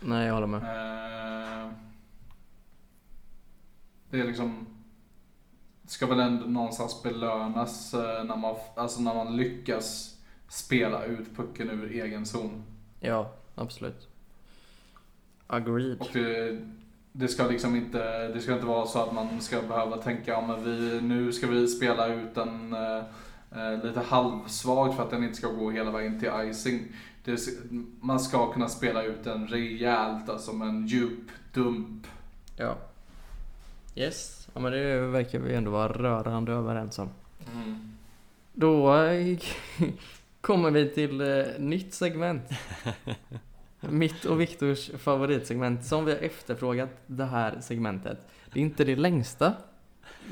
Nej, 0.00 0.26
jag 0.26 0.34
håller 0.34 0.46
med. 0.46 0.62
Eh, 0.62 1.70
Det 4.10 4.20
är 4.20 4.24
liksom 4.24 4.66
Ska 5.86 6.06
väl 6.06 6.20
ändå 6.20 6.46
någonstans 6.46 7.02
belönas 7.02 7.94
eh, 7.94 8.24
när 8.24 8.36
man, 8.36 8.56
alltså 8.74 9.00
när 9.00 9.14
man 9.14 9.36
lyckas 9.36 10.16
spela 10.48 11.04
ut 11.04 11.36
pucken 11.36 11.70
ur 11.70 12.02
egen 12.02 12.26
zon. 12.26 12.62
Ja, 13.00 13.30
absolut. 13.54 14.08
Agreed. 15.46 16.00
Och 16.00 16.08
det, 16.12 16.60
det 17.12 17.28
ska 17.28 17.46
liksom 17.46 17.76
inte, 17.76 18.28
det 18.28 18.40
ska 18.40 18.54
inte 18.54 18.66
vara 18.66 18.86
så 18.86 19.02
att 19.02 19.14
man 19.14 19.40
ska 19.40 19.62
behöva 19.62 19.96
tänka, 19.96 20.30
ja 20.30 20.40
men 20.40 20.64
vi, 20.64 21.00
nu 21.00 21.32
ska 21.32 21.46
vi 21.46 21.68
spela 21.68 22.06
ut 22.06 22.34
den 22.34 22.72
eh, 22.72 23.02
eh, 23.50 23.84
lite 23.84 24.00
halvsvagt 24.00 24.96
för 24.96 25.02
att 25.02 25.10
den 25.10 25.24
inte 25.24 25.36
ska 25.36 25.48
gå 25.48 25.70
hela 25.70 25.90
vägen 25.90 26.20
till 26.20 26.30
icing. 26.50 26.92
Det, 27.24 27.40
man 28.00 28.20
ska 28.20 28.52
kunna 28.52 28.68
spela 28.68 29.02
ut 29.02 29.24
den 29.24 29.46
rejält, 29.46 30.28
alltså 30.28 30.52
med 30.52 30.68
en 30.68 30.86
djup 30.86 31.30
dump. 31.52 32.06
Ja. 32.56 32.76
Yes, 33.96 34.43
ja, 34.54 34.60
men 34.60 34.72
det 34.72 35.00
verkar 35.00 35.38
vi 35.38 35.54
ändå 35.54 35.70
vara 35.70 35.92
rörande 35.92 36.52
överens 36.52 36.98
om. 36.98 37.08
Då 38.52 38.96
eh, 38.96 39.38
kommer 40.40 40.70
vi 40.70 40.88
till 40.88 41.20
eh, 41.20 41.44
nytt 41.58 41.94
segment. 41.94 42.42
Mitt 43.80 44.24
och 44.24 44.40
Viktors 44.40 44.90
favoritsegment 44.98 45.84
som 45.84 46.04
vi 46.04 46.12
har 46.12 46.18
efterfrågat 46.18 46.90
det 47.06 47.24
här 47.24 47.60
segmentet. 47.60 48.18
Det 48.52 48.60
är 48.60 48.64
inte 48.64 48.84
det 48.84 48.96
längsta 48.96 49.52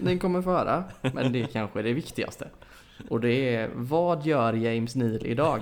ni 0.00 0.18
kommer 0.18 0.42
få 0.42 0.50
höra, 0.50 0.84
men 1.00 1.32
det 1.32 1.42
är 1.42 1.46
kanske 1.46 1.82
det 1.82 1.92
viktigaste. 1.92 2.48
Och 3.08 3.20
det 3.20 3.54
är 3.56 3.70
vad 3.74 4.26
gör 4.26 4.52
James 4.52 4.94
Neal 4.96 5.26
idag? 5.26 5.60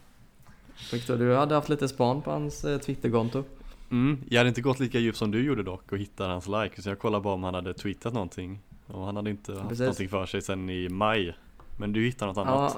Viktor, 0.92 1.16
du 1.16 1.36
hade 1.36 1.54
haft 1.54 1.68
lite 1.68 1.88
span 1.88 2.22
på 2.22 2.30
hans 2.30 2.64
eh, 2.64 2.78
Twitterkonto. 2.78 3.44
Mm, 3.90 4.18
jag 4.28 4.38
hade 4.40 4.48
inte 4.48 4.60
gått 4.60 4.80
lika 4.80 4.98
djupt 4.98 5.18
som 5.18 5.30
du 5.30 5.42
gjorde 5.44 5.62
dock 5.62 5.92
och 5.92 5.98
hittat 5.98 6.26
hans 6.28 6.48
like, 6.48 6.82
så 6.82 6.88
jag 6.88 6.98
kollade 6.98 7.22
bara 7.22 7.34
om 7.34 7.44
han 7.44 7.54
hade 7.54 7.74
tweetat 7.74 8.12
någonting. 8.12 8.58
Och 8.86 9.04
han 9.06 9.16
hade 9.16 9.30
inte 9.30 9.52
haft 9.52 9.62
Precis. 9.68 9.80
någonting 9.80 10.08
för 10.08 10.26
sig 10.26 10.42
sen 10.42 10.70
i 10.70 10.88
maj. 10.88 11.36
Men 11.76 11.92
du 11.92 12.04
hittade 12.04 12.32
något 12.32 12.38
annat? 12.38 12.72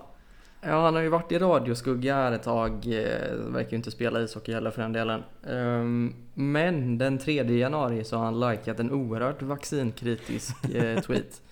Ja, 0.60 0.68
ja, 0.68 0.84
han 0.84 0.94
har 0.94 1.02
ju 1.02 1.08
varit 1.08 1.32
i 1.32 1.38
radioskugga 1.38 2.14
här 2.14 2.32
ett 2.32 2.42
tag. 2.42 2.72
eh, 2.86 3.34
Verkar 3.36 3.70
ju 3.70 3.76
inte 3.76 3.90
spela 3.90 4.20
ishockey 4.22 4.52
heller 4.54 4.70
för 4.70 4.82
den 4.82 4.92
delen. 4.92 5.22
Ehm, 5.48 6.14
Men 6.34 6.98
den 6.98 7.18
3 7.18 7.42
januari 7.58 8.04
så 8.04 8.16
har 8.16 8.24
han 8.24 8.40
likat 8.40 8.80
en 8.80 8.90
oerhört 8.90 9.42
vaccinkritisk 9.42 10.64
eh, 10.74 11.00
tweet. 11.06 11.42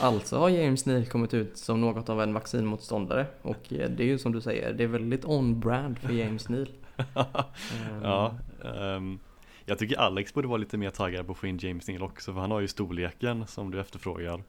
Alltså 0.00 0.38
har 0.38 0.48
James 0.48 0.86
Neal 0.86 1.06
kommit 1.06 1.34
ut 1.34 1.58
som 1.58 1.80
något 1.80 2.08
av 2.08 2.22
en 2.22 2.34
vaccinmotståndare. 2.34 3.26
Och 3.42 3.72
eh, 3.72 3.90
det 3.90 4.02
är 4.02 4.06
ju 4.06 4.18
som 4.18 4.32
du 4.32 4.40
säger, 4.40 4.72
det 4.72 4.84
är 4.84 4.88
väldigt 4.88 5.24
on-brand 5.24 5.98
för 5.98 6.12
James 6.12 6.48
Neal. 6.48 6.68
Ehm, 6.96 8.02
Ja, 8.02 8.34
ehm, 8.64 9.18
jag 9.64 9.78
tycker 9.78 9.96
Alex 9.96 10.34
borde 10.34 10.48
vara 10.48 10.58
lite 10.58 10.76
mer 10.76 10.90
taggad 10.90 11.26
på 11.26 11.32
att 11.32 11.38
få 11.38 11.46
in 11.46 11.58
James 11.58 11.88
Neal 11.88 12.02
också 12.02 12.32
för 12.32 12.40
han 12.40 12.50
har 12.50 12.60
ju 12.60 12.68
storleken 12.68 13.46
som 13.46 13.70
du 13.70 13.80
efterfrågar. 13.80 14.42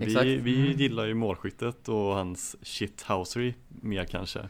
Exakt. 0.00 0.26
Vi, 0.26 0.36
vi 0.36 0.56
Mm. 0.66 0.78
gillar 0.78 1.04
ju 1.06 1.14
målskyttet 1.14 1.88
och 1.88 1.96
hans 2.14 2.56
shithousery 2.62 3.54
mer 3.68 4.04
kanske. 4.04 4.48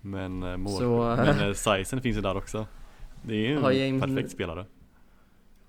Men, 0.00 0.42
eh, 0.42 0.56
mål, 0.56 0.72
Så, 0.78 1.14
men 1.16 1.40
eh, 1.48 1.52
sizen 1.52 2.00
finns 2.00 2.16
ju 2.16 2.20
där 2.20 2.36
också. 2.36 2.66
Det 3.22 3.34
är 3.34 3.48
ju 3.48 3.56
en 3.56 3.64
James- 3.64 4.00
perfekt 4.00 4.30
spelare. 4.30 4.66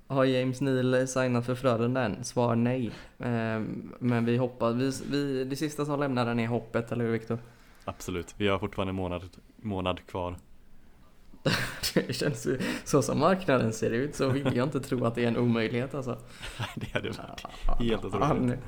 Har 0.07 0.25
James 0.25 0.61
Neal 0.61 1.07
signat 1.07 1.45
för 1.45 1.55
Frölunda 1.55 2.03
än? 2.05 2.23
Svar 2.23 2.55
nej. 2.55 2.91
Ehm, 3.19 3.93
Men 3.99 4.25
vi 4.25 4.37
hoppas, 4.37 4.75
vi, 4.75 4.91
vi, 5.11 5.43
det 5.43 5.55
sista 5.55 5.85
som 5.85 5.99
lämnar 5.99 6.25
den 6.25 6.39
är 6.39 6.47
hoppet, 6.47 6.91
eller 6.91 7.05
hur 7.05 7.11
Viktor? 7.11 7.37
Absolut, 7.85 8.35
vi 8.37 8.47
har 8.47 8.59
fortfarande 8.59 8.91
en 8.91 8.95
månad, 8.95 9.29
månad 9.57 10.05
kvar. 10.07 10.35
Det 11.93 12.13
känns 12.13 12.45
ju, 12.45 12.59
så 12.83 13.01
som 13.01 13.19
marknaden 13.19 13.73
ser 13.73 13.91
ut 13.91 14.15
så 14.15 14.29
vill 14.29 14.55
jag 14.55 14.67
inte 14.67 14.79
tro 14.79 15.05
att 15.05 15.15
det 15.15 15.23
är 15.23 15.27
en 15.27 15.37
omöjlighet 15.37 15.95
alltså. 15.95 16.17
det 16.75 16.93
hade 16.93 17.09
varit 17.09 17.45
helt 17.79 18.05
otroligt. 18.05 18.59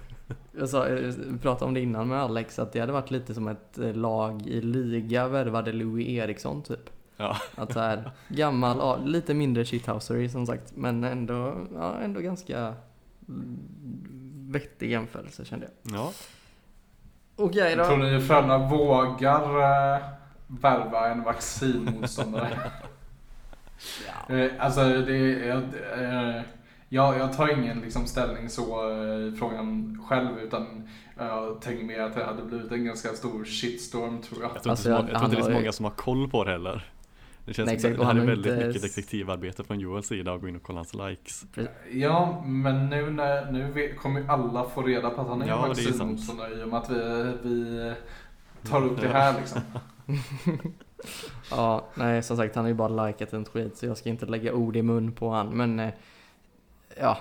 Jag 0.51 0.69
sa, 0.69 0.89
jag 0.89 1.41
pratade 1.41 1.65
om 1.65 1.73
det 1.73 1.81
innan 1.81 2.07
med 2.07 2.21
Alex, 2.21 2.59
att 2.59 2.73
det 2.73 2.79
hade 2.79 2.93
varit 2.93 3.11
lite 3.11 3.33
som 3.33 3.47
ett 3.47 3.77
eh, 3.77 3.93
lag 3.93 4.47
i 4.47 4.61
liga 4.61 5.27
värvade 5.27 5.71
Louis 5.71 6.07
Eriksson 6.07 6.63
typ. 6.63 6.89
Ja. 7.17 7.37
Att 7.55 7.73
så 7.73 7.79
här, 7.79 8.11
gammal, 8.27 8.77
ja, 8.77 8.97
lite 9.05 9.33
mindre 9.33 9.65
shithousery 9.65 10.29
som 10.29 10.45
sagt, 10.45 10.75
men 10.75 11.03
ändå, 11.03 11.55
ja, 11.75 11.99
ändå 11.99 12.19
ganska 12.19 12.73
vettig 14.49 14.91
jämförelse 14.91 15.45
kände 15.45 15.67
jag. 15.83 15.95
Ja, 15.99 16.11
Okej 17.35 17.73
Tror 17.73 17.89
då. 17.89 17.95
ni 17.95 18.21
Frölunda 18.21 18.57
vågar 18.57 19.61
eh, 19.95 20.03
värva 20.47 21.09
en 21.09 21.23
vaccinmotståndare? 21.23 22.59
Eh, 24.29 24.51
Alltså 24.59 24.81
det 25.01 25.17
jag, 25.45 25.57
eh, 25.99 26.41
jag, 26.89 27.17
jag 27.19 27.37
tar 27.37 27.59
ingen 27.59 27.79
liksom 27.79 28.05
ställning 28.05 28.49
så 28.49 28.91
eh, 28.91 29.17
i 29.27 29.35
frågan 29.39 29.99
själv 30.09 30.39
utan 30.39 30.89
jag 31.17 31.61
tänker 31.61 31.83
mer 31.85 31.99
att 31.99 32.15
det 32.15 32.23
hade 32.23 32.43
blivit 32.43 32.71
en 32.71 32.85
ganska 32.85 33.09
stor 33.09 33.45
shitstorm 33.45 34.21
tror 34.21 34.41
jag. 34.41 34.51
jag 34.55 34.63
tror 34.63 34.71
Alltså, 34.71 34.89
inte, 34.89 35.01
många- 35.01 35.11
jag 35.11 35.19
tror 35.19 35.25
inte 35.29 35.35
det 35.35 35.39
är 35.39 35.43
så 35.43 35.49
har 35.49 35.55
ju- 35.57 35.61
många 35.63 35.71
som 35.71 35.85
har 35.85 35.91
koll 35.91 36.29
på 36.29 36.43
det 36.43 36.51
heller. 36.51 36.89
Det 37.45 37.53
känns 37.53 37.67
Nej, 37.67 37.79
som 37.79 37.91
att 37.91 37.97
det 37.97 38.05
här 38.05 38.15
är 38.15 38.19
väldigt 38.25 38.53
inte- 38.53 38.67
mycket 38.67 38.81
detektivarbete 38.81 39.63
från 39.63 39.79
Joels 39.79 40.07
sida 40.07 40.31
och 40.31 40.41
gå 40.41 40.47
in 40.47 40.55
och 40.55 40.63
kolla 40.63 40.79
hans 40.79 40.93
likes. 40.93 41.45
Ja, 41.91 42.41
men 42.45 42.89
nu, 42.89 43.09
när, 43.09 43.51
nu 43.51 43.93
kommer 44.01 44.19
ju 44.19 44.27
alla 44.27 44.63
få 44.69 44.81
reda 44.81 45.09
på 45.09 45.21
att 45.21 45.27
han 45.27 45.41
är 45.41 45.47
Ja, 45.47 45.67
vaccinmotståndare 45.67 46.53
i 46.59 46.63
och 46.63 46.67
med 46.67 46.77
att 46.79 46.89
vi, 46.89 47.33
vi 47.43 47.93
tar 48.69 48.83
upp 48.85 49.01
det 49.01 49.07
här 49.07 49.33
liksom. 49.39 49.61
Ja, 51.51 51.85
nej 51.95 52.23
som 52.23 52.37
sagt 52.37 52.55
han 52.55 52.63
har 52.63 52.69
ju 52.69 52.73
bara 52.75 53.07
likat 53.07 53.33
en 53.33 53.45
tweet 53.45 53.77
så 53.77 53.85
jag 53.85 53.97
ska 53.97 54.09
inte 54.09 54.25
lägga 54.25 54.53
ord 54.53 54.75
i 54.75 54.81
mun 54.81 55.11
på 55.11 55.29
han 55.29 55.57
men 55.57 55.79
eh, 55.79 55.93
ja, 56.99 57.17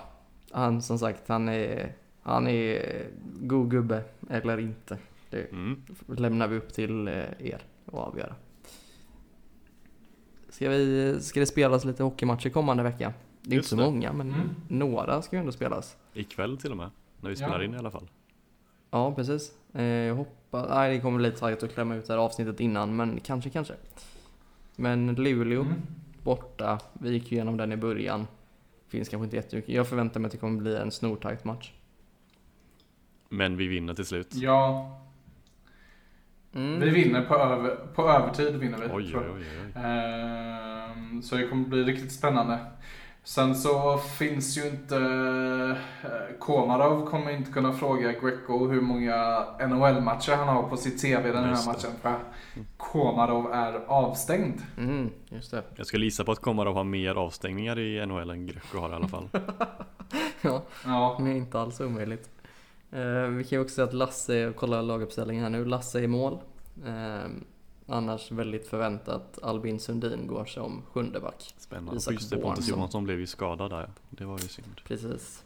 han 0.51 0.81
som 0.81 0.99
sagt 0.99 1.27
han 1.27 1.49
är, 1.49 1.93
han 2.21 2.47
är 2.47 3.05
god 3.41 3.71
gubbe 3.71 4.03
eller 4.29 4.57
inte. 4.59 4.97
Det 5.29 5.51
Mm. 5.51 5.81
lämnar 6.07 6.47
vi 6.47 6.57
upp 6.57 6.73
till 6.73 7.07
eh, 7.07 7.13
er 7.39 7.59
att 7.85 7.93
avgöra. 7.93 8.35
Ska, 10.49 10.69
vi, 10.69 11.17
ska 11.21 11.39
det 11.39 11.45
spelas 11.45 11.85
lite 11.85 12.03
hockeymatcher 12.03 12.49
kommande 12.49 12.83
vecka? 12.83 13.13
Det 13.41 13.47
är 13.49 13.53
inte 13.53 13.55
Just 13.55 13.69
så 13.69 13.75
det. 13.75 13.81
många 13.83 14.13
men 14.13 14.27
Mm. 14.33 14.49
några 14.67 15.21
ska 15.21 15.35
ju 15.35 15.39
ändå 15.39 15.51
spelas. 15.51 15.97
Ikväll 16.13 16.57
till 16.57 16.71
och 16.71 16.77
med, 16.77 16.89
när 17.21 17.29
vi 17.29 17.35
Ja. 17.39 17.47
spelar 17.47 17.63
in 17.63 17.73
i 17.73 17.77
alla 17.77 17.91
fall. 17.91 18.07
Ja, 18.95 19.13
precis. 19.15 19.51
Eh, 19.73 19.83
jag 19.83 20.15
hoppas, 20.15 20.69
nej 20.69 20.95
det 20.95 21.01
kommer 21.01 21.17
bli 21.17 21.27
lite 21.27 21.39
taget 21.39 21.63
att 21.63 21.73
klämma 21.73 21.95
ut 21.95 22.07
det 22.07 22.13
här 22.13 22.19
avsnittet 22.19 22.59
innan 22.59 22.95
men 22.95 23.19
kanske, 23.19 23.49
kanske. 23.49 23.73
Men 24.75 25.15
Luleå 25.15 25.61
Mm. 25.61 25.73
borta, 26.23 26.79
vi 26.93 27.09
gick 27.11 27.31
ju 27.31 27.35
igenom 27.35 27.57
den 27.57 27.71
i 27.71 27.77
början. 27.77 28.27
Finns 28.87 29.09
kanske 29.09 29.23
inte 29.23 29.35
jättemycket. 29.35 29.75
Jag 29.75 29.87
förväntar 29.87 30.19
mig 30.19 30.25
att 30.25 30.31
det 30.31 30.37
kommer 30.37 30.61
bli 30.61 30.75
en 30.75 30.91
snortajt 30.91 31.43
match. 31.43 31.71
Men 33.29 33.57
vi 33.57 33.67
vinner 33.67 33.93
till 33.93 34.05
slut. 34.05 34.27
Ja, 34.35 34.91
Mm. 36.53 36.79
vi 36.79 36.89
vinner 36.89 37.21
på, 37.21 37.35
över, 37.35 37.75
på 37.95 38.09
övertid. 38.09 38.55
Vinner 38.55 38.77
vi, 38.77 38.83
Oj, 38.93 39.11
tror 39.11 39.21
oj, 39.21 39.27
jag. 39.27 39.35
oj, 39.35 39.43
oj. 39.75 39.81
Ehm, 39.83 41.21
Så 41.21 41.35
det 41.35 41.47
kommer 41.47 41.67
bli 41.67 41.83
riktigt 41.83 42.11
spännande. 42.11 42.59
Sen 43.27 43.55
så 43.55 43.97
finns 43.97 44.57
ju 44.57 44.67
inte... 44.67 44.95
eh, 46.03 46.37
Komarov 46.39 47.05
kommer 47.09 47.31
inte 47.31 47.51
kunna 47.51 47.73
fråga 47.73 48.11
Greco 48.11 48.67
hur 48.67 48.81
många 48.81 49.45
NHL-matcher 49.67 50.35
han 50.35 50.47
har 50.47 50.63
på 50.63 50.77
sitt 50.77 51.01
CV 51.01 51.23
den 51.23 51.43
här 51.43 51.49
Just 51.49 51.65
det. 51.65 51.71
matchen. 51.71 51.91
För 52.01 52.15
Komarov 52.77 53.51
är 53.53 53.73
avstängd. 53.87 54.61
Mm, 54.77 55.09
just 55.29 55.51
det. 55.51 55.63
Jag 55.75 55.87
skulle 55.87 56.05
gissa 56.05 56.23
på 56.23 56.31
att 56.31 56.39
Komarov 56.41 56.75
har 56.75 56.83
mer 56.83 57.15
avstängningar 57.15 57.79
i 57.79 58.05
NHL 58.05 58.29
än 58.29 58.45
Greco 58.47 58.77
har 58.79 58.89
i 58.89 58.93
alla 58.93 59.07
fall. 59.07 59.29
Ja, 60.41 60.61
Ja, 60.85 61.17
det 61.19 61.29
är 61.31 61.35
inte 61.35 61.59
alls 61.59 61.79
omöjligt. 61.81 62.29
Eh, 62.91 63.21
vi 63.29 63.43
kan 63.43 63.57
ju 63.57 63.61
också 63.63 63.75
se 63.75 63.81
att 63.81 63.93
Lasse, 63.93 64.53
kolla 64.57 64.81
laguppställningen 64.81 65.43
här 65.43 65.49
nu, 65.49 65.65
Lasse 65.65 65.99
i 65.99 66.07
mål. 66.07 66.37
Annars 67.87 68.31
väldigt 68.31 68.67
förväntat 68.67 69.39
Albin 69.43 69.79
Sundin 69.79 70.27
går 70.27 70.45
som 70.45 70.81
sjunde 70.91 71.19
back. 71.19 71.53
Spännande. 71.57 71.97
Isak 71.97 72.13
Just 72.13 72.29
det, 72.29 72.37
Pontus. 72.37 72.69
Johansson 72.69 73.03
blev 73.03 73.19
ju 73.19 73.27
skadad 73.27 73.71
där. 73.71 73.89
Det 74.09 74.25
var 74.25 74.39
ju 74.39 74.47
synd. 74.47 74.81
Precis. 74.87 75.43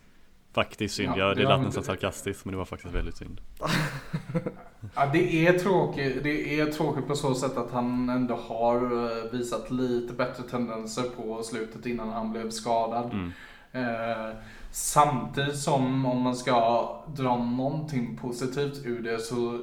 Faktiskt 0.53 0.95
synd. 0.95 1.13
Ja, 1.17 1.27
Ja, 1.27 1.33
det 1.33 1.43
lät 1.43 1.61
nästan 1.61 1.83
sarkastiskt 1.83 2.45
men 2.45 2.51
det 2.51 2.57
var 2.57 2.65
faktiskt 2.65 2.93
väldigt 2.93 3.17
synd. 3.17 3.41
ja 4.95 5.09
det, 5.13 5.47
är 5.47 5.59
tråkigt, 5.59 6.23
det 6.23 6.59
är 6.59 6.65
tråkigt 6.65 7.07
på 7.07 7.15
så 7.15 7.35
sätt 7.35 7.57
att 7.57 7.71
han 7.71 8.09
ändå 8.09 8.35
har 8.35 8.75
eh, 8.75 9.31
visat 9.31 9.71
lite 9.71 10.13
bättre 10.13 10.43
tendenser 10.43 11.03
på 11.03 11.43
slutet 11.43 11.85
innan 11.85 12.09
han 12.09 12.31
blev 12.31 12.49
skadad. 12.49 13.13
Mm. 13.13 13.31
Eh, 13.71 14.35
samtidigt 14.71 15.59
som 15.59 16.05
om 16.05 16.21
man 16.21 16.35
ska 16.35 16.87
dra 17.07 17.37
någonting 17.37 18.17
positivt 18.17 18.85
ur 18.85 19.03
det 19.03 19.19
så 19.19 19.59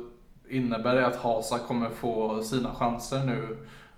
innebär 0.51 0.95
det 0.95 1.07
att 1.07 1.17
Hasa 1.17 1.59
kommer 1.59 1.91
få 1.91 2.43
sina 2.43 2.75
chanser 2.75 3.25
nu 3.25 3.57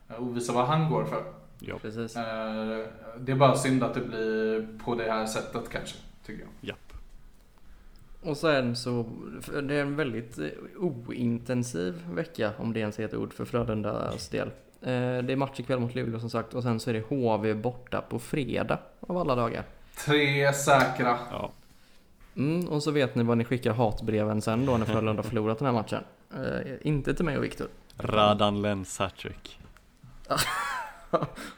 eh, 0.09 0.15
och 0.17 0.37
visa 0.37 0.53
vad 0.53 0.67
han 0.67 0.91
går 0.91 1.05
för. 1.05 1.23
Ja, 1.59 1.79
Precis. 1.79 2.17
Eh, 2.17 2.87
det 3.19 3.33
är 3.33 3.37
bara 3.37 3.57
synd 3.57 3.83
att 3.85 3.95
det 3.95 4.01
blir 4.01 4.69
på 4.85 4.95
det 4.95 5.11
här 5.11 5.27
sättet 5.27 5.69
kanske, 5.71 5.97
tycker 6.27 6.43
jag. 6.43 6.69
japp. 6.69 6.93
Och 8.23 8.37
sen 8.37 8.77
så, 8.77 9.07
det 9.63 9.75
är 9.75 9.83
en 9.83 9.97
väldigt 9.97 10.39
eh, 10.39 10.47
ointensiv 10.79 12.03
vecka 12.15 12.53
om 12.59 12.73
det 12.73 12.81
ens 12.81 12.99
är 12.99 13.05
ett 13.05 13.15
ord 13.15 13.33
för 13.33 13.45
Frölundas 13.45 14.29
del. 14.29 14.51
Det 14.81 15.33
är 15.33 15.37
match 15.37 15.61
ikväll 15.61 15.81
mot 15.81 15.95
Luleå 15.95 16.21
som 16.21 16.31
sagt 16.31 16.55
och 16.55 16.63
sen 16.63 16.81
så 16.81 16.91
är 16.91 16.95
det 16.95 17.01
HV 17.01 17.55
borta 17.55 18.01
på 18.01 18.19
fredag 18.19 18.79
av 19.01 19.19
alla 19.19 19.35
dagar. 19.35 19.65
Tre 20.07 20.53
säkra. 20.53 21.19
Ja. 21.31 21.53
Mm, 22.37 22.69
och 22.69 22.83
så 22.83 22.91
vet 22.91 23.15
ni 23.15 23.23
vad 23.23 23.39
ni 23.39 23.45
skickar 23.45 23.73
hatbreven 23.73 24.41
sen 24.41 24.67
då 24.67 24.77
när 24.77 24.87
Frölunda 24.87 25.23
har 25.23 25.23
förlorat 25.29 25.59
den 25.59 25.67
här 25.67 25.73
matchen. 25.73 26.03
Eh, 26.35 26.73
inte 26.81 27.15
till 27.15 27.25
mig 27.25 27.39
och 27.39 27.45
Viktor. 27.45 27.69
Radan 27.97 28.63
Lenz 28.63 28.99
hattrick. 28.99 29.61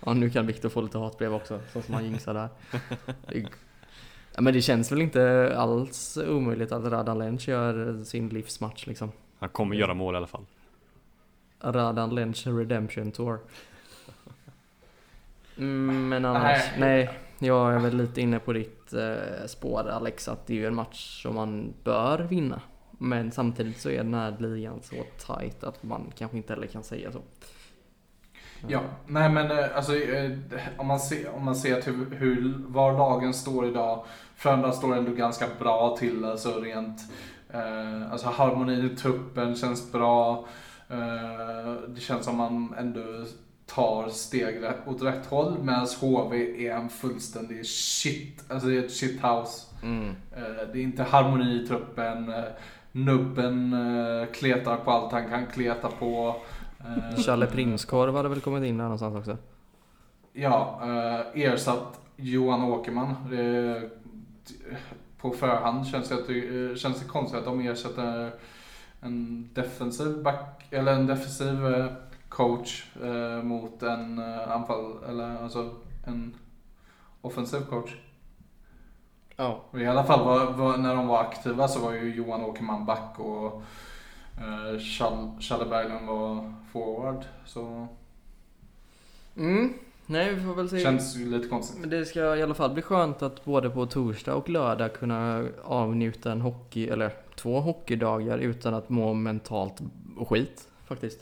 Ja, 0.04 0.14
nu 0.14 0.30
kan 0.30 0.46
Viktor 0.46 0.68
få 0.68 0.80
lite 0.80 0.98
hatbrev 0.98 1.34
också, 1.34 1.60
så 1.72 1.82
som 1.82 1.94
han 1.94 2.04
jinxar 2.04 2.34
där. 2.34 2.48
Ja, 4.34 4.40
men 4.40 4.54
det 4.54 4.62
känns 4.62 4.92
väl 4.92 5.02
inte 5.02 5.54
alls 5.56 6.16
omöjligt 6.16 6.72
att 6.72 6.84
Radan 6.84 7.18
Lenc 7.18 7.48
gör 7.48 8.04
sin 8.04 8.28
livsmatch 8.28 8.86
liksom. 8.86 9.12
Han 9.38 9.48
kommer 9.48 9.76
göra 9.76 9.94
mål 9.94 10.14
i 10.14 10.16
alla 10.16 10.26
fall. 10.26 10.46
Radan 11.60 12.14
Lenc 12.14 12.46
Redemption 12.46 13.12
Tour. 13.12 13.38
Mm, 15.58 16.08
men 16.08 16.24
annars, 16.24 16.42
Nej. 16.42 16.78
nej. 16.78 17.18
Jag 17.38 17.74
är 17.74 17.78
väl 17.78 17.96
lite 17.96 18.20
inne 18.20 18.38
på 18.38 18.52
ditt 18.52 18.92
eh, 18.92 19.46
spår 19.46 19.88
Alex, 19.88 20.28
att 20.28 20.46
det 20.46 20.52
är 20.52 20.56
ju 20.56 20.66
en 20.66 20.74
match 20.74 21.22
som 21.22 21.34
man 21.34 21.74
bör 21.84 22.18
vinna. 22.18 22.60
Men 23.02 23.30
samtidigt 23.30 23.80
så 23.80 23.90
är 23.90 23.96
den 23.96 24.14
här 24.14 24.36
ligan 24.38 24.80
så 24.82 24.96
tight 25.26 25.64
att 25.64 25.82
man 25.82 26.12
kanske 26.18 26.36
inte 26.36 26.52
heller 26.52 26.66
kan 26.66 26.82
säga 26.82 27.12
så. 27.12 27.20
Ja, 28.68 28.80
nej 29.06 29.30
men 29.30 29.50
eh, 29.50 29.76
alltså 29.76 29.96
eh, 29.96 30.30
om 30.76 30.86
man 30.86 31.00
ser, 31.00 31.34
om 31.34 31.44
man 31.44 31.56
ser 31.56 31.80
till 31.80 32.06
hur, 32.10 32.54
var 32.66 32.92
lagen 32.92 33.34
står 33.34 33.66
idag. 33.66 34.04
Frölunda 34.36 34.72
står 34.72 34.96
ändå 34.96 35.12
ganska 35.12 35.46
bra 35.58 35.96
till 35.96 36.24
alltså 36.24 36.60
rent, 36.60 37.00
eh, 37.50 38.12
alltså 38.12 38.28
harmonin 38.28 38.86
i 38.92 38.96
truppen 38.96 39.56
känns 39.56 39.92
bra. 39.92 40.46
Eh, 40.88 41.72
det 41.88 42.00
känns 42.00 42.24
som 42.24 42.36
man 42.36 42.74
ändå 42.78 43.24
tar 43.66 44.08
steg 44.08 44.64
åt 44.86 45.02
rätt 45.02 45.26
håll 45.26 45.58
medan 45.62 45.86
HV 46.00 46.66
är 46.66 46.76
en 46.76 46.88
fullständig 46.88 47.66
shit, 47.66 48.44
alltså 48.48 48.68
det 48.68 48.76
är 48.76 48.84
ett 48.84 48.92
shithouse. 48.92 49.66
Mm. 49.82 50.08
Eh, 50.36 50.68
det 50.72 50.78
är 50.78 50.82
inte 50.82 51.02
harmoni 51.02 51.62
i 51.62 51.66
truppen. 51.66 52.32
Nubben 52.92 53.72
eh, 53.72 54.26
kletar 54.32 54.76
på 54.76 54.90
allt 54.90 55.12
han 55.12 55.28
kan 55.28 55.46
kleta 55.46 55.88
på. 55.88 56.36
Eh, 56.80 57.16
Challe 57.16 57.46
Prinskorv 57.46 58.16
hade 58.16 58.28
väl 58.28 58.40
kommit 58.40 58.64
in 58.64 58.76
där 58.76 58.84
någonstans 58.84 59.16
också? 59.16 59.36
Ja, 60.32 60.80
eh, 60.82 61.42
ersatt 61.42 62.00
Johan 62.16 62.64
Åkerman. 62.64 63.14
På 65.18 65.30
förhand 65.30 65.86
känns 65.86 66.08
det, 66.08 66.14
att 66.14 66.78
känns 66.78 67.00
det 67.00 67.08
konstigt 67.08 67.38
att 67.38 67.44
de 67.44 67.60
ersätter 67.60 68.30
en 69.00 69.48
defensiv 69.54 70.22
back, 70.22 70.66
eller 70.70 70.92
en 70.92 71.06
defensiv 71.06 71.58
coach 72.28 72.84
mot 73.42 73.82
en 73.82 74.18
anfall, 74.48 75.04
eller 75.08 75.42
alltså 75.42 75.70
en 76.06 76.34
offensiv 77.20 77.60
coach. 77.60 77.90
Ja. 79.40 79.60
I 79.80 79.86
alla 79.86 80.04
fall 80.04 80.24
var, 80.24 80.52
var, 80.52 80.76
när 80.76 80.94
de 80.96 81.06
var 81.08 81.20
aktiva 81.20 81.68
så 81.68 81.80
var 81.80 81.92
ju 81.92 82.14
Johan 82.14 82.44
Åkerman 82.44 82.86
back 82.86 83.18
och 83.18 83.62
eh, 84.38 84.78
Chal- 84.78 85.40
Challe 85.40 85.64
Berglund 85.64 86.06
var 86.06 86.54
forward. 86.72 87.24
Så 87.46 87.86
Mm. 89.36 89.72
Nej, 90.06 90.34
vi 90.34 90.40
får 90.44 90.54
väl 90.54 90.68
se. 90.68 90.80
känns 90.80 91.16
ju 91.16 91.30
lite 91.30 91.48
konstigt. 91.48 91.80
Men 91.80 91.90
det 91.90 92.04
ska 92.06 92.36
i 92.36 92.42
alla 92.42 92.54
fall 92.54 92.70
bli 92.72 92.82
skönt 92.82 93.22
att 93.22 93.44
både 93.44 93.70
på 93.70 93.86
torsdag 93.86 94.34
och 94.34 94.48
lördag 94.48 94.92
kunna 94.94 95.44
avnjuta 95.64 96.32
en 96.32 96.40
hockey, 96.40 96.88
eller 96.88 97.12
två 97.36 97.60
hockeydagar 97.60 98.38
utan 98.38 98.74
att 98.74 98.88
må 98.88 99.14
mentalt 99.14 99.80
skit 100.28 100.68
faktiskt. 100.84 101.20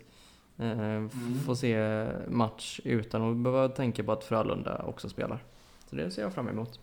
Eh, 0.59 1.07
Få 1.47 1.57
se 1.57 2.07
match 2.29 2.81
utan 2.85 3.31
att 3.31 3.37
behöva 3.37 3.69
tänka 3.69 4.05
på 4.05 4.13
att 4.13 4.25
Frölunda 4.25 4.83
också 4.87 5.09
spelar. 5.09 5.39
Så 5.91 5.97
det 5.97 6.11
ser 6.11 6.23
jag 6.23 6.33
fram 6.33 6.49
emot. 6.49 6.81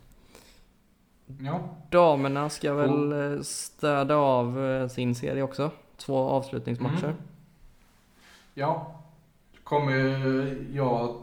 Ja. 1.40 1.60
Damerna 1.90 2.48
ska 2.50 2.74
väl 2.74 3.12
eh, 3.12 3.40
städa 3.42 4.16
av 4.16 4.64
eh, 4.66 4.88
sin 4.88 5.14
serie 5.14 5.42
också. 5.42 5.70
Två 5.96 6.16
avslutningsmatcher. 6.18 7.04
Mm. 7.04 7.16
Ja, 8.54 9.00
kommer 9.64 9.94
jag 10.72 11.14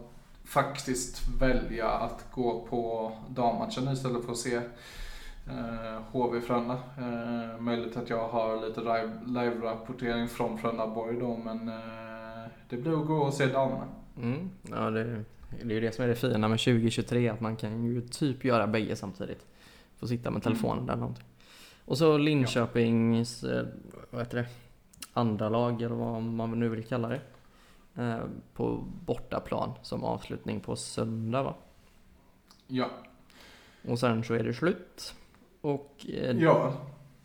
faktiskt 0.46 1.22
välja 1.40 1.88
att 1.90 2.26
gå 2.32 2.68
på 2.70 3.12
dammatchen 3.30 3.88
istället 3.94 4.26
för 4.26 4.32
att 4.32 4.38
se 4.38 4.56
eh, 4.56 6.02
HV 6.12 6.42
Frölunda. 6.42 6.78
Eh, 6.98 7.62
möjligt 7.62 7.98
att 7.98 8.10
jag 8.10 8.28
har 8.28 8.68
lite 8.68 8.82
live- 8.82 9.26
live-rapportering 9.28 10.28
från 10.28 10.58
Frölundaborg 10.58 11.20
då 11.20 11.38
men 11.38 11.68
eh, 11.70 12.50
det 12.70 12.78
blir 12.78 13.02
att 13.02 13.08
gå 13.08 13.16
och 13.18 13.34
se 13.34 13.46
damerna. 13.46 13.86
Mm. 14.22 14.50
Ja, 14.72 14.90
det, 14.90 15.04
det 15.64 15.70
är 15.74 15.76
ju 15.76 15.80
det 15.82 15.92
som 15.96 16.04
är 16.04 16.08
det 16.10 16.16
fina 16.16 16.48
med 16.48 16.60
2023, 16.60 17.30
att 17.30 17.42
man 17.42 17.56
kan 17.56 17.84
ju 17.84 18.02
typ 18.02 18.46
göra 18.46 18.68
bägge 18.68 18.96
samtidigt. 18.96 19.46
Få 20.04 20.08
sitta 20.08 20.32
med 20.32 20.44
telefonen 20.44 20.86
där 20.86 20.94
eller 20.94 21.00
någonting. 21.02 21.26
Och 21.86 21.98
så 21.98 22.18
Linköpings, 22.18 23.44
eh, 23.44 23.66
vad 24.10 24.22
heter 24.22 24.38
det, 24.38 24.46
andra 25.14 25.50
lag 25.50 25.82
eller 25.82 25.96
vad 25.96 26.24
man 26.24 26.60
nu 26.60 26.70
vill 26.70 26.84
kalla 26.84 27.08
det. 27.10 27.22
Eh, 27.96 28.20
på 28.54 28.84
bortaplan 29.06 29.72
som 29.82 30.04
avslutning 30.04 30.60
på 30.60 30.76
söndag 30.76 31.44
va? 31.44 31.54
Ja, 32.68 32.90
Och 33.88 34.00
sen 34.00 34.24
så 34.24 34.34
är 34.34 34.44
det 34.44 34.54
slut. 34.54 35.16
Och 35.62 36.06
eh, 36.10 36.38
ja. 36.38 36.74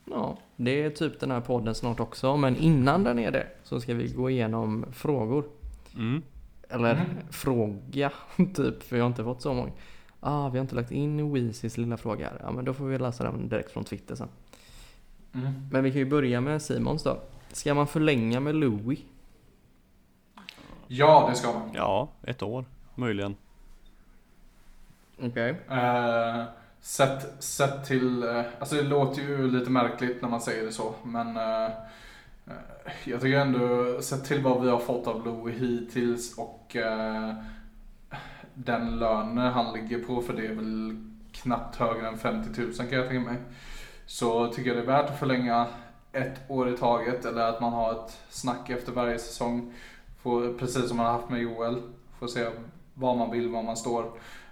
Ja, 0.04 0.36
det 0.56 0.82
är 0.82 0.90
typ 0.90 1.20
den 1.20 1.30
här 1.30 1.40
podden 1.40 1.74
snart 1.74 2.00
också. 2.00 2.36
Men 2.36 2.56
innan 2.56 3.04
den 3.04 3.18
är 3.18 3.30
det 3.30 3.46
så 3.62 3.80
ska 3.80 3.94
vi 3.94 4.08
gå 4.08 4.30
igenom 4.30 4.84
frågor. 4.92 5.44
Mm. 5.96 6.22
Eller 6.68 6.94
Mm. 6.94 7.06
fråga, 7.30 8.12
typ. 8.54 8.82
För 8.82 8.96
jag 8.96 9.04
har 9.04 9.08
inte 9.10 9.24
fått 9.24 9.42
så 9.42 9.54
många. 9.54 9.72
Ah, 10.20 10.48
vi 10.48 10.58
har 10.58 10.62
inte 10.62 10.74
lagt 10.74 10.90
in 10.90 11.32
Weezys 11.32 11.76
lilla 11.76 11.96
fråga 11.96 12.26
här. 12.28 12.40
Ja, 12.42 12.50
men 12.50 12.64
då 12.64 12.74
får 12.74 12.84
vi 12.84 12.98
läsa 12.98 13.24
den 13.24 13.48
direkt 13.48 13.70
från 13.72 13.84
Twitter 13.84 14.14
sen. 14.14 14.28
Mm. 15.34 15.52
Men 15.72 15.84
vi 15.84 15.90
kan 15.90 15.98
ju 15.98 16.04
börja 16.10 16.40
med 16.40 16.62
Simons 16.62 17.02
då. 17.02 17.20
Ska 17.52 17.74
man 17.74 17.86
förlänga 17.86 18.40
med 18.40 18.54
Louis? 18.54 18.98
ja, 20.86 21.26
det 21.30 21.36
ska 21.36 21.52
man. 21.52 21.70
Ja, 21.74 22.08
ett 22.22 22.42
år 22.42 22.64
möjligen. 22.94 23.36
Okej. 25.22 25.56
Eh, 25.70 26.42
sett, 26.80 27.44
sett 27.44 27.84
till, 27.84 28.22
eh, 28.22 28.42
alltså 28.58 28.76
det 28.76 28.82
låter 28.82 29.22
ju 29.22 29.50
lite 29.50 29.70
märkligt 29.70 30.22
när 30.22 30.28
man 30.28 30.40
säger 30.40 30.64
det 30.64 30.72
så, 30.72 30.94
men 31.02 31.36
Eh, 32.46 32.52
Jag 33.04 33.20
tycker 33.20 33.38
ändå, 33.38 34.02
sett 34.02 34.24
till 34.24 34.42
vad 34.42 34.62
vi 34.62 34.70
har 34.70 34.78
fått 34.78 35.06
av 35.06 35.24
Louis 35.24 35.56
hittills 35.60 36.38
och 36.38 36.76
den 38.64 38.98
lönen 38.98 39.52
han 39.52 39.72
ligger 39.72 39.98
på, 39.98 40.22
för 40.22 40.32
det 40.32 40.46
är 40.46 40.54
väl 40.54 40.96
knappt 41.32 41.76
högre 41.76 42.08
än 42.08 42.18
50 42.18 42.60
000 42.60 42.74
kan 42.74 42.90
jag 42.90 43.08
tänka 43.08 43.30
mig. 43.30 43.38
Så 44.06 44.52
tycker 44.52 44.70
jag 44.70 44.76
det 44.76 44.82
är 44.82 44.86
värt 44.86 45.10
att 45.10 45.18
förlänga 45.18 45.66
ett 46.12 46.50
år 46.50 46.68
i 46.68 46.76
taget 46.76 47.24
eller 47.24 47.48
att 47.48 47.60
man 47.60 47.72
har 47.72 47.92
ett 47.92 48.20
snack 48.28 48.70
efter 48.70 48.92
varje 48.92 49.18
säsong. 49.18 49.74
Får, 50.22 50.58
precis 50.58 50.88
som 50.88 50.96
man 50.96 51.06
har 51.06 51.12
haft 51.12 51.30
med 51.30 51.42
Joel. 51.42 51.82
Får 52.18 52.26
se 52.26 52.48
vad 52.94 53.16
man 53.16 53.30
vill, 53.30 53.48
var 53.48 53.62
man 53.62 53.76
står. 53.76 54.04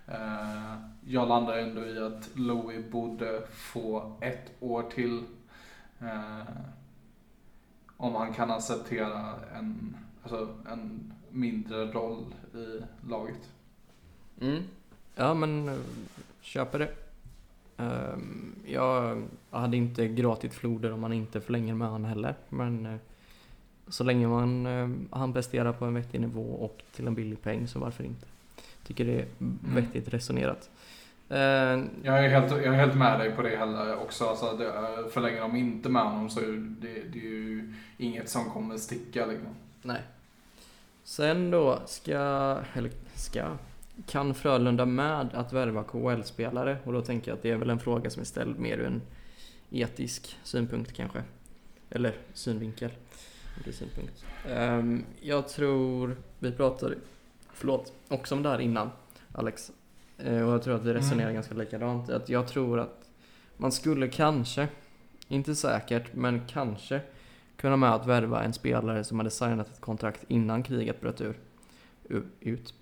Eh, 0.09 0.75
jag 1.05 1.29
landar 1.29 1.57
ändå 1.57 1.87
i 1.87 1.99
att 1.99 2.29
Louis 2.35 2.91
borde 2.91 3.43
få 3.51 4.17
ett 4.21 4.53
år 4.61 4.83
till. 4.83 5.25
Eh, 6.01 6.49
om 7.97 8.15
han 8.15 8.33
kan 8.33 8.51
acceptera 8.51 9.35
en, 9.59 9.97
alltså 10.23 10.49
en 10.73 11.13
mindre 11.31 11.87
roll 11.87 12.35
i 12.55 12.83
laget. 13.09 13.51
Mm. 14.41 14.63
Ja 15.15 15.35
men, 15.35 15.69
eh, 15.69 15.75
köper 16.41 16.79
det. 16.79 16.89
Ehm, 17.77 18.55
jag 18.67 19.23
hade 19.51 19.77
inte 19.77 20.09
gråtit 20.09 20.55
floder 20.55 20.93
om 20.93 21.01
man 21.01 21.13
inte 21.13 21.41
förlänger 21.41 21.75
med 21.75 21.89
han 21.89 22.05
heller. 22.05 22.35
Men 22.49 22.87
eh, 22.87 22.97
så 23.89 24.05
länge 24.05 24.29
man, 24.29 24.67
eh, 24.67 24.89
han 25.19 25.33
presterar 25.33 25.73
på 25.73 25.85
en 25.85 25.95
vettig 25.95 26.21
nivå 26.21 26.43
och 26.43 26.83
till 26.93 27.07
en 27.07 27.15
billig 27.15 27.43
peng 27.43 27.69
så 27.69 27.79
varför 27.79 28.05
inte? 28.05 28.27
Tycker 28.87 29.05
det 29.05 29.21
är 29.21 29.27
vettigt 29.75 30.09
resonerat. 30.09 30.71
Ehm, 31.29 31.91
Jag 32.03 32.25
är 32.25 32.29
helt, 32.29 32.51
jag 32.51 32.65
är 32.65 32.73
helt 32.73 32.95
med 32.95 33.21
dig 33.21 33.31
på 33.33 33.43
det 33.43 33.57
heller 33.57 33.97
också. 33.97 34.25
Alltså 34.25 34.57
det, 34.57 34.73
förlänger 35.11 35.41
de 35.41 35.57
inte 35.57 35.89
med 35.89 36.03
honom 36.03 36.31
så 36.31 36.41
är 36.41 36.77
det, 36.81 37.03
det 37.13 37.19
är 37.19 37.23
ju 37.23 37.75
inget 37.99 38.29
som 38.29 38.45
kommer 38.45 38.77
sticka 38.79 39.27
liksom. 39.27 39.49
Nej. 39.83 40.03
Sen 41.05 41.51
då 41.51 41.79
ska, 41.87 42.19
eller 42.75 42.91
ska, 43.15 43.57
kan 44.07 44.35
Frölunda 44.35 44.87
med 44.87 45.35
att 45.35 45.53
värva 45.53 45.85
KHL-spelare? 45.85 46.79
Och 46.85 46.93
då 46.93 47.03
tänker 47.03 47.31
jag 47.31 47.37
att 47.37 47.43
det 47.43 47.51
är 47.51 47.57
väl 47.57 47.71
en 47.71 47.79
fråga 47.79 48.11
som 48.11 48.21
är 48.21 48.25
ställd 48.25 48.59
mer 48.59 48.79
ur 48.79 48.87
en 48.87 49.03
etisk 49.71 50.37
synpunkt 50.43 50.93
kanske. 50.93 51.23
Eller 51.91 52.15
synvinkel. 52.35 52.91
Synpunkt. 53.73 54.25
Ehm, 54.49 55.05
jag 55.21 55.49
tror, 55.49 56.17
vi 56.39 56.53
pratade, 56.53 56.95
förlåt, 57.53 57.93
också 58.09 58.35
om 58.35 58.43
det 58.43 58.49
här 58.49 58.59
innan 58.61 58.91
Alex. 59.33 59.73
Eh, 60.19 60.49
och 60.49 60.53
jag 60.53 60.63
tror 60.63 60.75
att 60.75 60.85
vi 60.85 60.95
resonerar 60.95 61.29
Mm. 61.29 61.35
ganska 61.35 61.55
likadant. 61.55 62.11
Att 62.11 62.29
jag 62.29 62.49
tror 62.49 62.81
att 62.81 63.11
man 63.57 63.73
skulle 63.73 64.09
kanske, 64.09 64.69
inte 65.29 65.55
säkert, 65.55 66.15
men 66.15 66.47
kanske 66.47 67.01
kunna 67.57 67.77
med 67.77 67.95
att 67.95 68.07
värva 68.07 68.43
en 68.45 68.53
spelare 68.53 69.05
som 69.05 69.19
hade 69.19 69.31
signat 69.31 69.69
ett 69.69 69.81
kontrakt 69.81 70.25
innan 70.29 70.63
kriget 70.63 71.01
bröt 71.01 71.21
ur, 71.21 71.37
ut 72.41 72.75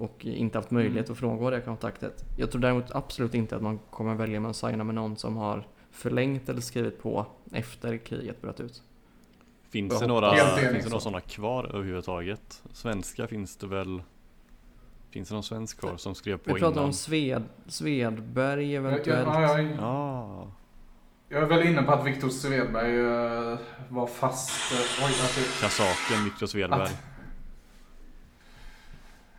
och 0.00 0.24
inte 0.24 0.58
haft 0.58 0.70
möjlighet 0.70 1.06
Mm. 1.06 1.12
att 1.12 1.18
frångå 1.18 1.50
det 1.50 1.60
kontraktet. 1.60 2.24
Jag 2.36 2.50
tror 2.50 2.60
däremot 2.62 2.90
absolut 2.90 3.34
inte 3.34 3.56
att 3.56 3.62
man 3.62 3.78
kommer 3.90 4.14
välja 4.14 4.48
att 4.48 4.56
signa 4.56 4.84
med 4.84 4.94
någon 4.94 5.16
som 5.16 5.36
har 5.36 5.66
förlängt 5.90 6.48
eller 6.48 6.60
skrivit 6.60 7.02
på 7.02 7.26
efter 7.52 7.96
kriget 7.98 8.42
bröt 8.42 8.60
ut. 8.60 8.82
Finns 9.70 9.92
Jag 9.92 10.02
det 10.02 10.06
några, 10.06 10.30
finns 10.34 10.54
det 10.56 10.72
några 10.72 10.90
så. 10.90 11.00
sådana 11.00 11.20
kvar 11.20 11.64
överhuvudtaget? 11.64 12.62
Svenska 12.72 13.26
finns 13.26 13.56
det 13.56 13.66
väl? 13.66 14.02
Finns 15.10 15.28
det 15.28 15.34
någon 15.34 15.42
svensk 15.44 15.80
kvar 15.80 15.96
som 15.96 16.14
skrev 16.14 16.36
på 16.36 16.54
Vi 16.54 16.60
pratar 16.60 16.72
innan? 16.72 16.84
om 16.84 16.92
Sved, 16.92 17.42
Svedberg 17.66 18.72
Jag, 18.72 18.84
eventuellt. 18.86 19.26
jag, 19.34 19.62
jag, 19.64 19.78
Ah, 19.80 20.46
jag 21.28 21.42
är 21.42 21.46
väl 21.46 21.66
inne 21.66 21.82
på 21.82 21.92
att 21.92 22.06
Viktor 22.06 22.28
Svedberg 22.28 22.98
eh, 23.52 23.58
var 23.88 24.06
fast. 24.06 24.72
eh, 24.72 25.04
oj, 25.06 25.12
kasaken 25.60 26.24
Viktor 26.24 26.46
Svedberg. 26.46 26.82
Att- 26.82 27.02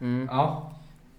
Mm. 0.01 0.27
ja. 0.31 0.71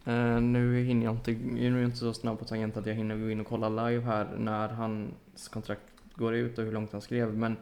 Eh, 0.05 0.41
nu 0.41 0.83
hinner 0.85 1.05
jag 1.05 1.15
inte, 1.15 1.33
nu 1.33 1.75
är 1.77 1.81
jag 1.81 1.85
inte 1.89 1.97
så 1.97 2.13
snabb 2.13 2.39
på 2.39 2.45
tangent 2.45 2.77
att 2.77 2.87
jag 2.87 2.95
hinner 2.95 3.17
gå 3.17 3.31
in 3.31 3.41
och 3.41 3.47
kolla 3.47 3.69
live 3.69 4.05
här 4.05 4.27
när 4.39 4.69
hans 4.69 5.49
kontrakt 5.49 5.83
går 6.15 6.35
ut 6.35 6.59
och 6.59 6.65
hur 6.65 6.73
långt 6.73 6.93
han 6.93 7.01
skrev. 7.01 7.35
Men 7.37 7.57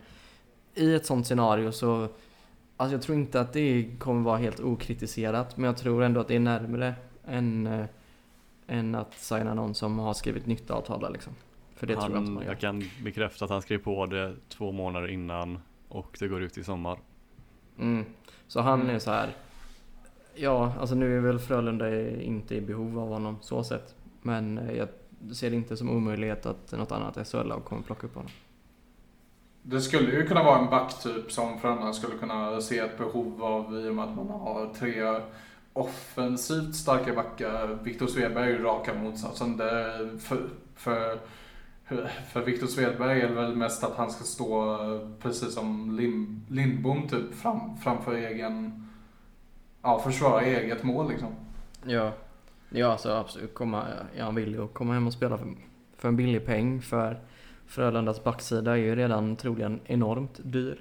i 0.74 0.94
ett 0.94 1.06
sånt 1.06 1.26
scenario 1.26 1.72
så, 1.72 2.08
alltså 2.76 2.94
jag 2.94 3.02
tror 3.02 3.18
inte 3.18 3.40
att 3.40 3.52
det 3.52 3.90
kommer 3.98 4.22
vara 4.22 4.38
helt 4.38 4.60
okritiserat. 4.60 5.56
Men 5.56 5.64
jag 5.64 5.76
tror 5.76 6.02
ändå 6.02 6.20
att 6.20 6.28
det 6.28 6.36
är 6.36 6.40
närmare 6.40 6.94
än, 7.26 7.66
eh, 7.66 7.86
än 8.66 8.94
att 8.94 9.14
signa 9.14 9.54
någon 9.54 9.74
som 9.74 9.98
har 9.98 10.14
skrivit 10.14 10.46
nytt 10.46 10.70
avtal 10.70 11.00
där, 11.00 11.10
liksom. 11.10 11.32
För 11.74 11.86
det 11.86 11.94
tror 11.94 12.02
jag 12.04 12.10
inte 12.10 12.16
han, 12.18 12.32
man 12.34 12.42
gör. 12.44 12.50
jag 12.50 12.60
kan 12.60 12.84
bekräfta 13.04 13.44
att 13.44 13.50
han 13.50 13.62
skrev 13.62 13.78
på 13.78 14.06
det 14.06 14.34
två 14.48 14.72
månader 14.72 15.08
innan 15.08 15.58
och 15.88 16.16
det 16.20 16.28
går 16.28 16.42
ut 16.42 16.58
i 16.58 16.64
sommar. 16.64 16.98
Mm. 17.78 18.04
Så 18.48 18.60
han 18.60 18.80
Mm. 18.80 18.94
är 18.94 18.98
så 18.98 19.10
här. 19.10 19.30
Ja, 20.42 20.72
alltså 20.80 20.94
nu 20.94 21.16
är 21.16 21.20
väl 21.20 21.38
Frölunda 21.38 22.00
inte 22.20 22.54
i 22.54 22.60
behov 22.60 22.98
av 22.98 23.08
honom 23.08 23.38
så 23.40 23.64
sett. 23.64 23.94
Men 24.22 24.58
eh, 24.58 24.76
jag 24.76 24.88
ser 25.32 25.50
det 25.50 25.56
inte 25.56 25.76
som 25.76 25.90
omöjlighet 25.90 26.46
att 26.46 26.72
något 26.72 26.92
annat 26.92 27.28
SHL-lag 27.28 27.64
kommer 27.64 27.82
plocka 27.82 28.06
upp 28.06 28.14
honom. 28.14 28.30
Det 29.62 29.80
skulle 29.80 30.12
ju 30.12 30.26
kunna 30.26 30.42
vara 30.42 30.58
en 30.58 30.70
backtyp 30.70 31.32
som 31.32 31.60
Frölunda 31.60 31.92
skulle 31.92 32.18
kunna 32.18 32.60
se 32.60 32.78
ett 32.78 32.98
behov 32.98 33.44
av 33.44 33.80
i 33.80 33.88
och 33.88 33.94
med 33.94 34.04
att 34.04 34.16
man 34.16 34.28
har 34.28 34.74
tre 34.78 35.20
offensivt 35.72 36.74
starka 36.74 37.14
backar. 37.14 37.78
Viktor 37.82 38.06
Svedberg 38.06 38.52
är 38.52 38.58
ju 38.58 38.62
raka 38.62 38.94
motsatsen. 38.94 39.56
Det, 39.56 40.10
för, 40.20 40.48
för, 40.76 41.18
för 42.32 42.44
Viktor 42.44 42.66
Svedberg 42.66 43.20
är 43.20 43.28
det 43.28 43.34
väl 43.34 43.56
mest 43.56 43.84
att 43.84 43.96
han 43.96 44.10
ska 44.10 44.24
stå 44.24 44.72
eh, 44.72 45.08
precis 45.22 45.54
som 45.54 45.96
Lim, 45.96 46.46
Lindbom 46.48 47.08
typ 47.08 47.34
fram, 47.34 47.76
framför 47.76 48.14
egen, 48.14 48.86
ja 49.82 49.98
försvara 49.98 50.42
eget 50.42 50.82
mål 50.82 51.08
liksom. 51.08 51.28
Ja, 51.86 52.12
ja 52.70 52.86
alltså 52.92 53.10
absolut. 53.12 53.54
Komma, 53.54 53.86
ja, 54.16 54.24
han 54.24 54.34
vill 54.34 54.52
ju 54.52 54.68
komma 54.68 54.94
hem 54.94 55.06
och 55.06 55.12
spela 55.12 55.38
för, 55.38 55.46
för 55.96 56.08
en 56.08 56.16
billig 56.16 56.46
peng. 56.46 56.82
För 56.82 57.20
Frölundas 57.66 58.24
backsida 58.24 58.72
är 58.72 58.76
ju 58.76 58.96
redan 58.96 59.36
troligen 59.36 59.80
enormt 59.86 60.40
dyr. 60.42 60.80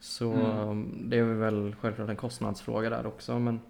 Så 0.00 0.32
Mm. 0.32 0.46
um, 0.68 1.10
det 1.10 1.18
är 1.18 1.22
väl 1.22 1.74
självklart 1.80 2.08
en 2.08 2.16
kostnadsfråga 2.16 2.90
där 2.90 3.06
också. 3.06 3.38
Men 3.38 3.60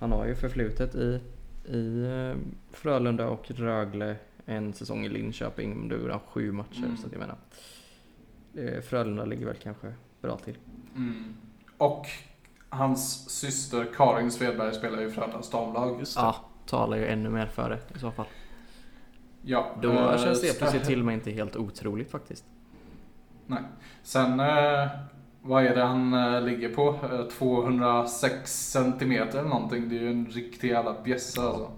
han 0.00 0.12
har 0.12 0.26
ju 0.26 0.34
förflutet 0.34 0.94
i, 0.94 1.20
i 1.68 2.04
eh, 2.04 2.36
Frölunda 2.70 3.28
och 3.28 3.50
Rögle 3.50 4.16
en 4.46 4.72
säsong 4.72 5.04
i 5.04 5.08
Linköping. 5.08 5.88
Då 5.88 5.96
gjorde 5.96 6.12
han 6.12 6.20
sju 6.20 6.52
matcher. 6.52 6.84
Mm. 6.84 6.96
Så 6.96 7.06
att 7.06 7.12
jag 7.12 7.20
menar, 7.20 7.36
eh, 8.54 8.80
Frölunda 8.80 9.24
ligger 9.24 9.46
väl 9.46 9.56
kanske 9.56 9.92
bra 10.20 10.36
till. 10.36 10.56
Mm. 10.96 11.34
Och 11.78 12.06
hans 12.70 13.30
syster 13.30 13.86
Karin 13.96 14.30
Svedberg 14.30 14.74
spelar 14.74 15.00
ju 15.00 15.08
i 15.08 15.10
Frölundas 15.10 15.50
damlag. 15.50 16.00
Just 16.00 16.16
det. 16.16 16.22
Ja, 16.22 16.36
talar 16.66 16.96
ju 16.96 17.06
ännu 17.06 17.28
mer 17.28 17.46
för 17.46 17.70
det 17.70 17.96
i 17.96 17.98
så 17.98 18.10
fall. 18.10 18.26
Ja, 19.42 19.76
Då 19.82 19.92
eh, 19.92 20.18
känns 20.18 20.40
det 20.40 20.58
plötsligt 20.58 20.84
till 20.84 21.00
och 21.00 21.06
med 21.06 21.14
inte 21.14 21.30
helt 21.30 21.56
otroligt 21.56 22.10
faktiskt. 22.10 22.44
Nej. 23.46 23.62
Sen, 24.02 24.40
eh, 24.40 24.88
vad 25.42 25.66
är 25.66 25.76
det 25.76 25.82
han 25.82 26.14
eh, 26.14 26.42
ligger 26.42 26.74
på? 26.74 26.98
Eh, 27.12 27.24
206 27.24 28.70
centimeter 28.70 29.38
eller 29.38 29.48
någonting. 29.48 29.88
Det 29.88 29.96
är 29.96 30.00
ju 30.00 30.10
en 30.10 30.26
riktig 30.26 30.68
jävla 30.68 31.02
bjässe 31.02 31.42
alltså. 31.42 31.70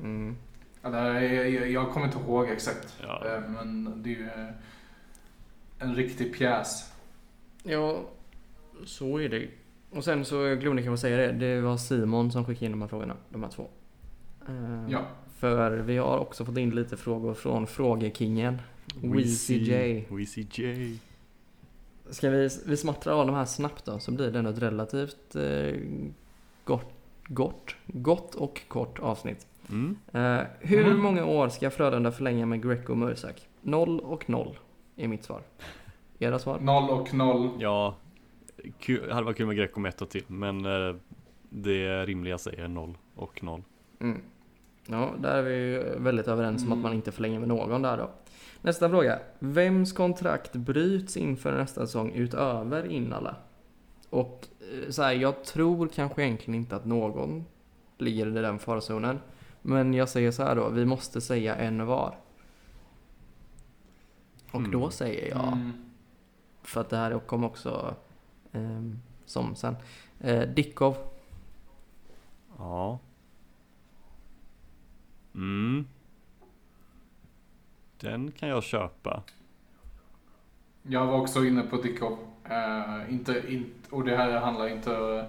Mm. 0.00 0.36
Eller, 0.82 1.20
jag, 1.20 1.50
jag, 1.50 1.70
jag 1.70 1.92
kommer 1.92 2.06
inte 2.06 2.18
ihåg 2.18 2.48
exakt. 2.48 2.96
Ja. 3.02 3.26
Eh, 3.26 3.40
men 3.48 4.02
det 4.02 4.10
är 4.10 4.14
ju 4.14 4.26
eh, 4.26 4.54
en 5.78 5.94
riktig 5.94 6.34
pjäs. 6.34 6.92
Ja, 7.62 8.00
så 8.84 9.18
är 9.20 9.28
det. 9.28 9.48
Och 9.90 10.04
sen 10.04 10.24
så, 10.24 10.36
jag 10.36 10.60
glömde 10.60 10.82
kanske 10.82 11.00
säga 11.00 11.16
det, 11.16 11.32
det 11.32 11.60
var 11.60 11.76
Simon 11.76 12.32
som 12.32 12.44
skickade 12.44 12.66
in 12.66 12.72
de 12.72 12.80
här 12.82 12.88
frågorna, 12.88 13.16
de 13.28 13.42
här 13.42 13.50
två. 13.50 13.68
Eh, 14.48 14.90
Ja. 14.92 15.00
För 15.38 15.70
vi 15.70 15.96
har 15.96 16.18
också 16.18 16.44
fått 16.44 16.56
in 16.58 16.70
lite 16.70 16.96
frågor 16.96 17.34
från 17.34 17.66
Frågekingen, 17.66 18.58
Weezy 19.02 19.54
J. 19.58 20.04
Weezy 20.10 20.46
J. 20.52 20.96
Ska 22.10 22.30
vi, 22.30 22.48
vi 22.66 22.76
smattrar 22.76 23.14
av 23.20 23.26
de 23.26 23.36
här 23.36 23.44
snabbt 23.44 23.84
då, 23.84 23.98
så 23.98 24.12
blir 24.12 24.30
det 24.30 24.38
ändå 24.38 24.50
ett 24.50 24.58
relativt 24.62 25.36
eh, 25.36 25.80
gott, 26.64 26.92
gott, 27.26 27.74
gott 27.86 28.34
och 28.34 28.60
kort 28.68 28.98
avsnitt. 28.98 29.46
Mm. 29.70 29.96
Eh, 30.12 30.46
hur 30.60 30.84
Mm. 30.86 31.00
många 31.02 31.24
år 31.24 31.48
ska 31.48 31.70
Frölunda 31.70 32.12
förlänga 32.12 32.46
med 32.46 32.62
Greco 32.62 32.92
och 32.92 32.98
Mursak? 32.98 33.48
Noll 33.62 34.00
och 34.00 34.30
noll 34.30 34.58
är 34.96 35.08
mitt 35.08 35.24
svar. 35.24 35.42
Era 36.18 36.38
svar? 36.38 36.58
Noll 36.60 36.90
och 36.90 37.14
noll. 37.14 37.50
Ja, 37.58 37.96
kul, 38.78 39.10
hade 39.10 39.24
varit 39.24 39.36
kul 39.36 39.46
med 39.46 39.56
Greco 39.56 39.80
med 39.80 39.88
ett 39.88 40.02
år 40.02 40.06
till 40.06 40.24
men 40.26 40.64
eh, 40.66 40.94
det 41.50 42.06
rimligaste 42.06 42.50
är 42.50 42.68
noll 42.68 42.98
och 43.14 43.42
noll. 43.44 43.62
Mm. 44.00 44.20
Ja, 44.86 45.14
där 45.18 45.36
är 45.36 45.42
vi 45.42 45.54
ju 45.54 45.98
väldigt 45.98 46.28
överens 46.28 46.64
om 46.66 46.72
att 46.72 46.78
man 46.78 46.92
inte 46.92 47.12
förlänger 47.12 47.38
med 47.38 47.48
någon 47.48 47.82
där 47.82 47.96
då. 47.96 48.10
Nästa 48.62 48.88
fråga. 48.90 49.18
Vems 49.38 49.92
kontrakt 49.92 50.52
bryts 50.52 51.16
inför 51.16 51.58
nästa 51.58 51.86
säsong 51.86 52.12
utöver 52.12 52.86
Innala? 52.86 53.36
Och 54.10 54.46
eh, 54.60 54.90
så 54.90 55.02
här, 55.02 55.12
jag 55.12 55.44
tror 55.44 55.88
kanske 55.88 56.22
egentligen 56.22 56.60
inte 56.60 56.76
att 56.76 56.84
någon 56.84 57.44
ligger 57.98 58.26
i 58.26 58.30
den 58.42 58.58
farzonen. 58.58 59.18
Men 59.62 59.94
jag 59.94 60.08
säger 60.08 60.30
så 60.30 60.42
här 60.42 60.56
då, 60.56 60.68
vi 60.68 60.84
måste 60.84 61.20
säga 61.20 61.54
en 61.56 61.86
var. 61.86 62.14
Och 64.52 64.58
Mm. 64.60 64.70
då 64.70 64.90
säger 64.90 65.28
jag 65.28 65.46
Mm. 65.52 65.72
för 66.62 66.80
att 66.80 66.90
det 66.90 66.96
här 66.96 67.18
kommer 67.18 67.46
också 67.46 67.94
som 69.26 69.54
sen. 69.54 69.76
Eh, 70.20 70.48
Dickov. 70.48 70.96
Ja. 72.58 72.98
Mm. 75.34 75.86
Den 78.00 78.32
kan 78.32 78.48
jag 78.48 78.62
köpa. 78.62 79.22
Jag 80.82 81.06
var 81.06 81.20
också 81.20 81.44
inne 81.44 81.62
på 81.62 81.76
Dickov. 81.76 82.18
Eh, 82.44 83.14
inte, 83.14 83.52
in, 83.52 83.72
och 83.90 84.04
det 84.04 84.16
här 84.16 84.40
handlar 84.40 84.68
inte 84.68 85.24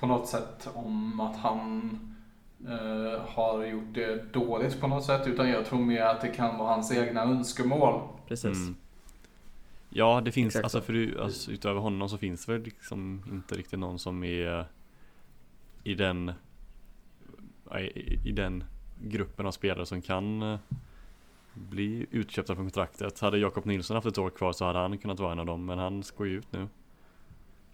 på 0.00 0.06
något 0.06 0.28
sätt 0.28 0.68
om 0.74 1.20
att 1.20 1.36
han 1.36 1.98
eh, 2.68 3.22
har 3.26 3.64
gjort 3.64 3.94
det 3.94 4.32
dåligt 4.32 4.80
på 4.80 4.86
något 4.86 5.04
sätt. 5.04 5.26
Utan 5.26 5.48
jag 5.48 5.66
tror 5.66 5.78
mer 5.78 6.02
att 6.02 6.20
det 6.20 6.28
kan 6.28 6.58
vara 6.58 6.68
hans 6.68 6.92
egna 6.92 7.22
önskemål. 7.22 8.00
Precis. 8.28 8.56
Mm. 8.56 8.74
Ja, 9.94 10.20
det 10.24 10.32
finns, 10.32 10.46
Exakt 10.56 10.64
alltså, 10.64 10.78
så. 10.80 10.84
för, 10.84 11.20
alltså 11.22 11.50
utöver 11.52 11.80
honom 11.80 12.08
så 12.08 12.18
finns 12.18 12.46
det 12.46 12.52
väl 12.52 12.62
liksom 12.62 13.22
inte 13.32 13.54
riktigt 13.54 13.78
någon 13.78 13.98
som 13.98 14.24
är 14.24 14.66
i 15.84 15.94
den 15.94 16.32
i, 17.78 18.28
i 18.28 18.32
den 18.32 18.64
gruppen 19.02 19.46
av 19.46 19.50
spelare 19.50 19.86
som 19.86 20.02
kan 20.02 20.42
eh, 20.42 20.58
bli 21.54 22.06
utköpta 22.10 22.54
från 22.54 22.64
kontraktet. 22.64 23.20
Hade 23.20 23.38
Jakob 23.38 23.64
Nilsson 23.64 23.94
haft 23.94 24.06
ett 24.06 24.18
år 24.18 24.30
kvar 24.30 24.52
så 24.52 24.64
hade 24.64 24.78
han 24.78 24.98
kunnat 24.98 25.20
vara 25.20 25.32
en 25.32 25.38
av 25.38 25.46
dem, 25.46 25.64
men 25.66 25.78
han 25.78 26.02
går 26.16 26.26
ju 26.26 26.38
ut 26.38 26.52
nu. 26.52 26.68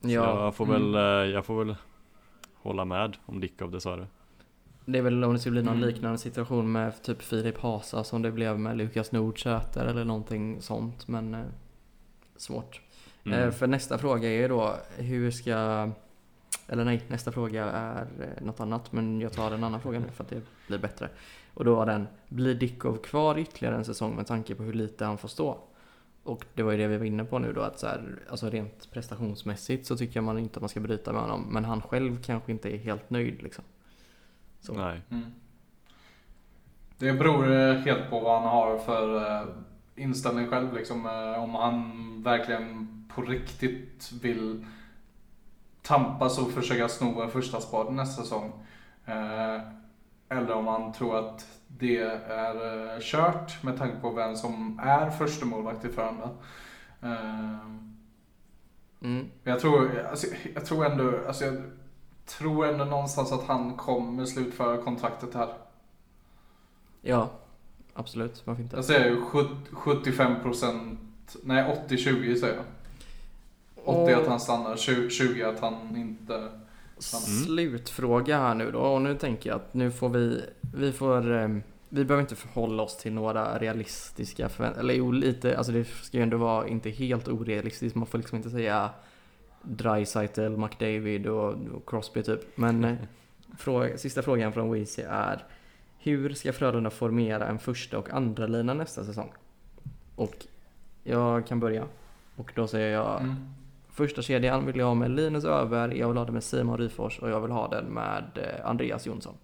Så 0.03 0.09
Ja, 0.11 0.45
jag 0.45 0.55
får 0.55 0.65
mm. 0.65 0.93
väl, 0.93 0.95
eh, 1.27 1.33
jag 1.35 1.45
får 1.45 1.65
väl 1.65 1.77
hålla 2.55 2.85
med 2.85 3.17
om 3.27 3.41
Dickov 3.41 3.71
dessvärre. 3.71 4.07
det 4.85 4.99
är 4.99 5.03
väl 5.03 5.25
om 5.25 5.33
det 5.33 5.39
skulle 5.39 5.53
bli 5.53 5.63
någon 5.63 5.77
Mm. 5.77 5.89
liknande 5.89 6.19
situation 6.19 6.73
med 6.73 7.03
typ 7.03 7.23
Filip 7.23 7.59
Hasa 7.59 8.05
som 8.05 8.23
det 8.23 8.33
blev 8.33 8.59
med 8.59 8.77
Lukas 8.77 9.13
Nordsäter 9.13 9.87
eller 9.87 10.05
någonting 10.05 10.63
sånt. 10.63 11.09
Men 11.09 11.35
eh, 11.35 11.41
svårt. 12.41 12.81
Mm. 13.25 13.41
Eh, 13.41 13.51
för 13.51 13.67
nästa 13.67 13.99
fråga 13.99 14.29
är 14.29 14.49
då 14.49 14.77
hur 14.97 15.31
ska... 15.31 15.91
Eller 16.69 16.85
nej, 16.85 17.03
nästa 17.09 17.33
fråga 17.33 17.65
är 17.65 18.07
eh, 18.21 18.45
något 18.45 18.61
annat. 18.61 18.93
Men 18.93 19.21
jag 19.21 19.33
tar 19.33 19.51
en 19.51 19.65
annan 19.65 19.81
fråga 19.81 19.99
nu 19.99 20.09
för 20.09 20.25
att 20.25 20.31
det 20.31 20.43
blir 20.67 20.79
bättre. 20.79 21.09
Och 21.55 21.65
då 21.65 21.75
var 21.75 21.87
den, 21.87 22.07
blir 22.29 22.55
Dickov 22.55 22.97
kvar 22.97 23.39
ytterligare 23.39 23.77
en 23.77 23.85
säsong 23.85 24.17
med 24.17 24.27
tanke 24.27 24.55
på 24.55 24.63
hur 24.63 24.73
lite 24.73 25.05
han 25.05 25.19
får 25.19 25.29
stå? 25.29 25.59
Och 26.23 26.45
det 26.55 26.63
var 26.63 26.73
ju 26.73 26.79
det 26.79 26.89
vi 26.89 26.97
var 26.97 27.05
inne 27.05 27.25
på 27.25 27.39
nu 27.39 27.53
då 27.53 27.61
att 27.61 27.79
så 27.79 27.87
här, 27.87 28.19
alltså 28.29 28.51
rent 28.51 28.91
prestationsmässigt 28.91 29.87
så 29.87 29.97
tycker 29.97 30.21
man 30.21 30.39
inte 30.39 30.57
att 30.57 30.63
man 30.63 30.69
ska 30.69 30.81
bryta 30.81 31.13
med 31.13 31.23
honom. 31.23 31.47
Men 31.51 31.65
han 31.65 31.83
själv 31.83 32.23
kanske 32.23 32.53
inte 32.53 32.75
är 32.75 32.79
helt 32.79 33.11
nöjd 33.11 33.43
liksom. 33.43 33.65
Så. 34.61 34.73
Nej. 34.73 35.03
Mm. 35.11 35.33
Det 36.99 37.13
beror 37.13 37.53
eh, 37.53 37.75
helt 37.75 38.11
på 38.11 38.21
vad 38.21 38.41
han 38.41 38.49
har 38.49 38.79
för 38.79 39.47
inställning 39.99 40.49
själv. 40.49 40.75
Liksom, 40.75 41.07
eh, 41.07 41.43
om 41.43 41.55
han 41.55 41.93
verkligen 42.23 42.89
på 43.15 43.23
riktigt 43.23 44.13
vill 44.23 44.67
tampas 45.83 46.39
och 46.39 46.51
försöka 46.51 46.89
sno 46.89 47.23
en 47.23 47.31
första 47.31 47.61
spad 47.61 47.95
nästa 47.95 48.23
säsong. 48.23 48.53
Eh, 49.07 49.61
Eller 50.31 50.53
om 50.53 50.67
han 50.67 50.93
tror 50.93 51.19
att 51.19 51.47
det 51.69 51.99
är 52.29 52.95
eh, 52.95 53.01
kört 53.01 53.63
med 53.63 53.79
tanke 53.79 53.97
på 54.01 54.11
vem 54.11 54.37
som 54.37 54.81
är 54.83 55.11
första 55.11 55.47
målvakt 55.47 55.85
i 55.85 55.89
Frölunda. 55.89 56.31
Mm. 59.03 59.31
jag 59.45 59.61
tror, 59.61 60.07
alltså, 60.11 60.27
jag 60.55 60.67
tror 60.67 60.87
ändå, 60.87 61.13
alltså, 61.27 61.45
jag 61.45 61.63
tror 62.27 62.67
ändå 62.67 62.85
någonstans 62.85 63.33
att 63.33 63.47
han 63.47 63.77
kommer 63.77 64.25
slutföra 64.25 64.83
kontraktet 64.83 65.35
här. 65.35 65.49
Ja, 67.01 67.31
absolut. 67.99 68.43
Varför 68.45 68.63
inte? 68.63 68.77
Jag 68.77 68.85
säger 68.85 69.11
ju 69.11 69.21
sjut- 69.21 69.71
75%, 69.73 70.97
nej 71.43 71.77
80-20 71.89 72.37
säger 72.37 72.55
jag. 72.55 72.65
80 73.85 74.13
att 74.13 74.27
han 74.27 74.41
stannar, 74.41 74.77
20, 74.77 75.11
20 75.11 75.43
att 75.43 75.61
han 75.61 75.97
inte... 75.97 76.49
Slutfråga 77.47 78.39
här 78.39 78.55
nu 78.55 78.71
då 78.71 78.79
och 78.79 79.03
nu 79.03 79.15
tänker 79.15 79.51
jag 79.51 79.57
att 79.57 79.75
nu 79.75 79.91
får 79.91 80.09
vi, 80.09 80.43
vi 80.75 80.93
får, 80.93 81.33
eh, 81.37 81.49
vi 81.89 82.05
behöver 82.05 82.21
inte 82.21 82.37
förhålla 82.37 82.83
oss 82.83 82.97
till 82.97 83.13
några 83.13 83.59
realistiska 83.59 84.49
förväntningar, 84.49 84.85
eller 84.85 84.95
jo 84.95 85.13
lite, 85.13 85.59
alltså 85.59 85.73
det 85.73 85.85
ska 85.85 86.17
ju 86.17 86.23
ändå 86.23 86.37
vara 86.37 86.69
inte 86.69 86.91
helt 86.91 87.29
orealistiskt, 87.29 87.97
man 87.97 88.07
får 88.07 88.19
liksom 88.19 88.37
inte 88.37 88.51
säga 88.51 88.91
Dreisaitl, 89.63 90.57
McDavid 90.57 91.27
och, 91.27 91.55
och 91.75 91.89
Crosby 91.89 92.23
typ. 92.23 92.41
Men 92.59 92.85
eh, 92.85 92.97
fråga, 93.59 93.99
sista 93.99 94.23
frågan 94.23 94.53
från 94.53 94.73
Weezy 94.73 95.03
är 95.03 95.45
hur 96.09 96.35
ska 96.35 96.53
Frölunda 96.53 96.91
formera 96.91 97.47
en 97.47 97.59
första 97.59 97.99
och 97.99 98.11
andra 98.11 98.47
lina 98.47 98.75
nästa 98.75 99.05
säsong? 99.05 99.33
Och 100.17 100.47
jag 101.05 101.47
kan 101.47 101.61
börja. 101.61 101.85
Och 102.37 102.53
då 102.55 102.67
säger 102.67 102.93
jag 102.93 103.21
Mm. 103.21 103.35
Första 103.91 104.23
kedjan 104.23 104.67
vill 104.67 104.77
jag 104.77 104.87
ha 104.87 104.95
med 104.95 105.11
Linus 105.11 105.45
Öberg, 105.45 105.99
jag 105.99 106.09
vill 106.09 106.17
ha 106.17 106.25
den 106.25 106.35
med 106.35 106.45
Simon 106.45 106.79
Ryfors 106.79 107.19
och 107.19 107.31
jag 107.31 107.41
vill 107.41 107.51
ha 107.51 107.69
den 107.69 107.85
med 107.85 108.25
eh, 108.35 108.67
Andreas 108.71 109.07
Jonsson. 109.07 109.35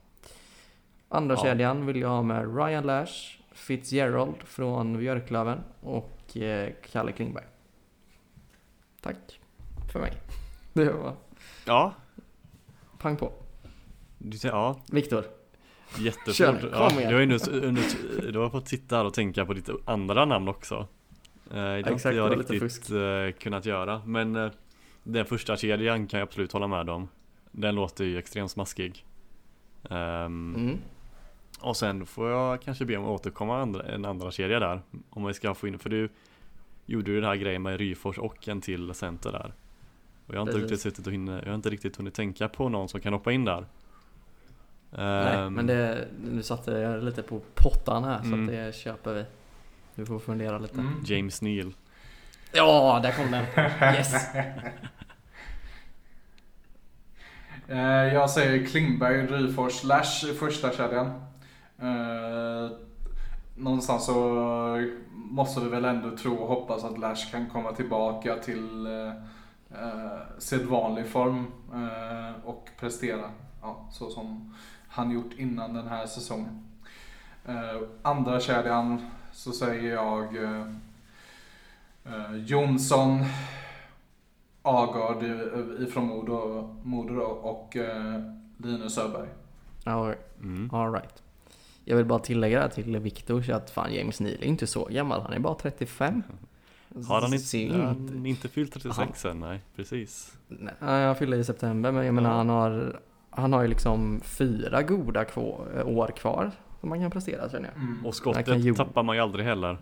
Andra 1.08 1.34
Ja. 1.34 1.42
kedjan 1.42 1.86
vill 1.86 2.00
jag 2.00 2.08
ha 2.08 2.22
med 2.22 2.56
Ryan 2.56 2.86
Lash, 2.86 3.38
Fitzgerald 3.52 4.42
från 4.44 4.98
Björklöven 4.98 5.58
och 5.80 6.36
eh, 6.36 6.72
Kalle 6.92 7.12
Klingberg. 7.12 7.44
Tack 9.00 9.40
för 9.92 10.00
mig. 10.00 10.12
Det 10.72 10.92
var 10.92 11.12
Ja, 11.66 11.94
pang 12.98 13.16
på. 13.16 13.32
du 14.18 14.38
säger 14.38 14.54
ja. 14.54 14.80
Viktor. 14.92 15.24
Jättesvårt. 15.98 16.34
Kör 16.36 16.52
nu, 16.52 16.70
ja, 16.72 16.88
kom 16.88 16.98
igen. 16.98 17.10
du, 17.12 17.18
har 17.18 17.26
nu, 17.26 17.66
under, 17.66 18.32
du 18.32 18.38
har 18.38 18.50
fått 18.50 18.68
sitta 18.68 18.96
här 18.96 19.04
och 19.04 19.14
tänka 19.14 19.46
på 19.46 19.54
ditt 19.54 19.68
andra 19.84 20.24
namn 20.24 20.48
också. 20.48 20.74
Eh, 20.74 21.54
det 21.54 21.60
har 21.60 21.76
inte 21.78 21.90
Exakt, 21.90 22.12
det 22.12 22.16
jag 22.16 22.38
riktigt 22.38 22.58
fusk. 22.62 22.90
eh, 22.90 23.30
kunnat 23.32 23.66
göra. 23.66 24.02
Men 24.06 24.36
eh, 24.36 24.50
den 25.02 25.26
första 25.26 25.56
kedjan 25.56 26.06
kan 26.06 26.20
jag 26.20 26.26
absolut 26.26 26.52
hålla 26.52 26.66
med 26.66 26.90
om. 26.90 27.08
Den 27.52 27.74
låter 27.74 28.04
ju 28.04 28.18
extremt 28.18 28.50
smaskig. 28.50 29.04
Ehm, 29.90 30.54
Mm. 30.56 30.78
Och 31.60 31.76
sen 31.76 32.06
får 32.06 32.30
jag 32.30 32.62
kanske 32.62 32.84
be 32.84 32.96
om 32.96 33.04
att 33.04 33.10
återkomma 33.10 33.60
andra, 33.60 33.82
en 33.82 34.04
andra 34.04 34.30
kedja 34.30 34.58
där. 34.60 34.80
Om 35.10 35.24
vi 35.26 35.34
ska 35.34 35.54
få 35.54 35.68
in, 35.68 35.78
för 35.78 35.90
du 35.90 36.08
gjorde 36.86 37.10
ju 37.10 37.20
den 37.20 37.28
här 37.28 37.36
grejen 37.36 37.62
med 37.62 37.78
Ryfors 37.78 38.18
och 38.18 38.48
en 38.48 38.60
till 38.60 38.94
center 38.94 39.32
där. 39.32 39.52
Och 40.26 40.34
jag 40.34 40.38
har 40.38 40.42
inte 40.42 40.52
Precis. 40.52 40.62
riktigt 40.70 40.80
suttit 40.80 41.06
och 41.06 41.12
hinner, 41.12 41.38
jag 41.42 41.48
har 41.48 41.54
inte 41.54 41.70
riktigt 41.70 41.96
hunnit 41.96 42.14
tänka 42.14 42.48
på 42.48 42.68
någon 42.68 42.88
som 42.88 43.00
kan 43.00 43.12
hoppa 43.12 43.32
in 43.32 43.44
där. 43.44 43.66
Nej, 44.96 45.36
Ehm, 45.36 45.54
men 45.54 45.66
det, 45.66 46.08
nu 46.24 46.42
satte 46.42 46.70
jag 46.70 47.04
lite 47.04 47.22
på 47.22 47.40
pottan 47.54 48.04
här 48.04 48.18
så 48.18 48.26
Mm. 48.26 48.40
att 48.44 48.50
det 48.50 48.74
köper 48.74 49.12
vi. 49.14 49.24
Du 49.94 50.06
får 50.06 50.18
fundera 50.18 50.58
lite. 50.58 50.78
Mm. 50.80 51.02
James 51.06 51.42
Neal. 51.42 51.74
Ja, 52.52 53.00
där 53.02 53.12
kom 53.12 53.30
den. 53.30 53.44
Yes! 53.94 54.26
Eh, 57.68 58.14
Jag 58.14 58.30
säger 58.30 58.66
Klingberg, 58.66 59.26
Ryfors, 59.26 59.84
Lash 59.84 60.24
i 60.30 60.34
första 60.34 60.72
kedjan. 60.72 61.06
Eh, 61.78 62.70
Någonstans 63.56 64.06
så 64.06 64.14
måste 65.12 65.60
vi 65.60 65.68
väl 65.68 65.84
ändå 65.84 66.16
tro 66.16 66.34
och 66.34 66.48
hoppas 66.48 66.84
att 66.84 66.98
Lash 66.98 67.30
kan 67.30 67.50
komma 67.50 67.72
tillbaka 67.72 68.36
till 68.36 68.86
eh, 68.86 70.18
sedvanlig 70.38 71.06
form 71.06 71.46
och 72.44 72.68
prestera 72.80 73.30
ja, 73.62 73.88
så 73.92 74.10
som 74.10 74.54
han 74.94 75.10
gjort 75.10 75.32
innan 75.36 75.74
den 75.74 75.88
här 75.88 76.06
säsongen. 76.06 76.64
Eh, 77.46 77.80
Andra 78.02 78.40
kedjan 78.40 79.06
så 79.32 79.52
säger 79.52 79.92
jag 79.94 80.36
eh, 80.36 80.66
eh, 82.04 82.36
Jonsson, 82.36 83.24
Agard 84.62 85.22
ifrån 85.80 86.06
Modo, 86.06 86.68
Modo 86.82 87.14
då, 87.14 87.24
och 87.24 87.76
Linus 88.56 88.98
Öberg. 88.98 89.28
Ja, 89.84 90.14
Mm. 90.40 90.70
All 90.72 90.92
right. 90.92 91.22
Jag 91.84 91.96
vill 91.96 92.06
bara 92.06 92.18
tillägga 92.18 92.56
det 92.56 92.62
här 92.62 92.70
till 92.70 92.98
Viktor 92.98 93.42
så 93.42 93.54
att 93.54 93.70
fan 93.70 93.94
James 93.94 94.20
Neal 94.20 94.34
är 94.34 94.44
inte 94.44 94.66
så 94.66 94.84
gammal, 94.84 95.22
han 95.22 95.32
är 95.32 95.38
bara 95.38 95.54
35. 95.54 96.22
Har 97.08 97.20
han 97.20 97.34
inte, 97.34 97.84
han 97.84 98.26
inte 98.26 98.48
fyllt 98.48 98.72
36 98.72 99.24
än? 99.24 99.40
Nej, 99.40 99.60
precis. 99.76 100.32
Nej, 100.48 100.74
han 100.80 101.16
fyllde 101.16 101.36
i 101.36 101.44
september 101.44 101.92
men 101.92 102.04
jag 102.04 102.14
menar 102.14 102.30
han 102.30 102.48
har 102.48 103.00
Han 103.36 103.52
har 103.52 103.62
ju 103.62 103.68
liksom 103.68 104.20
fyra 104.24 104.82
goda 104.82 105.24
kvar, 105.24 105.82
år 105.84 106.08
kvar 106.16 106.50
som 106.80 106.88
man 106.88 107.00
kan 107.00 107.10
prestera 107.10 107.50
känner 107.50 107.70
jag. 107.74 107.82
Mm. 107.82 108.06
Och 108.06 108.14
skottet 108.14 108.64
ju- 108.64 108.74
tappar 108.74 109.02
man 109.02 109.16
ju 109.16 109.22
aldrig 109.22 109.46
heller. 109.46 109.78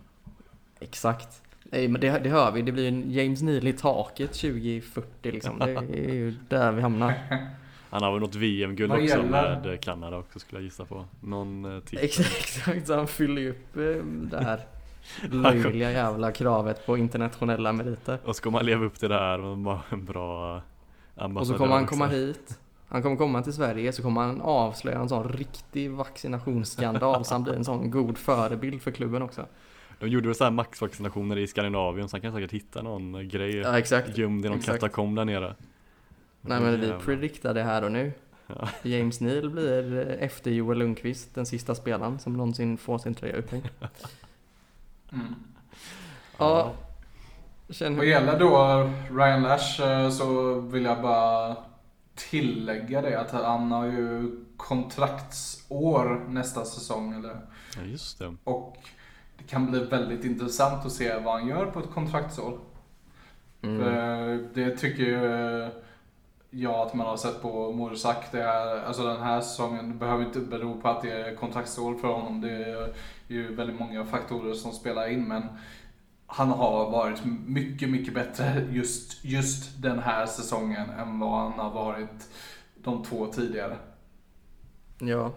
Exakt. 0.79 1.41
Nej 1.63 1.87
men 1.87 2.01
det, 2.01 2.19
det 2.23 2.29
hör 2.29 2.51
vi, 2.51 2.61
det 2.61 2.71
blir 2.71 2.87
en 2.87 3.11
James 3.11 3.41
Neal 3.41 3.67
i 3.67 3.73
taket 3.73 4.33
2040 4.33 5.31
liksom. 5.31 5.59
Det 5.59 5.71
är 5.71 6.13
ju 6.13 6.35
där 6.49 6.71
vi 6.71 6.81
hamnar. 6.81 7.13
Han 7.89 8.03
har 8.03 8.11
väl 8.11 8.21
något 8.21 8.35
VM-guld 8.35 8.91
också 8.91 9.05
gäller? 9.05 9.61
med 9.63 9.81
Kanada 9.81 10.17
också 10.17 10.39
skulle 10.39 10.59
jag 10.59 10.63
gissa 10.63 10.85
på. 10.85 11.05
Någon 11.21 11.75
eh, 11.75 11.83
titel. 11.83 12.05
Exakt, 12.05 12.87
så 12.87 12.95
han 12.95 13.07
fyller 13.07 13.41
ju 13.41 13.49
upp 13.49 13.77
eh, 13.77 14.05
det 14.05 14.43
här 14.43 14.59
löjliga 15.31 15.91
jävla 15.91 16.31
kravet 16.31 16.85
på 16.85 16.97
internationella 16.97 17.73
meriter. 17.73 18.19
Och 18.25 18.35
ska 18.35 18.51
man 18.51 18.65
leva 18.65 18.85
upp 18.85 18.99
till 18.99 19.09
det 19.09 19.19
här 19.19 19.39
och 19.39 19.57
vara 19.57 19.81
en 19.89 20.05
bra 20.05 20.61
ambassadör 21.15 21.41
Och 21.41 21.47
så 21.47 21.63
kommer 21.63 21.75
han 21.75 21.85
komma 21.85 22.07
hit. 22.07 22.59
Han 22.93 23.01
kommer 23.03 23.15
komma 23.15 23.41
till 23.41 23.53
Sverige 23.53 23.91
så 23.93 24.01
kommer 24.01 24.21
han 24.21 24.41
avslöja 24.41 24.99
en 24.99 25.09
sån 25.09 25.29
riktig 25.29 25.91
vaccinationsskandal 25.91 27.25
så 27.25 27.33
han 27.33 27.43
blir 27.43 27.53
en 27.53 27.65
sån 27.65 27.91
god 27.91 28.17
förebild 28.17 28.81
för 28.81 28.91
klubben 28.91 29.21
också. 29.21 29.45
De 29.99 30.07
gjorde 30.09 30.27
väl 30.27 30.35
såhär 30.35 30.51
maxvaccinationer 30.51 31.37
i 31.37 31.47
Skandinavien 31.47 32.09
så 32.09 32.15
han 32.15 32.21
kan 32.21 32.33
säkert 32.33 32.51
hitta 32.51 32.81
någon 32.81 33.27
grej 33.29 33.55
Ja 33.57 33.77
exakt. 33.77 34.17
gömd 34.17 34.45
i 34.45 34.49
någon 34.49 34.57
exakt. 34.57 34.79
katakomb 34.81 35.15
där 35.15 35.25
nere. 35.25 35.55
Nej 36.41 36.61
men 36.61 36.81
vi 36.81 36.93
prediktar 37.05 37.53
det 37.53 37.63
här 37.63 37.83
och 37.83 37.91
nu. 37.91 38.11
Ja. 38.47 38.69
James 38.83 39.21
Neal 39.21 39.49
blir 39.49 40.07
eh, 40.09 40.25
efter 40.25 40.51
Joel 40.51 40.77
Lundqvist 40.77 41.35
den 41.35 41.45
sista 41.45 41.75
spelaren 41.75 42.19
som 42.19 42.33
någonsin 42.33 42.77
får 42.77 42.97
sin 42.97 43.15
tröja 43.15 43.35
upphängd. 43.35 43.69
Mm. 45.13 45.35
Ja, 46.37 46.71
Vad 47.79 48.05
gäller 48.05 48.39
då 48.39 48.89
Ryan 49.11 49.43
Lash 49.43 49.81
eh, 49.81 50.09
så 50.09 50.59
vill 50.59 50.83
jag 50.83 51.01
bara 51.01 51.55
tillägga 52.15 53.01
det 53.01 53.19
att 53.19 53.31
han 53.31 53.71
har 53.71 53.85
ju 53.85 54.31
kontraktsår 54.57 56.25
nästa 56.29 56.65
säsong. 56.65 57.13
Eller? 57.13 57.41
Ja 57.75 57.81
just 57.83 58.19
det. 58.19 58.35
Och 58.43 58.77
det 59.37 59.43
kan 59.43 59.71
bli 59.71 59.79
väldigt 59.79 60.25
intressant 60.25 60.85
att 60.85 60.91
se 60.91 61.19
vad 61.19 61.33
han 61.33 61.47
gör 61.47 61.65
på 61.65 61.79
ett 61.79 61.91
kontraktsår. 61.93 62.59
Mm. 63.61 63.83
För 63.83 63.91
Det 64.53 64.77
tycker 64.77 65.03
ju 65.03 65.71
jag 66.49 66.87
att 66.87 66.93
man 66.93 67.07
har 67.07 67.17
sett 67.17 67.41
på 67.41 67.71
Mursak. 67.71 68.31
Det 68.31 68.41
är, 68.41 68.85
alltså 68.85 69.03
den 69.03 69.21
här 69.21 69.41
säsongen 69.41 69.99
behöver 69.99 70.25
inte 70.25 70.39
bero 70.39 70.81
på 70.81 70.87
att 70.87 71.01
det 71.01 71.11
är 71.11 71.35
kontraktsår 71.35 71.95
för 71.95 72.07
honom. 72.07 72.41
Det 72.41 72.49
är 72.49 72.93
ju 73.27 73.55
väldigt 73.55 73.79
många 73.79 74.05
faktorer 74.05 74.53
som 74.53 74.71
spelar 74.71 75.07
in. 75.09 75.27
Men 75.27 75.43
han 76.35 76.49
har 76.49 76.91
varit 76.91 77.21
mycket, 77.47 77.89
mycket 77.89 78.13
bättre 78.13 78.67
just, 78.71 79.25
just 79.25 79.81
den 79.81 79.99
här 79.99 80.25
säsongen 80.25 80.89
än 80.89 81.19
vad 81.19 81.39
han 81.39 81.51
har 81.51 81.73
varit 81.73 82.29
de 82.75 83.03
två 83.03 83.27
tidigare. 83.27 83.77
Ja. 84.99 85.31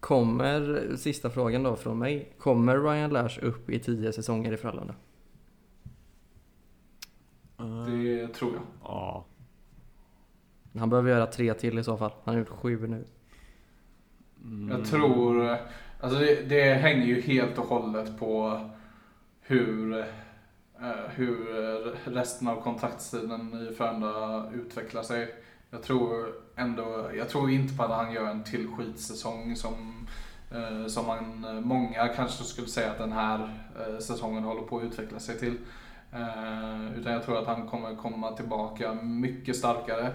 Kommer, 0.00 0.88
sista 0.96 1.30
frågan 1.30 1.62
då 1.62 1.76
från 1.76 1.98
mig. 1.98 2.32
Kommer 2.38 2.78
Ryan 2.78 3.10
Lash 3.10 3.44
upp 3.44 3.70
i 3.70 3.78
tio 3.78 4.12
säsonger 4.12 4.52
i 4.52 4.56
Frölunda? 4.56 4.94
Det 7.86 8.28
tror 8.28 8.52
jag. 8.52 8.62
Ja. 8.82 9.24
Han 10.78 10.90
behöver 10.90 11.10
göra 11.10 11.26
tre 11.26 11.54
till 11.54 11.78
i 11.78 11.84
så 11.84 11.96
fall. 11.96 12.12
Han 12.24 12.34
har 12.34 12.38
gjort 12.38 12.48
sju 12.48 12.86
nu. 12.86 13.04
Mm. 14.44 14.78
Jag 14.78 14.86
tror, 14.86 15.56
alltså 16.00 16.18
det, 16.18 16.42
det 16.48 16.74
hänger 16.74 17.06
ju 17.06 17.20
helt 17.20 17.58
och 17.58 17.64
hållet 17.64 18.18
på 18.18 18.60
hur, 19.40 19.98
eh, 19.98 20.04
Eh, 20.82 21.10
hur 21.14 21.36
resten 22.04 22.48
av 22.48 22.60
kontraktstiden 22.62 23.68
i 23.70 23.74
Frölunda 23.74 24.50
utvecklar 24.54 25.02
sig. 25.02 25.34
Jag 25.70 25.82
tror 25.82 26.34
ändå, 26.56 27.10
jag 27.16 27.28
tror 27.28 27.50
inte 27.50 27.76
på 27.76 27.82
att 27.82 27.90
han 27.90 28.12
gör 28.12 28.26
en 28.26 28.44
till 28.44 28.68
skitsäsong 28.68 29.56
som, 29.56 30.06
eh, 30.50 30.86
som 30.86 31.06
man, 31.06 31.46
många 31.64 32.08
kanske 32.08 32.44
skulle 32.44 32.66
säga 32.68 32.90
att 32.90 32.98
den 32.98 33.12
här 33.12 33.64
eh, 33.80 33.98
säsongen 33.98 34.44
håller 34.44 34.62
på 34.62 34.76
att 34.78 34.84
utveckla 34.84 35.18
sig 35.18 35.38
till. 35.38 35.56
Eh, 36.12 36.98
Utan 36.98 37.12
jag 37.12 37.22
tror 37.24 37.38
att 37.38 37.46
han 37.46 37.66
kommer 37.68 37.96
komma 37.96 38.32
tillbaka 38.32 38.92
mycket 38.94 39.56
starkare. 39.56 40.06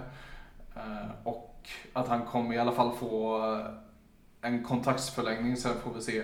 Eh, 0.75 1.09
Och 1.23 1.69
att 1.93 2.07
han 2.07 2.25
kommer 2.25 2.55
i 2.55 2.57
alla 2.57 2.71
fall 2.71 2.91
få 2.91 3.41
en 4.41 4.63
kontraktsförlängning. 4.63 5.57
Sen 5.57 5.73
får 5.83 5.93
vi 5.93 6.01
se 6.01 6.23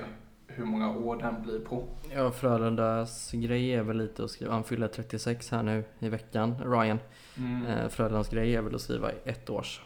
hur 0.56 0.66
många 0.66 0.90
år 0.98 1.16
den 1.18 1.42
blir 1.44 1.60
på. 1.60 1.84
Ja, 2.16 2.32
Frölundas 2.32 3.32
grej 3.32 3.74
är 3.74 3.82
väl 3.84 3.98
lite 3.98 4.24
att 4.24 4.32
skriva, 4.32 4.54
han 4.54 4.64
fyller 4.64 4.88
36 4.88 5.52
här 5.52 5.64
nu 5.64 5.84
i 6.00 6.10
veckan, 6.10 6.56
Ryan. 6.66 7.00
Mm. 7.38 7.66
Eh, 7.66 7.88
Frölundas 7.90 8.30
grej 8.30 8.56
är 8.56 8.62
väl 8.62 8.76
att 8.76 8.82
skriva 8.82 9.12
i 9.12 9.16
ett 9.26 9.50
års 9.50 9.82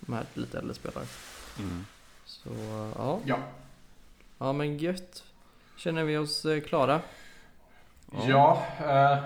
med 0.00 0.26
lite 0.34 0.58
äldre 0.58 0.74
spelare. 0.74 1.04
Mm. 1.58 1.84
Så 2.24 2.48
ja, 2.98 3.18
Ja. 3.24 3.36
ja 4.38 4.52
men 4.52 4.78
gött. 4.78 5.24
Känner 5.76 6.04
vi 6.04 6.16
oss 6.16 6.44
eh, 6.44 6.60
klara? 6.60 7.00
Ja. 8.28 8.62
eh, 8.80 9.18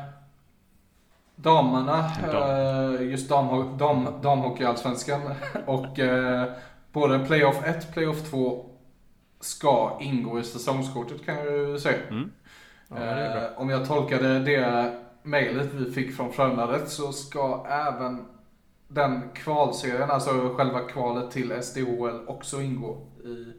damerna, 1.37 2.11
Dam. 2.33 2.95
eh, 2.95 3.03
just 3.11 3.31
damho- 3.31 3.77
dam, 3.79 4.09
damhockeyallsvenskan 4.23 5.21
och 5.67 5.99
eh, 5.99 6.53
både 6.93 7.19
playoff 7.19 7.65
1, 7.67 7.93
playoff 7.93 8.31
2 8.31 8.67
ska 9.41 9.99
ingå 10.01 10.41
i 10.41 10.45
säsongskortet 10.45 11.25
kan 11.27 11.35
jag 11.37 11.47
ju 11.59 11.79
säga. 11.79 11.99
Mm. 12.11 12.31
Ja. 12.89 12.97
Eh, 12.97 13.43
om 13.57 13.69
jag 13.71 13.87
tolkade 13.89 14.39
det 14.39 14.95
mejlet 15.23 15.75
vi 15.75 15.93
fick 15.93 16.17
från 16.17 16.33
Frölunda 16.33 16.73
rätt 16.73 16.89
så 16.89 17.13
ska 17.13 17.67
även 17.69 18.25
den 18.89 19.23
kvalserien, 19.35 20.11
alltså 20.11 20.55
själva 20.57 20.81
kvalet 20.81 21.31
till 21.31 21.63
SDHL 21.63 22.21
också 22.27 22.63
ingå 22.63 23.07
i 23.25 23.53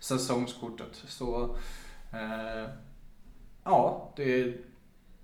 säsongskortet. 0.00 1.02
Så 1.06 1.56
eh, 2.12 2.70
ja, 3.64 4.12
det, 4.16 4.54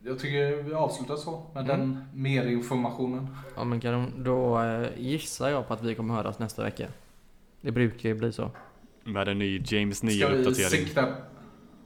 jag 0.03 0.19
tycker 0.19 0.63
vi 0.63 0.75
avslutar 0.75 1.17
så 1.17 1.43
med 1.55 1.71
Mm. 1.71 1.79
den 1.81 2.05
mer 2.15 2.47
informationen. 2.47 3.37
Ja 3.57 3.65
men 3.65 3.81
kan, 3.81 4.25
då 4.25 4.63
eh, 4.63 4.89
gissar 4.97 5.49
jag 5.49 5.69
på 5.69 5.75
att 5.75 5.83
vi 5.83 5.95
kommer 5.95 6.15
höras 6.15 6.39
nästa 6.39 6.63
vecka. 6.63 6.87
Det 7.61 7.71
brukar 7.73 8.09
ju 8.09 8.15
bli 8.15 8.33
så. 8.33 8.51
Med 9.13 9.29
en 9.29 9.39
ny 9.39 9.63
James 9.65 9.99
Ska 9.99 10.29
vi 10.29 10.55
sikta, 10.55 11.09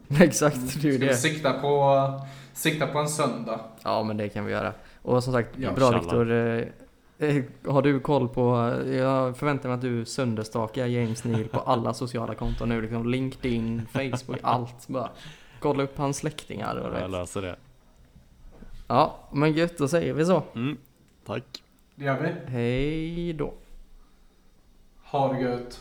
Exakt, 0.21 0.57
det 0.57 0.63
är 0.67 0.69
ska 0.69 0.81
ju 0.89 0.99
vi 0.99 1.07
det. 1.07 1.15
sikta, 1.15 1.53
på, 1.53 2.21
sikta 2.53 2.87
på 2.87 2.99
en 2.99 3.09
söndag? 3.09 3.61
Ja 3.83 4.03
men 4.03 4.17
det 4.17 4.29
kan 4.29 4.45
vi 4.45 4.53
göra. 4.53 4.73
Och 5.03 5.25
som 5.25 5.33
sagt, 5.33 5.59
Ja, 5.59 5.73
bra 5.73 5.91
tjalla. 5.93 6.01
Viktor. 6.03 6.33
Eh, 6.33 7.37
eh, 7.37 7.45
har 7.67 7.83
du 7.83 8.01
koll 8.01 8.29
på, 8.29 8.75
jag 8.87 9.37
förväntar 9.37 9.69
mig 9.69 9.75
att 9.77 9.81
du 9.83 10.05
sönderstakar 10.05 10.87
James 10.87 11.25
Neal 11.25 11.45
på 11.45 11.61
alla 11.61 11.95
sociala 11.95 12.35
konton 12.35 12.69
nu. 12.69 12.83
Liksom 12.83 13.09
LinkedIn, 13.11 13.83
Facebook, 13.93 14.39
allt 14.43 14.89
bara. 14.89 15.11
Kolla 15.61 15.83
upp 15.83 15.99
hans 15.99 16.17
släktingar 16.17 16.77
och 16.77 16.95
Jag 16.97 17.03
det. 17.03 17.09
löser 17.19 17.43
det. 17.43 17.57
Ja, 18.87 19.19
men 19.33 19.53
gött, 19.53 19.79
då 19.79 19.89
säger 19.89 20.13
vi 20.15 20.25
så. 20.27 20.43
Mm. 20.55 20.77
Tack. 21.27 21.63
Det 21.95 22.05
gör 22.05 22.21
vi. 22.21 22.51
Hej 22.53 23.33
då. 23.33 23.55
Ha 25.05 25.33
det 25.33 25.41
gött. 25.41 25.81